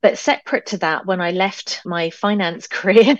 But 0.00 0.18
separate 0.18 0.66
to 0.66 0.78
that, 0.78 1.06
when 1.06 1.20
I 1.20 1.32
left 1.32 1.82
my 1.84 2.10
finance 2.10 2.66
career, 2.68 3.16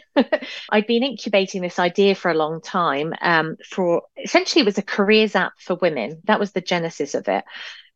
I'd 0.71 0.87
been 0.87 1.03
incubating 1.03 1.62
this 1.62 1.79
idea 1.79 2.14
for 2.14 2.31
a 2.31 2.35
long 2.35 2.61
time. 2.61 3.14
Um, 3.21 3.57
for 3.69 4.03
essentially, 4.23 4.62
it 4.62 4.67
was 4.67 4.79
a 4.79 4.83
careers 4.83 5.35
app 5.35 5.53
for 5.59 5.75
women. 5.77 6.21
That 6.25 6.41
was 6.41 6.53
the 6.53 6.61
genesis 6.61 7.14
of 7.14 7.29
it. 7.29 7.45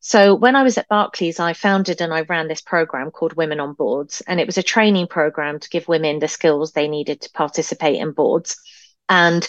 So 0.05 0.35
when 0.35 0.57
I 0.57 0.65
was 0.65 0.79
at 0.79 0.89
Barclays, 0.89 1.39
I 1.39 1.53
founded 1.53 2.01
and 2.01 2.13
I 2.13 2.23
ran 2.23 2.49
this 2.49 2.61
program 2.61 3.13
called 3.13 3.35
Women 3.35 3.61
on 3.61 3.75
Boards, 3.75 4.21
and 4.27 4.41
it 4.41 4.47
was 4.47 4.59
a 4.59 4.63
training 4.63 5.07
program 5.07 5.61
to 5.61 5.69
give 5.69 5.87
women 5.87 6.19
the 6.19 6.27
skills 6.27 6.73
they 6.73 6.89
needed 6.89 7.21
to 7.21 7.31
participate 7.31 8.01
in 8.01 8.11
boards. 8.11 8.61
And 9.09 9.49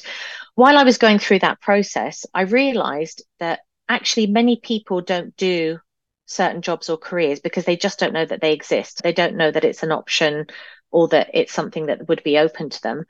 while 0.53 0.77
I 0.77 0.83
was 0.83 0.99
going 0.99 1.17
through 1.17 1.39
that 1.39 1.59
process, 1.59 2.27
I 2.35 2.41
realized 2.41 3.23
that 3.39 3.61
actually 3.89 4.27
many 4.27 4.57
people 4.57 5.01
don't 5.01 5.35
do 5.37 5.79
certain 6.25 6.61
jobs 6.61 6.89
or 6.89 6.97
careers 6.97 7.39
because 7.39 7.65
they 7.65 7.75
just 7.75 7.99
don't 7.99 8.13
know 8.13 8.25
that 8.25 8.41
they 8.41 8.53
exist. 8.53 9.01
They 9.03 9.13
don't 9.13 9.35
know 9.35 9.51
that 9.51 9.65
it's 9.65 9.83
an 9.83 9.91
option 9.91 10.47
or 10.91 11.07
that 11.09 11.31
it's 11.33 11.53
something 11.53 11.87
that 11.87 12.07
would 12.07 12.23
be 12.23 12.37
open 12.37 12.69
to 12.69 12.81
them. 12.81 13.05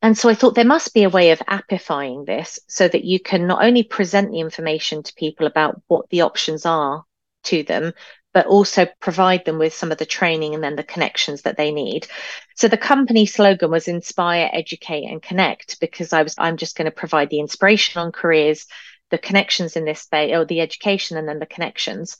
And 0.00 0.16
so 0.16 0.28
I 0.28 0.34
thought 0.34 0.54
there 0.54 0.64
must 0.64 0.94
be 0.94 1.02
a 1.02 1.10
way 1.10 1.32
of 1.32 1.40
appifying 1.40 2.24
this 2.24 2.60
so 2.68 2.86
that 2.86 3.04
you 3.04 3.18
can 3.18 3.46
not 3.46 3.64
only 3.64 3.82
present 3.82 4.30
the 4.30 4.40
information 4.40 5.02
to 5.02 5.14
people 5.14 5.46
about 5.46 5.82
what 5.88 6.08
the 6.10 6.20
options 6.20 6.64
are 6.64 7.04
to 7.44 7.64
them, 7.64 7.92
but 8.32 8.46
also 8.46 8.86
provide 9.00 9.44
them 9.44 9.58
with 9.58 9.74
some 9.74 9.90
of 9.90 9.98
the 9.98 10.06
training 10.06 10.54
and 10.54 10.62
then 10.62 10.76
the 10.76 10.84
connections 10.84 11.42
that 11.42 11.56
they 11.56 11.72
need. 11.72 12.06
So 12.54 12.68
the 12.68 12.76
company 12.76 13.26
slogan 13.26 13.70
was 13.70 13.88
inspire, 13.88 14.48
educate, 14.52 15.06
and 15.06 15.20
connect 15.20 15.80
because 15.80 16.12
I 16.12 16.22
was 16.22 16.36
I'm 16.38 16.56
just 16.56 16.76
going 16.76 16.84
to 16.84 16.92
provide 16.92 17.30
the 17.30 17.40
inspiration 17.40 18.00
on 18.00 18.12
careers, 18.12 18.66
the 19.10 19.18
connections 19.18 19.76
in 19.76 19.84
this 19.84 20.02
space, 20.02 20.34
or 20.34 20.44
the 20.44 20.60
education 20.60 21.16
and 21.16 21.28
then 21.28 21.38
the 21.38 21.46
connections. 21.46 22.16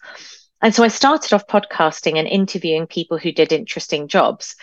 And 0.61 0.75
so 0.75 0.83
I 0.83 0.89
started 0.89 1.33
off 1.33 1.47
podcasting 1.47 2.19
and 2.19 2.27
interviewing 2.27 2.87
people 2.87 3.19
who 3.19 3.31
did 3.31 3.53
interesting 3.53 4.09
jobs. 4.09 4.57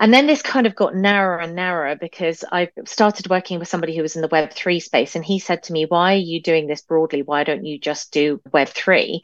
And 0.00 0.12
then 0.12 0.26
this 0.26 0.42
kind 0.42 0.66
of 0.66 0.76
got 0.76 0.94
narrower 0.94 1.40
and 1.40 1.56
narrower 1.56 1.96
because 1.96 2.44
I 2.52 2.68
started 2.84 3.30
working 3.30 3.58
with 3.58 3.68
somebody 3.68 3.96
who 3.96 4.02
was 4.02 4.14
in 4.14 4.22
the 4.22 4.28
Web3 4.28 4.80
space. 4.82 5.16
And 5.16 5.24
he 5.24 5.38
said 5.38 5.64
to 5.64 5.72
me, 5.72 5.86
Why 5.86 6.14
are 6.14 6.18
you 6.18 6.40
doing 6.42 6.66
this 6.66 6.82
broadly? 6.82 7.22
Why 7.22 7.44
don't 7.44 7.64
you 7.64 7.78
just 7.78 8.12
do 8.12 8.40
Web3? 8.50 9.20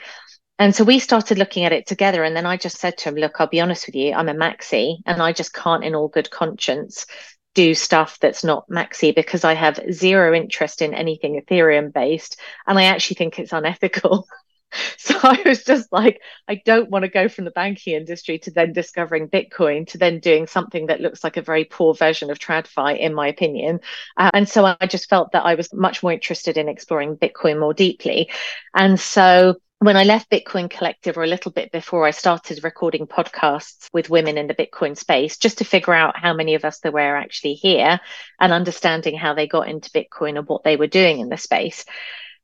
And 0.59 0.74
so 0.74 0.84
we 0.84 0.98
started 0.98 1.36
looking 1.36 1.64
at 1.64 1.72
it 1.72 1.86
together. 1.86 2.24
And 2.24 2.34
then 2.34 2.46
I 2.46 2.57
just 2.57 2.78
said 2.78 2.96
to 2.98 3.09
him, 3.11 3.16
Look, 3.16 3.34
I'll 3.38 3.46
be 3.46 3.61
honest 3.61 3.86
with 3.86 3.94
you, 3.94 4.14
I'm 4.14 4.28
a 4.28 4.34
maxi 4.34 4.96
and 5.05 5.22
I 5.22 5.32
just 5.32 5.52
can't, 5.52 5.84
in 5.84 5.94
all 5.94 6.09
good 6.09 6.30
conscience, 6.30 7.07
do 7.55 7.74
stuff 7.74 8.18
that's 8.20 8.44
not 8.44 8.68
maxi 8.68 9.14
because 9.14 9.44
I 9.44 9.55
have 9.55 9.80
zero 9.92 10.34
interest 10.34 10.82
in 10.82 10.94
anything 10.94 11.40
Ethereum 11.40 11.92
based. 11.92 12.38
And 12.66 12.78
I 12.78 12.84
actually 12.84 13.16
think 13.16 13.38
it's 13.38 13.52
unethical. 13.52 14.26
so 14.98 15.14
I 15.22 15.40
was 15.44 15.64
just 15.64 15.92
like, 15.92 16.20
I 16.48 16.61
don't 16.64 16.90
want 16.90 17.05
to 17.05 17.09
go 17.09 17.28
from 17.28 17.44
the 17.44 17.50
banking 17.50 17.94
industry 17.94 18.38
to 18.40 18.50
then 18.50 18.72
discovering 18.72 19.28
Bitcoin 19.28 19.86
to 19.88 19.98
then 19.98 20.18
doing 20.18 20.46
something 20.46 20.86
that 20.86 21.00
looks 21.00 21.22
like 21.22 21.36
a 21.36 21.42
very 21.42 21.64
poor 21.64 21.94
version 21.94 22.30
of 22.30 22.38
TradFi, 22.38 22.98
in 22.98 23.14
my 23.14 23.28
opinion. 23.28 23.80
Uh, 24.16 24.30
and 24.34 24.48
so 24.48 24.64
I 24.64 24.86
just 24.86 25.09
felt 25.09 25.32
that 25.32 25.44
I 25.44 25.55
was 25.55 25.72
much 25.72 26.02
more 26.02 26.12
interested 26.12 26.57
in 26.57 26.68
exploring 26.68 27.16
Bitcoin 27.16 27.61
more 27.61 27.74
deeply. 27.74 28.30
And 28.74 28.98
so 28.98 29.57
when 29.85 29.97
I 29.97 30.05
left 30.05 30.30
Bitcoin 30.30 30.70
Collective, 30.70 31.18
or 31.18 31.24
a 31.24 31.28
little 31.28 31.53
bit 31.53 31.70
before, 31.70 32.07
I 32.07 32.11
started 32.11 32.64
recording 32.64 33.07
podcasts 33.07 33.91
with 33.93 34.09
women 34.09 34.39
in 34.39 34.47
the 34.47 34.55
Bitcoin 34.55 34.97
space 34.97 35.37
just 35.37 35.59
to 35.59 35.64
figure 35.64 35.93
out 35.93 36.16
how 36.16 36.32
many 36.32 36.55
of 36.55 36.64
us 36.64 36.80
there 36.80 36.91
were 36.93 37.16
actually 37.16 37.55
here 37.55 38.01
and 38.41 38.53
understanding 38.53 39.16
how 39.16 39.35
they 39.35 39.47
got 39.47 39.68
into 39.68 39.91
Bitcoin 39.91 40.39
and 40.39 40.49
what 40.49 40.64
they 40.64 40.76
were 40.76 40.87
doing 40.87 41.18
in 41.18 41.28
the 41.28 41.37
space. 41.37 41.85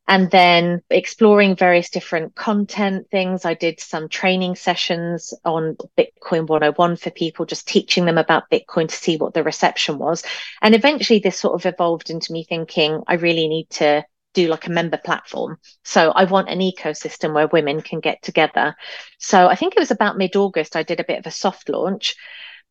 And 0.06 0.30
then 0.30 0.82
exploring 0.90 1.56
various 1.56 1.88
different 1.88 2.34
content 2.34 3.06
things. 3.10 3.44
I 3.44 3.54
did 3.54 3.80
some 3.80 4.08
training 4.08 4.56
sessions 4.56 5.32
on 5.44 5.76
Bitcoin 5.96 6.46
101 6.46 6.96
for 6.96 7.10
people, 7.10 7.46
just 7.46 7.68
teaching 7.68 8.04
them 8.04 8.18
about 8.18 8.50
Bitcoin 8.50 8.88
to 8.88 8.94
see 8.94 9.16
what 9.16 9.34
the 9.34 9.44
reception 9.44 9.98
was. 9.98 10.24
And 10.60 10.74
eventually, 10.74 11.20
this 11.20 11.38
sort 11.38 11.54
of 11.54 11.64
evolved 11.64 12.10
into 12.10 12.32
me 12.32 12.44
thinking, 12.44 13.02
I 13.06 13.14
really 13.14 13.46
need 13.46 13.70
to 13.70 14.04
do 14.34 14.48
like 14.48 14.66
a 14.66 14.70
member 14.70 14.96
platform. 14.96 15.58
So 15.84 16.10
I 16.10 16.24
want 16.24 16.48
an 16.48 16.60
ecosystem 16.60 17.34
where 17.34 17.48
women 17.48 17.80
can 17.80 18.00
get 18.00 18.22
together. 18.22 18.76
So 19.18 19.48
I 19.48 19.54
think 19.54 19.74
it 19.74 19.80
was 19.80 19.90
about 19.90 20.18
mid 20.18 20.36
August, 20.36 20.76
I 20.76 20.82
did 20.82 21.00
a 21.00 21.04
bit 21.04 21.18
of 21.18 21.26
a 21.26 21.30
soft 21.30 21.68
launch. 21.68 22.16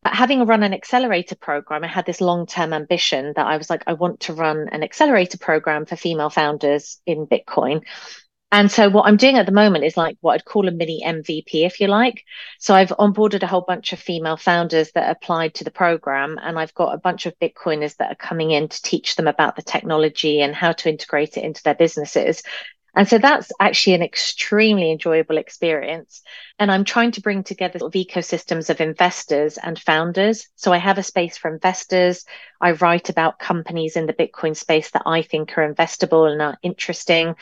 But 0.02 0.14
having 0.14 0.46
run 0.46 0.62
an 0.62 0.72
accelerator 0.72 1.36
program, 1.36 1.84
I 1.84 1.88
had 1.88 2.06
this 2.06 2.22
long 2.22 2.46
term 2.46 2.72
ambition 2.72 3.34
that 3.36 3.46
I 3.46 3.58
was 3.58 3.68
like, 3.68 3.84
I 3.86 3.92
want 3.92 4.20
to 4.20 4.32
run 4.32 4.68
an 4.72 4.82
accelerator 4.82 5.36
program 5.36 5.84
for 5.84 5.96
female 5.96 6.30
founders 6.30 7.00
in 7.04 7.26
Bitcoin. 7.26 7.82
And 8.52 8.70
so 8.70 8.90
what 8.90 9.06
I'm 9.06 9.16
doing 9.16 9.36
at 9.36 9.46
the 9.46 9.52
moment 9.52 9.84
is 9.84 9.96
like 9.96 10.16
what 10.20 10.34
I'd 10.34 10.44
call 10.44 10.66
a 10.66 10.72
mini 10.72 11.02
MVP, 11.06 11.64
if 11.64 11.80
you 11.80 11.86
like. 11.86 12.24
So 12.58 12.74
I've 12.74 12.88
onboarded 12.88 13.44
a 13.44 13.46
whole 13.46 13.60
bunch 13.60 13.92
of 13.92 14.00
female 14.00 14.36
founders 14.36 14.90
that 14.92 15.10
applied 15.10 15.54
to 15.54 15.64
the 15.64 15.70
program, 15.70 16.36
and 16.42 16.58
I've 16.58 16.74
got 16.74 16.94
a 16.94 16.98
bunch 16.98 17.26
of 17.26 17.38
Bitcoiners 17.38 17.96
that 17.98 18.10
are 18.10 18.16
coming 18.16 18.50
in 18.50 18.68
to 18.68 18.82
teach 18.82 19.14
them 19.14 19.28
about 19.28 19.54
the 19.54 19.62
technology 19.62 20.40
and 20.40 20.54
how 20.54 20.72
to 20.72 20.88
integrate 20.88 21.36
it 21.36 21.44
into 21.44 21.62
their 21.62 21.76
businesses. 21.76 22.42
And 22.94 23.08
so 23.08 23.18
that's 23.18 23.52
actually 23.60 23.94
an 23.94 24.02
extremely 24.02 24.90
enjoyable 24.90 25.38
experience. 25.38 26.22
And 26.58 26.72
I'm 26.72 26.84
trying 26.84 27.12
to 27.12 27.20
bring 27.20 27.44
together 27.44 27.78
sort 27.78 27.94
of 27.94 28.00
ecosystems 28.00 28.68
of 28.68 28.80
investors 28.80 29.58
and 29.58 29.78
founders. 29.78 30.48
So 30.56 30.72
I 30.72 30.78
have 30.78 30.98
a 30.98 31.04
space 31.04 31.36
for 31.38 31.52
investors. 31.52 32.24
I 32.60 32.72
write 32.72 33.08
about 33.08 33.38
companies 33.38 33.96
in 33.96 34.06
the 34.06 34.12
Bitcoin 34.12 34.56
space 34.56 34.90
that 34.90 35.04
I 35.06 35.22
think 35.22 35.56
are 35.56 35.72
investable 35.72 36.30
and 36.30 36.42
are 36.42 36.58
interesting 36.62 37.36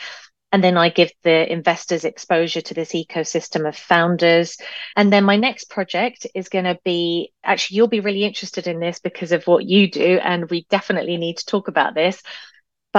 and 0.51 0.65
then 0.65 0.79
I 0.79 0.89
give 0.89 1.13
the 1.23 1.51
investors 1.51 2.05
exposure 2.05 2.63
to 2.63 2.75
this 2.75 2.93
ecosystem 2.93 3.69
of 3.69 3.77
founders. 3.77 4.57
And 4.97 5.13
then 5.13 5.25
my 5.25 5.37
next 5.37 5.69
project 5.69 6.27
is 6.35 6.49
going 6.49 6.65
to 6.65 6.79
be 6.85 7.33
actually, 7.45 7.77
you'll 7.77 7.89
be 7.89 8.01
really 8.01 8.25
interested 8.25 8.67
in 8.67 8.81
this 8.81 8.99
because 8.99 9.33
of 9.33 9.47
what 9.47 9.67
you 9.67 9.91
do. 9.91 10.19
And 10.23 10.49
we 10.49 10.67
definitely 10.71 11.19
need 11.19 11.37
to 11.39 11.47
talk 11.47 11.69
about 11.69 11.95
this 11.95 12.23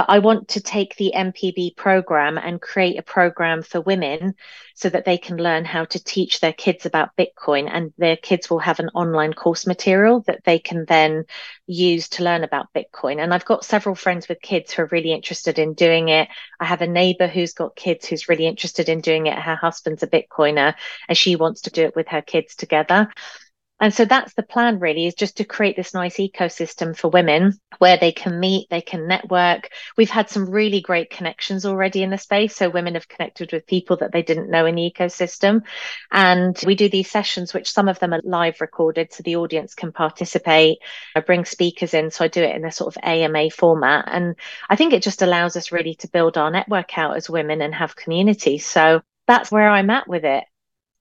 but 0.00 0.08
I 0.08 0.20
want 0.20 0.48
to 0.48 0.62
take 0.62 0.96
the 0.96 1.12
MVP 1.14 1.76
program 1.76 2.38
and 2.38 2.58
create 2.58 2.98
a 2.98 3.02
program 3.02 3.60
for 3.60 3.82
women 3.82 4.34
so 4.74 4.88
that 4.88 5.04
they 5.04 5.18
can 5.18 5.36
learn 5.36 5.66
how 5.66 5.84
to 5.84 6.02
teach 6.02 6.40
their 6.40 6.54
kids 6.54 6.86
about 6.86 7.14
Bitcoin 7.18 7.68
and 7.70 7.92
their 7.98 8.16
kids 8.16 8.48
will 8.48 8.60
have 8.60 8.80
an 8.80 8.88
online 8.94 9.34
course 9.34 9.66
material 9.66 10.20
that 10.22 10.42
they 10.44 10.58
can 10.58 10.86
then 10.86 11.24
use 11.66 12.08
to 12.08 12.24
learn 12.24 12.44
about 12.44 12.72
Bitcoin. 12.74 13.22
And 13.22 13.34
I've 13.34 13.44
got 13.44 13.62
several 13.62 13.94
friends 13.94 14.26
with 14.26 14.40
kids 14.40 14.72
who 14.72 14.84
are 14.84 14.88
really 14.90 15.12
interested 15.12 15.58
in 15.58 15.74
doing 15.74 16.08
it. 16.08 16.30
I 16.58 16.64
have 16.64 16.80
a 16.80 16.86
neighbor 16.86 17.26
who's 17.26 17.52
got 17.52 17.76
kids 17.76 18.06
who's 18.06 18.26
really 18.26 18.46
interested 18.46 18.88
in 18.88 19.02
doing 19.02 19.26
it. 19.26 19.38
Her 19.38 19.56
husband's 19.56 20.02
a 20.02 20.06
Bitcoiner 20.06 20.76
and 21.10 21.18
she 21.18 21.36
wants 21.36 21.60
to 21.62 21.70
do 21.70 21.82
it 21.82 21.94
with 21.94 22.08
her 22.08 22.22
kids 22.22 22.56
together. 22.56 23.10
And 23.80 23.94
so 23.94 24.04
that's 24.04 24.34
the 24.34 24.42
plan 24.42 24.78
really 24.78 25.06
is 25.06 25.14
just 25.14 25.38
to 25.38 25.44
create 25.44 25.74
this 25.74 25.94
nice 25.94 26.18
ecosystem 26.18 26.94
for 26.94 27.08
women 27.08 27.58
where 27.78 27.96
they 27.96 28.12
can 28.12 28.38
meet, 28.38 28.68
they 28.68 28.82
can 28.82 29.08
network. 29.08 29.70
We've 29.96 30.10
had 30.10 30.28
some 30.28 30.50
really 30.50 30.82
great 30.82 31.08
connections 31.08 31.64
already 31.64 32.02
in 32.02 32.10
the 32.10 32.18
space. 32.18 32.54
So 32.54 32.68
women 32.68 32.94
have 32.94 33.08
connected 33.08 33.52
with 33.52 33.66
people 33.66 33.96
that 33.96 34.12
they 34.12 34.22
didn't 34.22 34.50
know 34.50 34.66
in 34.66 34.74
the 34.74 34.92
ecosystem. 34.94 35.62
And 36.12 36.60
we 36.66 36.74
do 36.74 36.90
these 36.90 37.10
sessions, 37.10 37.54
which 37.54 37.72
some 37.72 37.88
of 37.88 37.98
them 37.98 38.12
are 38.12 38.20
live 38.22 38.60
recorded 38.60 39.14
so 39.14 39.22
the 39.22 39.36
audience 39.36 39.74
can 39.74 39.92
participate. 39.92 40.78
I 41.16 41.20
bring 41.20 41.46
speakers 41.46 41.94
in. 41.94 42.10
So 42.10 42.26
I 42.26 42.28
do 42.28 42.42
it 42.42 42.54
in 42.54 42.66
a 42.66 42.72
sort 42.72 42.94
of 42.94 43.02
AMA 43.02 43.48
format. 43.48 44.04
And 44.08 44.36
I 44.68 44.76
think 44.76 44.92
it 44.92 45.02
just 45.02 45.22
allows 45.22 45.56
us 45.56 45.72
really 45.72 45.94
to 45.96 46.08
build 46.08 46.36
our 46.36 46.50
network 46.50 46.98
out 46.98 47.16
as 47.16 47.30
women 47.30 47.62
and 47.62 47.74
have 47.74 47.96
community. 47.96 48.58
So 48.58 49.00
that's 49.26 49.50
where 49.50 49.70
I'm 49.70 49.88
at 49.88 50.06
with 50.06 50.26
it 50.26 50.44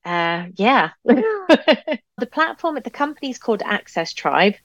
uh, 0.05 0.45
yeah. 0.55 0.91
the 1.05 2.27
platform 2.31 2.77
at 2.77 2.83
the 2.83 2.89
company 2.89 3.29
is 3.29 3.37
called 3.37 3.61
Access 3.63 4.13
Tribe. 4.13 4.55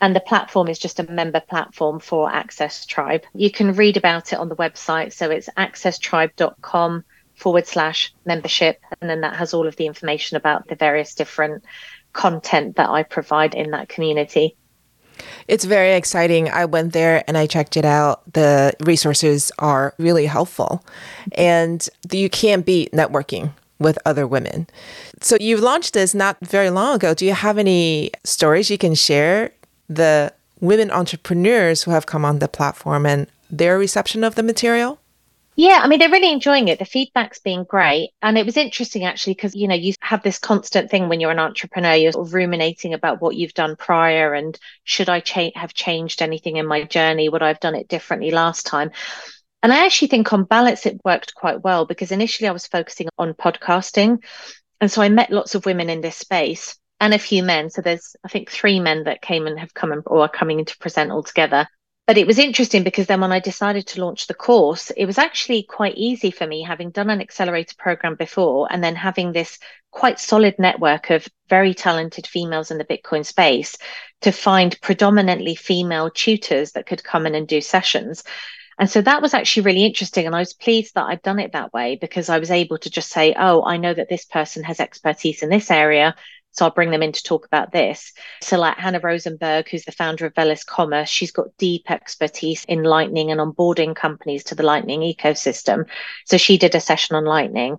And 0.00 0.14
the 0.14 0.20
platform 0.20 0.68
is 0.68 0.78
just 0.78 1.00
a 1.00 1.10
member 1.10 1.40
platform 1.40 2.00
for 2.00 2.30
Access 2.30 2.84
Tribe. 2.84 3.22
You 3.32 3.50
can 3.50 3.74
read 3.74 3.96
about 3.96 4.32
it 4.32 4.38
on 4.38 4.48
the 4.48 4.56
website. 4.56 5.12
So 5.12 5.30
it's 5.30 5.48
accesstribe.com 5.56 7.04
forward 7.36 7.66
slash 7.66 8.12
membership. 8.26 8.80
And 9.00 9.08
then 9.08 9.22
that 9.22 9.36
has 9.36 9.54
all 9.54 9.66
of 9.66 9.76
the 9.76 9.86
information 9.86 10.36
about 10.36 10.68
the 10.68 10.74
various 10.74 11.14
different 11.14 11.64
content 12.12 12.76
that 12.76 12.90
I 12.90 13.02
provide 13.02 13.54
in 13.54 13.70
that 13.70 13.88
community. 13.88 14.56
It's 15.46 15.64
very 15.64 15.94
exciting. 15.94 16.50
I 16.50 16.64
went 16.64 16.92
there 16.92 17.22
and 17.26 17.38
I 17.38 17.46
checked 17.46 17.76
it 17.76 17.84
out. 17.84 18.32
The 18.32 18.74
resources 18.80 19.52
are 19.58 19.94
really 19.98 20.26
helpful. 20.26 20.84
And 21.32 21.88
you 22.10 22.28
can't 22.28 22.66
beat 22.66 22.92
networking 22.92 23.52
with 23.84 23.98
other 24.04 24.26
women. 24.26 24.66
So 25.20 25.36
you've 25.38 25.60
launched 25.60 25.94
this 25.94 26.14
not 26.14 26.36
very 26.40 26.70
long 26.70 26.96
ago. 26.96 27.14
Do 27.14 27.24
you 27.24 27.34
have 27.34 27.58
any 27.58 28.10
stories 28.24 28.70
you 28.70 28.78
can 28.78 28.94
share? 28.94 29.52
The 29.88 30.32
women 30.60 30.90
entrepreneurs 30.90 31.82
who 31.82 31.90
have 31.90 32.06
come 32.06 32.24
on 32.24 32.38
the 32.38 32.48
platform 32.48 33.06
and 33.06 33.26
their 33.50 33.78
reception 33.78 34.24
of 34.24 34.34
the 34.34 34.42
material? 34.42 34.98
Yeah, 35.56 35.80
I 35.82 35.86
mean, 35.86 36.00
they're 36.00 36.10
really 36.10 36.32
enjoying 36.32 36.66
it. 36.66 36.80
The 36.80 36.84
feedback's 36.84 37.38
been 37.38 37.62
great. 37.62 38.10
And 38.22 38.36
it 38.36 38.44
was 38.44 38.56
interesting 38.56 39.04
actually, 39.04 39.34
because, 39.34 39.54
you 39.54 39.68
know, 39.68 39.74
you 39.74 39.92
have 40.00 40.22
this 40.24 40.38
constant 40.38 40.90
thing 40.90 41.08
when 41.08 41.20
you're 41.20 41.30
an 41.30 41.38
entrepreneur, 41.38 41.94
you're 41.94 42.10
sort 42.10 42.26
of 42.26 42.34
ruminating 42.34 42.92
about 42.92 43.20
what 43.20 43.36
you've 43.36 43.54
done 43.54 43.76
prior 43.76 44.34
and 44.34 44.58
should 44.82 45.08
I 45.08 45.20
cha- 45.20 45.52
have 45.54 45.72
changed 45.72 46.22
anything 46.22 46.56
in 46.56 46.66
my 46.66 46.82
journey? 46.82 47.28
Would 47.28 47.42
I 47.42 47.48
have 47.48 47.60
done 47.60 47.76
it 47.76 47.86
differently 47.86 48.32
last 48.32 48.66
time? 48.66 48.90
And 49.64 49.72
I 49.72 49.86
actually 49.86 50.08
think 50.08 50.30
on 50.30 50.44
balance, 50.44 50.84
it 50.84 51.00
worked 51.06 51.34
quite 51.34 51.64
well 51.64 51.86
because 51.86 52.12
initially 52.12 52.46
I 52.46 52.52
was 52.52 52.66
focusing 52.66 53.08
on 53.16 53.32
podcasting. 53.32 54.22
And 54.78 54.92
so 54.92 55.00
I 55.00 55.08
met 55.08 55.30
lots 55.30 55.54
of 55.54 55.64
women 55.64 55.88
in 55.88 56.02
this 56.02 56.18
space 56.18 56.76
and 57.00 57.14
a 57.14 57.18
few 57.18 57.42
men. 57.42 57.70
So 57.70 57.80
there's, 57.80 58.14
I 58.22 58.28
think, 58.28 58.50
three 58.50 58.78
men 58.78 59.04
that 59.04 59.22
came 59.22 59.46
and 59.46 59.58
have 59.58 59.72
come 59.72 59.90
and, 59.90 60.02
or 60.04 60.20
are 60.20 60.28
coming 60.28 60.58
in 60.58 60.66
to 60.66 60.76
present 60.76 61.10
all 61.10 61.22
together. 61.22 61.66
But 62.06 62.18
it 62.18 62.26
was 62.26 62.38
interesting 62.38 62.84
because 62.84 63.06
then 63.06 63.22
when 63.22 63.32
I 63.32 63.40
decided 63.40 63.86
to 63.86 64.02
launch 64.04 64.26
the 64.26 64.34
course, 64.34 64.90
it 64.90 65.06
was 65.06 65.16
actually 65.16 65.62
quite 65.62 65.94
easy 65.96 66.30
for 66.30 66.46
me, 66.46 66.60
having 66.60 66.90
done 66.90 67.08
an 67.08 67.22
accelerator 67.22 67.74
program 67.78 68.16
before 68.16 68.68
and 68.70 68.84
then 68.84 68.94
having 68.94 69.32
this 69.32 69.58
quite 69.90 70.20
solid 70.20 70.56
network 70.58 71.08
of 71.08 71.26
very 71.48 71.72
talented 71.72 72.26
females 72.26 72.70
in 72.70 72.76
the 72.76 72.84
Bitcoin 72.84 73.24
space 73.24 73.78
to 74.20 74.30
find 74.30 74.78
predominantly 74.82 75.54
female 75.54 76.10
tutors 76.10 76.72
that 76.72 76.84
could 76.84 77.02
come 77.02 77.24
in 77.24 77.34
and 77.34 77.48
do 77.48 77.62
sessions. 77.62 78.24
And 78.78 78.90
so 78.90 79.00
that 79.02 79.22
was 79.22 79.34
actually 79.34 79.64
really 79.64 79.84
interesting. 79.84 80.26
And 80.26 80.34
I 80.34 80.40
was 80.40 80.52
pleased 80.52 80.94
that 80.94 81.06
I'd 81.06 81.22
done 81.22 81.38
it 81.38 81.52
that 81.52 81.72
way 81.72 81.96
because 82.00 82.28
I 82.28 82.38
was 82.38 82.50
able 82.50 82.78
to 82.78 82.90
just 82.90 83.10
say, 83.10 83.34
oh, 83.38 83.64
I 83.64 83.76
know 83.76 83.94
that 83.94 84.08
this 84.08 84.24
person 84.24 84.64
has 84.64 84.80
expertise 84.80 85.42
in 85.42 85.48
this 85.48 85.70
area. 85.70 86.14
So 86.54 86.64
I'll 86.64 86.70
bring 86.70 86.90
them 86.90 87.02
in 87.02 87.12
to 87.12 87.22
talk 87.22 87.46
about 87.46 87.72
this. 87.72 88.12
So, 88.40 88.58
like 88.58 88.78
Hannah 88.78 89.00
Rosenberg, 89.00 89.68
who's 89.68 89.84
the 89.84 89.92
founder 89.92 90.26
of 90.26 90.34
Velas 90.34 90.64
Commerce, 90.64 91.08
she's 91.08 91.32
got 91.32 91.56
deep 91.58 91.90
expertise 91.90 92.64
in 92.66 92.84
Lightning 92.84 93.32
and 93.32 93.40
onboarding 93.40 93.96
companies 93.96 94.44
to 94.44 94.54
the 94.54 94.62
Lightning 94.62 95.00
ecosystem. 95.00 95.86
So 96.26 96.36
she 96.36 96.56
did 96.56 96.76
a 96.76 96.80
session 96.80 97.16
on 97.16 97.24
Lightning. 97.24 97.78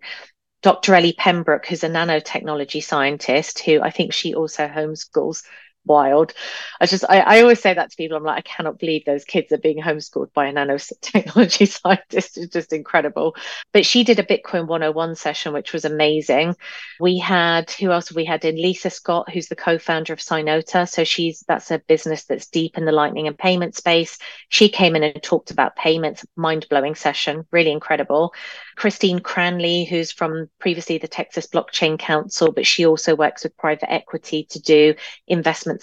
Dr. 0.61 0.95
Ellie 0.95 1.15
Pembroke, 1.17 1.67
who's 1.67 1.83
a 1.83 1.89
nanotechnology 1.89 2.83
scientist, 2.83 3.59
who 3.59 3.81
I 3.81 3.91
think 3.91 4.11
she 4.11 4.33
also 4.33 4.67
homeschools 4.67 5.43
wild. 5.85 6.33
I 6.79 6.85
just, 6.85 7.05
I, 7.07 7.19
I 7.19 7.41
always 7.41 7.61
say 7.61 7.73
that 7.73 7.91
to 7.91 7.97
people. 7.97 8.17
I'm 8.17 8.23
like, 8.23 8.37
I 8.37 8.41
cannot 8.41 8.79
believe 8.79 9.05
those 9.05 9.23
kids 9.23 9.51
are 9.51 9.57
being 9.57 9.81
homeschooled 9.81 10.33
by 10.33 10.47
a 10.47 10.53
nanotechnology 10.53 11.67
scientist. 11.81 12.37
It's 12.37 12.53
just 12.53 12.73
incredible. 12.73 13.35
But 13.71 13.85
she 13.85 14.03
did 14.03 14.19
a 14.19 14.23
Bitcoin 14.23 14.67
101 14.67 15.15
session, 15.15 15.53
which 15.53 15.73
was 15.73 15.85
amazing. 15.85 16.55
We 16.99 17.19
had, 17.19 17.71
who 17.71 17.91
else 17.91 18.11
we 18.11 18.25
had 18.25 18.45
in? 18.45 18.55
Lisa 18.55 18.89
Scott, 18.89 19.31
who's 19.31 19.47
the 19.47 19.55
co-founder 19.55 20.13
of 20.13 20.19
Synota. 20.19 20.89
So 20.89 21.03
she's, 21.03 21.43
that's 21.47 21.71
a 21.71 21.79
business 21.79 22.25
that's 22.25 22.47
deep 22.47 22.77
in 22.77 22.85
the 22.85 22.91
lightning 22.91 23.27
and 23.27 23.37
payment 23.37 23.75
space. 23.75 24.17
She 24.49 24.69
came 24.69 24.95
in 24.95 25.03
and 25.03 25.21
talked 25.21 25.51
about 25.51 25.75
payments, 25.75 26.25
mind 26.35 26.67
blowing 26.69 26.95
session, 26.95 27.45
really 27.51 27.71
incredible. 27.71 28.33
Christine 28.75 29.19
Cranley, 29.19 29.85
who's 29.85 30.11
from 30.11 30.49
previously 30.59 30.97
the 30.97 31.07
Texas 31.07 31.47
Blockchain 31.47 31.97
Council, 31.97 32.51
but 32.51 32.67
she 32.67 32.85
also 32.85 33.15
works 33.15 33.43
with 33.43 33.57
private 33.57 33.91
equity 33.91 34.45
to 34.49 34.59
do 34.61 34.95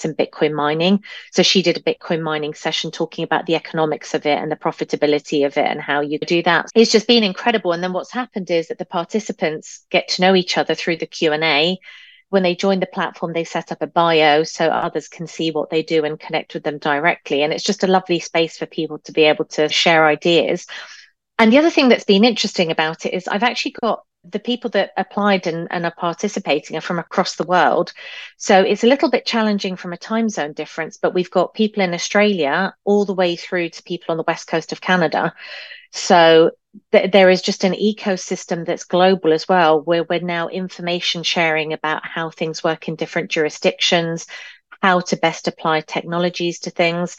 in 0.05 0.14
Bitcoin 0.14 0.53
mining. 0.55 1.03
So 1.30 1.43
she 1.43 1.62
did 1.62 1.76
a 1.76 1.82
Bitcoin 1.82 2.22
mining 2.22 2.55
session 2.55 2.90
talking 2.90 3.24
about 3.24 3.47
the 3.47 3.55
economics 3.55 4.14
of 4.14 4.26
it 4.26 4.38
and 4.38 4.51
the 4.51 4.57
profitability 4.57 5.47
of 5.47 5.57
it 5.57 5.66
and 5.66 5.80
how 5.80 6.01
you 6.01 6.18
do 6.18 6.43
that. 6.45 6.70
It's 6.74 6.93
just 6.93 7.07
been 7.07 7.24
incredible. 7.24 7.72
And 7.72 7.82
then 7.82 7.93
what's 7.93 8.12
happened 8.12 8.51
is 8.51 8.68
that 8.68 8.78
the 8.78 8.84
participants 8.84 9.84
get 9.90 10.09
to 10.09 10.22
know 10.22 10.34
each 10.34 10.59
other 10.59 10.74
through 10.74 10.97
the 10.97 11.07
Q&A 11.07 11.78
when 12.32 12.43
they 12.43 12.57
join 12.57 12.80
the 12.80 12.86
platform, 12.86 13.34
they 13.34 13.45
set 13.45 13.72
up 13.72 13.82
a 13.82 13.86
bio 13.86 14.43
so 14.43 14.68
others 14.68 15.07
can 15.07 15.26
see 15.26 15.51
what 15.51 15.68
they 15.68 15.82
do 15.82 16.07
and 16.07 16.18
connect 16.18 16.55
with 16.55 16.62
them 16.62 16.78
directly. 16.78 17.43
And 17.43 17.53
it's 17.53 17.62
just 17.62 17.84
a 17.84 17.86
lovely 17.86 18.20
space 18.20 18.57
for 18.57 18.64
people 18.64 19.01
to 19.01 19.12
be 19.12 19.24
able 19.24 19.45
to 19.45 19.68
share 19.68 20.07
ideas. 20.07 20.66
And 21.38 21.53
the 21.53 21.59
other 21.59 21.68
thing 21.68 21.90
that's 21.90 22.05
been 22.05 22.24
interesting 22.24 22.70
about 22.70 23.05
it 23.05 23.12
is 23.12 23.28
I've 23.28 23.43
actually 23.43 23.74
got 23.82 24.05
the 24.25 24.39
people 24.39 24.70
that 24.70 24.93
applied 24.97 25.47
and, 25.47 25.66
and, 25.70 25.85
are 25.85 25.95
participating 25.97 26.77
are 26.77 26.81
from 26.81 26.99
across 26.99 27.35
the 27.35 27.45
world. 27.45 27.93
So 28.37 28.61
it's 28.61 28.85
a 28.85 28.87
little 28.87 29.11
bit 29.11 29.27
challenging 29.27 29.77
from 29.77 29.93
a 29.93 29.97
time 29.97 30.29
zone 30.29 30.53
difference, 30.53 30.97
but 30.97 31.14
we've 31.14 31.31
got 31.31 31.55
people 31.55 31.83
in 31.83 31.95
Australia 31.95 32.75
all 32.85 33.05
the 33.05 33.14
way 33.14 33.35
through 33.37 33.70
to 33.70 33.83
people 33.83 34.12
on 34.12 34.16
the 34.16 34.25
west 34.27 34.47
coast 34.47 34.73
of 34.73 34.81
Canada. 34.81 35.35
So 35.91 36.53
th- 36.93 37.11
there 37.11 37.31
is 37.31 37.43
just 37.43 37.64
an 37.64 37.73
ecosystem 37.73 38.64
that's 38.64 38.85
global 38.85 39.33
as 39.33 39.49
well, 39.49 39.81
where 39.81 40.05
we're 40.05 40.20
now 40.20 40.49
information 40.49 41.23
sharing 41.23 41.73
about 41.73 42.07
how 42.07 42.31
things 42.31 42.62
work 42.62 42.89
in 42.89 42.97
different 42.97 43.31
jurisdictions, 43.31 44.27
how 44.83 45.01
to 45.01 45.16
best 45.16 45.49
apply 45.49 45.81
technologies 45.81 46.61
to 46.61 46.70
things. 46.70 47.16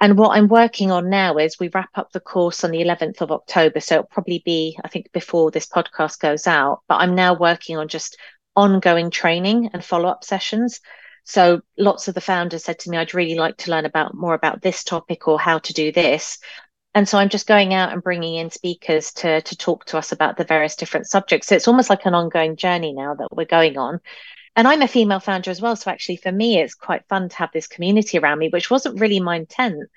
And 0.00 0.18
what 0.18 0.36
I'm 0.36 0.48
working 0.48 0.90
on 0.90 1.08
now 1.08 1.38
is 1.38 1.58
we 1.58 1.70
wrap 1.72 1.90
up 1.94 2.12
the 2.12 2.20
course 2.20 2.64
on 2.64 2.70
the 2.70 2.82
11th 2.82 3.22
of 3.22 3.32
October. 3.32 3.80
So 3.80 3.94
it'll 3.94 4.06
probably 4.06 4.42
be, 4.44 4.78
I 4.84 4.88
think, 4.88 5.10
before 5.12 5.50
this 5.50 5.66
podcast 5.66 6.20
goes 6.20 6.46
out. 6.46 6.82
But 6.86 6.96
I'm 6.96 7.14
now 7.14 7.34
working 7.34 7.78
on 7.78 7.88
just 7.88 8.18
ongoing 8.54 9.10
training 9.10 9.70
and 9.72 9.84
follow 9.84 10.08
up 10.08 10.22
sessions. 10.22 10.80
So 11.24 11.62
lots 11.78 12.08
of 12.08 12.14
the 12.14 12.20
founders 12.20 12.64
said 12.64 12.78
to 12.80 12.90
me, 12.90 12.98
I'd 12.98 13.14
really 13.14 13.36
like 13.36 13.56
to 13.58 13.70
learn 13.70 13.86
about 13.86 14.14
more 14.14 14.34
about 14.34 14.62
this 14.62 14.84
topic 14.84 15.28
or 15.28 15.40
how 15.40 15.58
to 15.58 15.72
do 15.72 15.90
this. 15.92 16.38
And 16.94 17.08
so 17.08 17.18
I'm 17.18 17.28
just 17.28 17.46
going 17.46 17.74
out 17.74 17.92
and 17.92 18.02
bringing 18.02 18.36
in 18.36 18.50
speakers 18.50 19.12
to 19.14 19.42
to 19.42 19.56
talk 19.56 19.86
to 19.86 19.98
us 19.98 20.12
about 20.12 20.36
the 20.36 20.44
various 20.44 20.76
different 20.76 21.06
subjects. 21.06 21.48
So 21.48 21.54
it's 21.56 21.68
almost 21.68 21.90
like 21.90 22.06
an 22.06 22.14
ongoing 22.14 22.56
journey 22.56 22.92
now 22.92 23.14
that 23.14 23.28
we're 23.32 23.44
going 23.44 23.76
on 23.76 24.00
and 24.56 24.66
I'm 24.66 24.82
a 24.82 24.88
female 24.88 25.20
founder 25.20 25.50
as 25.50 25.60
well. 25.60 25.76
So 25.76 25.90
actually, 25.90 26.16
for 26.16 26.32
me, 26.32 26.58
it's 26.58 26.74
quite 26.74 27.06
fun 27.08 27.28
to 27.28 27.36
have 27.36 27.50
this 27.52 27.66
community 27.66 28.18
around 28.18 28.38
me, 28.38 28.48
which 28.48 28.70
wasn't 28.70 28.98
really 28.98 29.20
my 29.20 29.36
intent. 29.36 29.88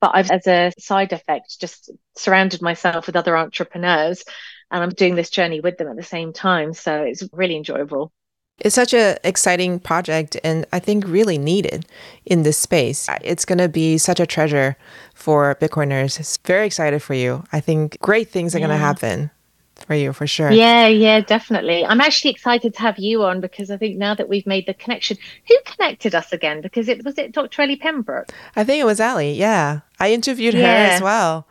But 0.00 0.12
I've, 0.14 0.30
as 0.30 0.46
a 0.46 0.72
side 0.78 1.12
effect, 1.12 1.60
just 1.60 1.90
surrounded 2.16 2.62
myself 2.62 3.06
with 3.06 3.16
other 3.16 3.36
entrepreneurs 3.36 4.24
and 4.70 4.82
I'm 4.82 4.90
doing 4.90 5.14
this 5.14 5.30
journey 5.30 5.60
with 5.60 5.78
them 5.78 5.88
at 5.88 5.96
the 5.96 6.02
same 6.02 6.32
time. 6.32 6.72
So 6.72 7.02
it's 7.02 7.22
really 7.32 7.56
enjoyable. 7.56 8.12
It's 8.58 8.74
such 8.74 8.94
an 8.94 9.18
exciting 9.22 9.78
project 9.80 10.38
and 10.42 10.66
I 10.72 10.78
think 10.78 11.06
really 11.06 11.36
needed 11.36 11.86
in 12.24 12.42
this 12.42 12.58
space. 12.58 13.06
It's 13.22 13.44
going 13.44 13.58
to 13.58 13.68
be 13.68 13.98
such 13.98 14.18
a 14.18 14.26
treasure 14.26 14.76
for 15.14 15.54
Bitcoiners. 15.56 16.18
It's 16.18 16.38
very 16.38 16.66
excited 16.66 17.02
for 17.02 17.12
you. 17.12 17.44
I 17.52 17.60
think 17.60 17.98
great 18.00 18.30
things 18.30 18.54
are 18.54 18.58
yeah. 18.58 18.66
going 18.66 18.78
to 18.78 18.84
happen 18.84 19.30
for 19.76 19.94
you 19.94 20.12
for 20.12 20.26
sure. 20.26 20.50
Yeah, 20.50 20.86
yeah, 20.86 21.20
definitely. 21.20 21.84
I'm 21.84 22.00
actually 22.00 22.30
excited 22.30 22.74
to 22.74 22.80
have 22.80 22.98
you 22.98 23.24
on 23.24 23.40
because 23.40 23.70
I 23.70 23.76
think 23.76 23.96
now 23.96 24.14
that 24.14 24.28
we've 24.28 24.46
made 24.46 24.66
the 24.66 24.74
connection, 24.74 25.16
who 25.46 25.56
connected 25.64 26.14
us 26.14 26.32
again? 26.32 26.60
Because 26.60 26.88
it 26.88 27.04
was 27.04 27.18
it 27.18 27.32
Dr. 27.32 27.62
Ellie 27.62 27.76
Pembroke. 27.76 28.32
I 28.54 28.64
think 28.64 28.80
it 28.80 28.84
was 28.84 29.00
Ellie. 29.00 29.34
Yeah, 29.34 29.80
I 30.00 30.12
interviewed 30.12 30.54
yeah. 30.54 30.60
her 30.60 30.94
as 30.94 31.02
well. 31.02 31.46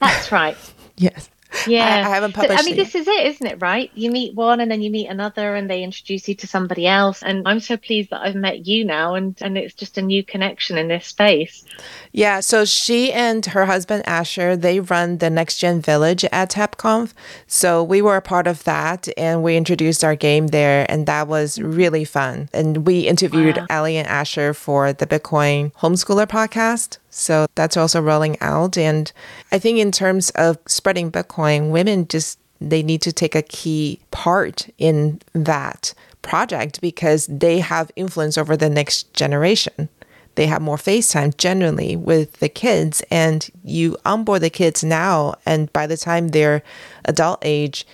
That's 0.00 0.30
right. 0.30 0.56
yes. 0.96 1.30
Yeah, 1.66 1.84
I, 1.84 1.98
I 2.00 2.08
haven't 2.08 2.32
published. 2.32 2.60
So, 2.60 2.66
I 2.66 2.68
mean, 2.68 2.76
this 2.76 2.94
is 2.94 3.06
it, 3.06 3.26
isn't 3.26 3.46
it? 3.46 3.60
Right? 3.60 3.90
You 3.94 4.10
meet 4.10 4.34
one, 4.34 4.60
and 4.60 4.70
then 4.70 4.82
you 4.82 4.90
meet 4.90 5.08
another, 5.08 5.54
and 5.54 5.68
they 5.68 5.82
introduce 5.82 6.28
you 6.28 6.34
to 6.36 6.46
somebody 6.46 6.86
else. 6.86 7.22
And 7.22 7.46
I'm 7.46 7.60
so 7.60 7.76
pleased 7.76 8.10
that 8.10 8.22
I've 8.22 8.34
met 8.34 8.66
you 8.66 8.84
now, 8.84 9.14
and 9.14 9.36
and 9.40 9.56
it's 9.58 9.74
just 9.74 9.98
a 9.98 10.02
new 10.02 10.24
connection 10.24 10.78
in 10.78 10.88
this 10.88 11.06
space. 11.06 11.64
Yeah. 12.12 12.40
So 12.40 12.64
she 12.64 13.12
and 13.12 13.44
her 13.46 13.66
husband 13.66 14.02
Asher, 14.06 14.56
they 14.56 14.80
run 14.80 15.18
the 15.18 15.30
Next 15.30 15.58
Gen 15.58 15.80
Village 15.80 16.24
at 16.26 16.50
TABConf. 16.50 17.12
So 17.46 17.82
we 17.82 18.02
were 18.02 18.16
a 18.16 18.22
part 18.22 18.46
of 18.46 18.64
that, 18.64 19.08
and 19.16 19.42
we 19.42 19.56
introduced 19.56 20.04
our 20.04 20.16
game 20.16 20.48
there, 20.48 20.86
and 20.88 21.06
that 21.06 21.28
was 21.28 21.60
really 21.60 22.04
fun. 22.04 22.48
And 22.52 22.86
we 22.86 23.00
interviewed 23.00 23.56
wow. 23.56 23.66
Ellie 23.70 23.96
and 23.96 24.08
Asher 24.08 24.54
for 24.54 24.92
the 24.92 25.06
Bitcoin 25.06 25.72
Homeschooler 25.74 26.26
podcast. 26.26 26.98
So 27.12 27.46
that's 27.54 27.76
also 27.76 28.00
rolling 28.00 28.40
out. 28.40 28.76
And 28.78 29.12
I 29.52 29.58
think 29.58 29.78
in 29.78 29.92
terms 29.92 30.30
of 30.30 30.58
spreading 30.66 31.12
Bitcoin, 31.12 31.70
women 31.70 32.08
just 32.08 32.38
they 32.60 32.82
need 32.82 33.02
to 33.02 33.12
take 33.12 33.34
a 33.34 33.42
key 33.42 34.00
part 34.10 34.68
in 34.78 35.20
that 35.32 35.94
project 36.22 36.80
because 36.80 37.26
they 37.26 37.58
have 37.58 37.90
influence 37.96 38.38
over 38.38 38.56
the 38.56 38.70
next 38.70 39.12
generation. 39.14 39.88
They 40.36 40.46
have 40.46 40.62
more 40.62 40.76
FaceTime 40.76 41.36
generally 41.36 41.94
with 41.96 42.34
the 42.34 42.48
kids, 42.48 43.02
and 43.10 43.50
you 43.64 43.98
onboard 44.06 44.40
the 44.40 44.48
kids 44.48 44.82
now, 44.82 45.34
and 45.44 45.70
by 45.72 45.86
the 45.86 45.96
time 45.96 46.28
they're 46.28 46.62
adult 47.04 47.40
age, 47.42 47.86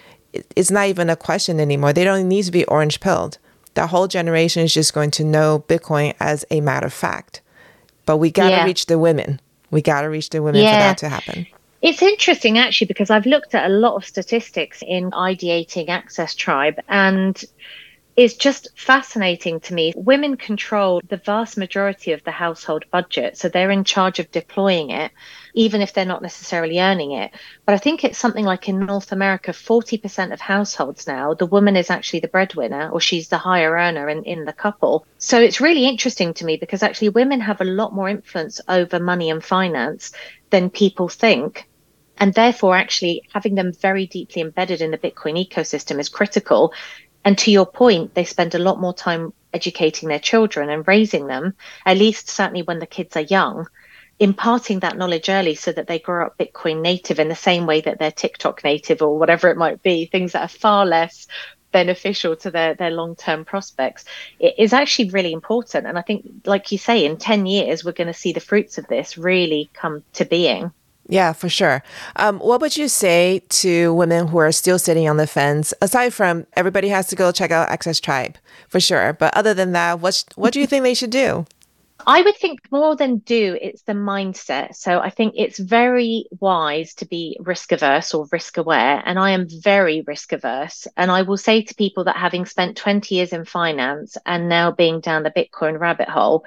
it's 0.55 0.71
not 0.71 0.87
even 0.87 1.11
a 1.11 1.16
question 1.16 1.59
anymore. 1.59 1.93
They 1.93 2.05
don't 2.05 2.29
need 2.29 2.45
to 2.45 2.53
be 2.53 2.64
orange 2.66 3.01
pilled. 3.01 3.39
The 3.75 3.89
whole 3.89 4.07
generation 4.07 4.62
is 4.62 4.75
just 4.75 4.95
going 4.95 5.11
to 5.12 5.25
know 5.25 5.64
Bitcoin 5.66 6.14
as 6.21 6.45
a 6.51 6.61
matter 6.61 6.87
of 6.87 6.93
fact. 6.93 7.41
But 8.09 8.17
we 8.17 8.31
got 8.31 8.45
to 8.45 8.51
yeah. 8.57 8.65
reach 8.65 8.87
the 8.87 8.99
women. 8.99 9.39
We 9.71 9.83
got 9.83 10.01
to 10.01 10.09
reach 10.09 10.31
the 10.31 10.43
women 10.43 10.63
yeah. 10.63 10.73
for 10.73 10.79
that 10.79 10.99
to 10.99 11.09
happen. 11.11 11.47
It's 11.83 12.01
interesting 12.01 12.57
actually 12.57 12.87
because 12.87 13.11
I've 13.11 13.27
looked 13.27 13.55
at 13.55 13.71
a 13.71 13.75
lot 13.75 13.97
of 13.97 14.07
statistics 14.07 14.83
in 14.87 15.11
ideating 15.11 15.91
Access 15.91 16.35
Tribe 16.35 16.81
and 16.89 17.45
it's 18.19 18.35
just 18.35 18.69
fascinating 18.75 19.61
to 19.61 19.73
me. 19.73 19.93
Women 19.95 20.37
control 20.37 21.01
the 21.09 21.19
vast 21.19 21.57
majority 21.57 22.11
of 22.11 22.25
the 22.25 22.33
household 22.33 22.85
budget, 22.91 23.39
so 23.39 23.49
they're 23.49 23.71
in 23.71 23.85
charge 23.85 24.19
of 24.19 24.29
deploying 24.33 24.91
it 24.91 25.12
even 25.55 25.81
if 25.81 25.93
they're 25.93 26.05
not 26.05 26.23
necessarily 26.23 26.79
earning 26.79 27.12
it. 27.12 27.33
But 27.64 27.75
I 27.75 27.79
think 27.79 28.05
it's 28.05 28.19
something 28.19 28.45
like 28.45 28.69
in 28.69 28.81
North 28.81 29.12
America, 29.12 29.53
40% 29.53 30.33
of 30.33 30.41
households 30.41 31.07
now, 31.07 31.35
the 31.35 31.47
woman 31.47 31.77
is 31.77 31.91
actually 31.91 32.21
the 32.21 32.29
breadwinner 32.29 32.91
or 32.91 33.01
she's 33.01 33.29
the 33.29 33.39
higher 33.39 33.73
earner 33.73 34.09
in, 34.09 34.25
in 34.25 34.45
the 34.45 34.53
couple. 34.53 35.07
So 35.19 35.41
it's 35.41 35.61
really 35.61 35.87
interesting 35.87 36.35
to 36.35 36.45
me 36.45 36.57
because 36.57 36.83
actually 36.83 37.11
women 37.11 37.41
have 37.41 37.61
a 37.61 37.64
lot 37.64 37.95
more 37.95 38.09
influence 38.09 38.61
over 38.69 39.01
money 39.01 39.31
and 39.31 39.43
finance 39.43 40.12
than 40.51 40.71
people 40.71 41.09
think. 41.09 41.69
And 42.21 42.35
therefore, 42.35 42.77
actually 42.77 43.23
having 43.33 43.55
them 43.55 43.73
very 43.73 44.07
deeply 44.07 44.43
embedded 44.43 44.81
in 44.81 44.91
the 44.91 44.99
Bitcoin 44.99 45.39
ecosystem 45.39 46.01
is 46.01 46.09
critical. 46.09 46.73
And 47.29 47.37
to 47.41 47.51
your 47.51 47.66
point, 47.66 48.14
they 48.14 48.24
spend 48.24 48.55
a 48.55 48.59
lot 48.59 48.81
more 48.81 48.95
time 48.95 49.35
educating 49.53 50.09
their 50.09 50.18
children 50.18 50.70
and 50.70 50.89
raising 50.89 51.26
them, 51.26 51.53
at 51.85 51.99
least 51.99 52.31
certainly 52.31 52.62
when 52.62 52.79
the 52.79 52.87
kids 52.87 53.18
are 53.18 53.20
young, 53.20 53.68
imparting 54.18 54.81
that 54.81 54.97
knowledge 54.97 55.29
early 55.29 55.55
so 55.55 55.70
that 55.72 55.89
they 55.89 55.99
grow 55.99 56.24
up 56.24 56.39
Bitcoin 56.39 56.81
native 56.81 57.20
in 57.20 57.29
the 57.29 57.35
same 57.35 57.66
way 57.66 57.83
that 57.83 57.99
they're 57.99 58.11
TikTok 58.11 58.64
native 58.64 59.03
or 59.03 59.18
whatever 59.18 59.51
it 59.51 59.59
might 59.59 59.83
be, 59.83 60.07
things 60.07 60.33
that 60.33 60.41
are 60.41 60.49
far 60.49 60.87
less 60.87 61.26
beneficial 61.70 62.35
to 62.37 62.51
their, 62.51 62.72
their 62.72 62.91
long 62.91 63.14
term 63.14 63.45
prospects 63.45 64.07
it 64.41 64.55
is 64.57 64.72
actually 64.72 65.11
really 65.11 65.35
important. 65.35 65.87
And 65.87 65.99
I 65.99 66.01
think, 66.01 66.24
like 66.47 66.72
you 66.72 66.79
say, 66.79 67.05
in 67.05 67.18
10 67.18 67.45
years, 67.45 67.85
we're 67.85 67.93
going 67.93 68.07
to 68.07 68.14
see 68.14 68.33
the 68.33 68.41
fruits 68.41 68.79
of 68.79 68.87
this 68.87 69.18
really 69.18 69.68
come 69.74 70.03
to 70.14 70.24
being. 70.24 70.72
Yeah, 71.09 71.33
for 71.33 71.49
sure. 71.49 71.83
Um, 72.17 72.39
what 72.39 72.61
would 72.61 72.77
you 72.77 72.87
say 72.87 73.43
to 73.49 73.95
women 73.95 74.29
who 74.29 74.39
are 74.39 74.53
still 74.53 74.79
sitting 74.79 75.09
on 75.09 75.17
the 75.17 75.27
fence? 75.27 75.73
Aside 75.81 76.13
from 76.13 76.47
everybody 76.55 76.89
has 76.89 77.09
to 77.09 77.17
go 77.17 77.33
check 77.33 77.51
out 77.51 77.71
Access 77.71 77.99
Tribe 77.99 78.37
for 78.69 78.79
sure, 78.79 79.15
but 79.15 79.35
other 79.35 79.55
than 79.55 79.73
that, 79.73 80.01
what 80.01 80.25
what 80.37 80.53
do 80.53 80.61
you 80.61 80.67
think 80.67 80.85
they 80.85 80.95
should 80.95 81.11
do? 81.11 81.47
I 82.07 82.23
would 82.23 82.37
think 82.37 82.61
more 82.71 82.95
than 82.95 83.19
do, 83.19 83.59
it's 83.61 83.83
the 83.83 83.93
mindset. 83.93 84.77
So 84.77 85.01
I 85.01 85.11
think 85.11 85.35
it's 85.37 85.59
very 85.59 86.27
wise 86.41 86.95
to 86.95 87.07
be 87.07 87.37
risk 87.41 87.73
averse 87.73 88.15
or 88.15 88.27
risk 88.31 88.57
aware. 88.57 89.03
And 89.05 89.19
I 89.19 89.33
am 89.33 89.49
very 89.49 90.03
risk 90.07 90.33
averse. 90.33 90.87
And 90.97 91.11
I 91.11 91.23
will 91.23 91.37
say 91.37 91.63
to 91.63 91.75
people 91.75 92.05
that 92.05 92.17
having 92.17 92.47
spent 92.47 92.77
20 92.77 93.15
years 93.15 93.33
in 93.33 93.45
finance 93.45 94.17
and 94.25 94.49
now 94.49 94.71
being 94.71 95.01
down 95.01 95.23
the 95.23 95.31
Bitcoin 95.31 95.79
rabbit 95.79 96.09
hole, 96.09 96.45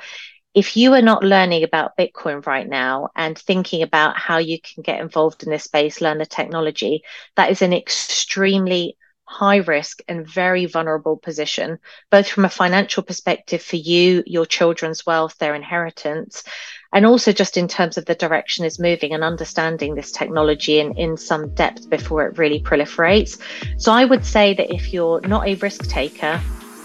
if 0.53 0.75
you 0.75 0.93
are 0.93 1.01
not 1.01 1.23
learning 1.23 1.63
about 1.63 1.95
Bitcoin 1.97 2.45
right 2.45 2.67
now 2.67 3.09
and 3.15 3.37
thinking 3.37 3.83
about 3.83 4.17
how 4.17 4.37
you 4.37 4.59
can 4.59 4.83
get 4.83 4.99
involved 4.99 5.43
in 5.43 5.49
this 5.49 5.63
space, 5.63 6.01
learn 6.01 6.17
the 6.17 6.25
technology, 6.25 7.03
that 7.35 7.51
is 7.51 7.61
an 7.61 7.73
extremely 7.73 8.97
high 9.23 9.57
risk 9.57 10.01
and 10.09 10.27
very 10.27 10.65
vulnerable 10.65 11.15
position, 11.15 11.79
both 12.09 12.27
from 12.27 12.43
a 12.43 12.49
financial 12.49 13.01
perspective 13.01 13.61
for 13.61 13.77
you, 13.77 14.23
your 14.27 14.45
children's 14.45 15.05
wealth, 15.05 15.37
their 15.37 15.55
inheritance, 15.55 16.43
and 16.91 17.05
also 17.05 17.31
just 17.31 17.55
in 17.55 17.69
terms 17.69 17.97
of 17.97 18.03
the 18.03 18.15
direction 18.15 18.65
is 18.65 18.77
moving 18.77 19.13
and 19.13 19.23
understanding 19.23 19.95
this 19.95 20.11
technology 20.11 20.81
in, 20.81 20.97
in 20.97 21.15
some 21.15 21.53
depth 21.55 21.89
before 21.89 22.25
it 22.25 22.37
really 22.37 22.61
proliferates. 22.61 23.39
So 23.77 23.93
I 23.93 24.03
would 24.03 24.25
say 24.25 24.53
that 24.55 24.73
if 24.73 24.91
you're 24.91 25.21
not 25.21 25.47
a 25.47 25.55
risk 25.55 25.87
taker, 25.87 26.41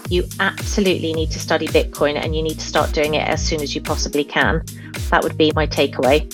you 0.09 0.27
absolutely 0.39 1.13
need 1.13 1.31
to 1.31 1.39
study 1.39 1.67
Bitcoin 1.67 2.15
and 2.15 2.35
you 2.35 2.41
need 2.41 2.59
to 2.59 2.65
start 2.65 2.93
doing 2.93 3.15
it 3.15 3.27
as 3.27 3.45
soon 3.45 3.61
as 3.61 3.75
you 3.75 3.81
possibly 3.81 4.23
can. 4.23 4.63
That 5.09 5.23
would 5.23 5.37
be 5.37 5.51
my 5.55 5.67
takeaway. 5.67 6.25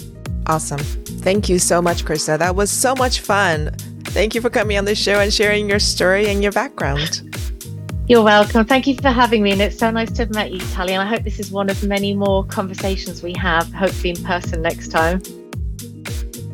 Awesome. 0.47 0.80
Thank 0.80 1.49
you 1.49 1.59
so 1.59 1.82
much, 1.82 2.05
Krista. 2.05 2.38
That 2.38 2.55
was 2.55 2.69
so 2.69 2.95
much 2.95 3.21
fun. 3.21 3.76
Thank 4.05 4.36
you 4.36 4.41
for 4.41 4.49
coming 4.49 4.78
on 4.78 4.86
the 4.86 4.95
show 4.95 5.19
and 5.19 5.34
sharing 5.34 5.69
your 5.69 5.80
story 5.80 6.28
and 6.28 6.43
your 6.43 6.51
background. 6.51 7.21
You're 8.07 8.21
welcome. 8.21 8.65
Thank 8.65 8.86
you 8.86 8.95
for 8.95 9.09
having 9.09 9.41
me. 9.41 9.53
And 9.53 9.61
it's 9.61 9.78
so 9.78 9.89
nice 9.89 10.11
to 10.13 10.24
have 10.24 10.34
met 10.34 10.51
you, 10.51 10.59
Tally. 10.59 10.93
And 10.93 11.01
I 11.01 11.05
hope 11.05 11.24
this 11.24 11.39
is 11.39 11.51
one 11.51 11.69
of 11.69 11.82
many 11.84 12.13
more 12.13 12.43
conversations 12.45 13.24
we 13.24 13.34
have, 13.34 13.71
hopefully 13.74 14.09
in 14.09 14.21
person 14.24 14.61
next 14.61 14.89
time. 14.89 15.21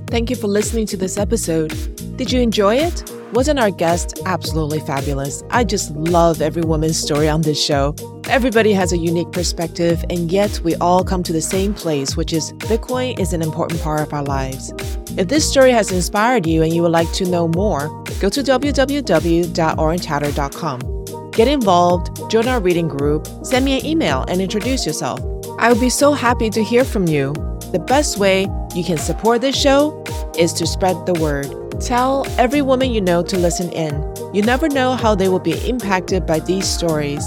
Thank 0.08 0.30
you 0.30 0.36
for 0.36 0.48
listening 0.48 0.86
to 0.88 0.98
this 0.98 1.18
episode. 1.18 1.70
Did 2.18 2.32
you 2.32 2.40
enjoy 2.40 2.76
it? 2.76 3.19
Wasn't 3.34 3.60
our 3.60 3.70
guest 3.70 4.20
absolutely 4.26 4.80
fabulous? 4.80 5.44
I 5.52 5.64
just 5.64 5.92
love 5.92 6.42
every 6.42 6.64
woman's 6.64 6.98
story 6.98 7.30
on 7.30 7.44
this 7.44 7.64
show. 7.64 7.94
Everybody 8.28 8.74
has 8.74 8.92
a 8.92 8.98
unique 8.98 9.32
perspective, 9.32 10.04
and 10.10 10.32
yet 10.32 10.60
we 10.64 10.74
all 10.78 11.04
come 11.04 11.22
to 11.24 11.32
the 11.32 11.42
same 11.42 11.76
place, 11.76 12.18
which 12.18 12.34
is 12.34 12.54
Bitcoin 12.54 13.20
is 13.20 13.32
an 13.32 13.44
important 13.44 13.84
part 13.84 14.02
of 14.02 14.12
our 14.14 14.24
lives. 14.24 14.74
If 15.16 15.28
this 15.28 15.48
story 15.48 15.70
has 15.72 15.92
inspired 15.92 16.48
you 16.48 16.64
and 16.64 16.74
you 16.74 16.82
would 16.82 16.92
like 16.92 17.12
to 17.14 17.26
know 17.26 17.48
more, 17.50 18.04
go 18.20 18.30
to 18.30 18.42
www.orangehatter.com. 18.42 21.32
Get 21.32 21.48
involved, 21.48 22.32
join 22.32 22.48
our 22.48 22.60
reading 22.60 22.88
group, 22.88 23.28
send 23.44 23.64
me 23.64 23.80
an 23.80 23.86
email, 23.86 24.26
and 24.28 24.42
introduce 24.42 24.88
yourself. 24.88 25.20
I 25.60 25.72
would 25.72 25.80
be 25.80 25.92
so 25.92 26.14
happy 26.14 26.50
to 26.50 26.64
hear 26.64 26.84
from 26.84 27.08
you. 27.08 27.34
The 27.72 27.84
best 27.86 28.18
way 28.18 28.48
you 28.74 28.84
can 28.84 28.98
support 28.98 29.42
this 29.42 29.56
show 29.56 30.04
is 30.36 30.52
to 30.54 30.66
spread 30.66 31.06
the 31.06 31.14
word. 31.14 31.59
Tell 31.80 32.26
every 32.38 32.62
woman 32.62 32.92
you 32.92 33.02
know 33.02 33.24
to 33.24 33.38
listen 33.38 33.72
in. 33.72 33.94
You 34.34 34.42
never 34.42 34.68
know 34.68 34.94
how 34.94 35.16
they 35.16 35.30
will 35.30 35.40
be 35.40 35.58
impacted 35.68 36.26
by 36.26 36.40
these 36.40 36.68
stories. 36.68 37.24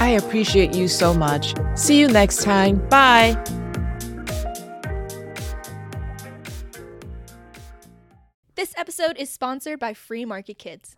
I 0.00 0.08
appreciate 0.08 0.74
you 0.74 0.88
so 0.88 1.12
much. 1.12 1.54
See 1.74 2.00
you 2.00 2.08
next 2.08 2.42
time. 2.42 2.76
Bye. 2.88 3.36
This 8.54 8.74
episode 8.76 9.16
is 9.16 9.30
sponsored 9.30 9.78
by 9.78 9.94
Free 9.94 10.24
Market 10.24 10.58
Kids. 10.58 10.96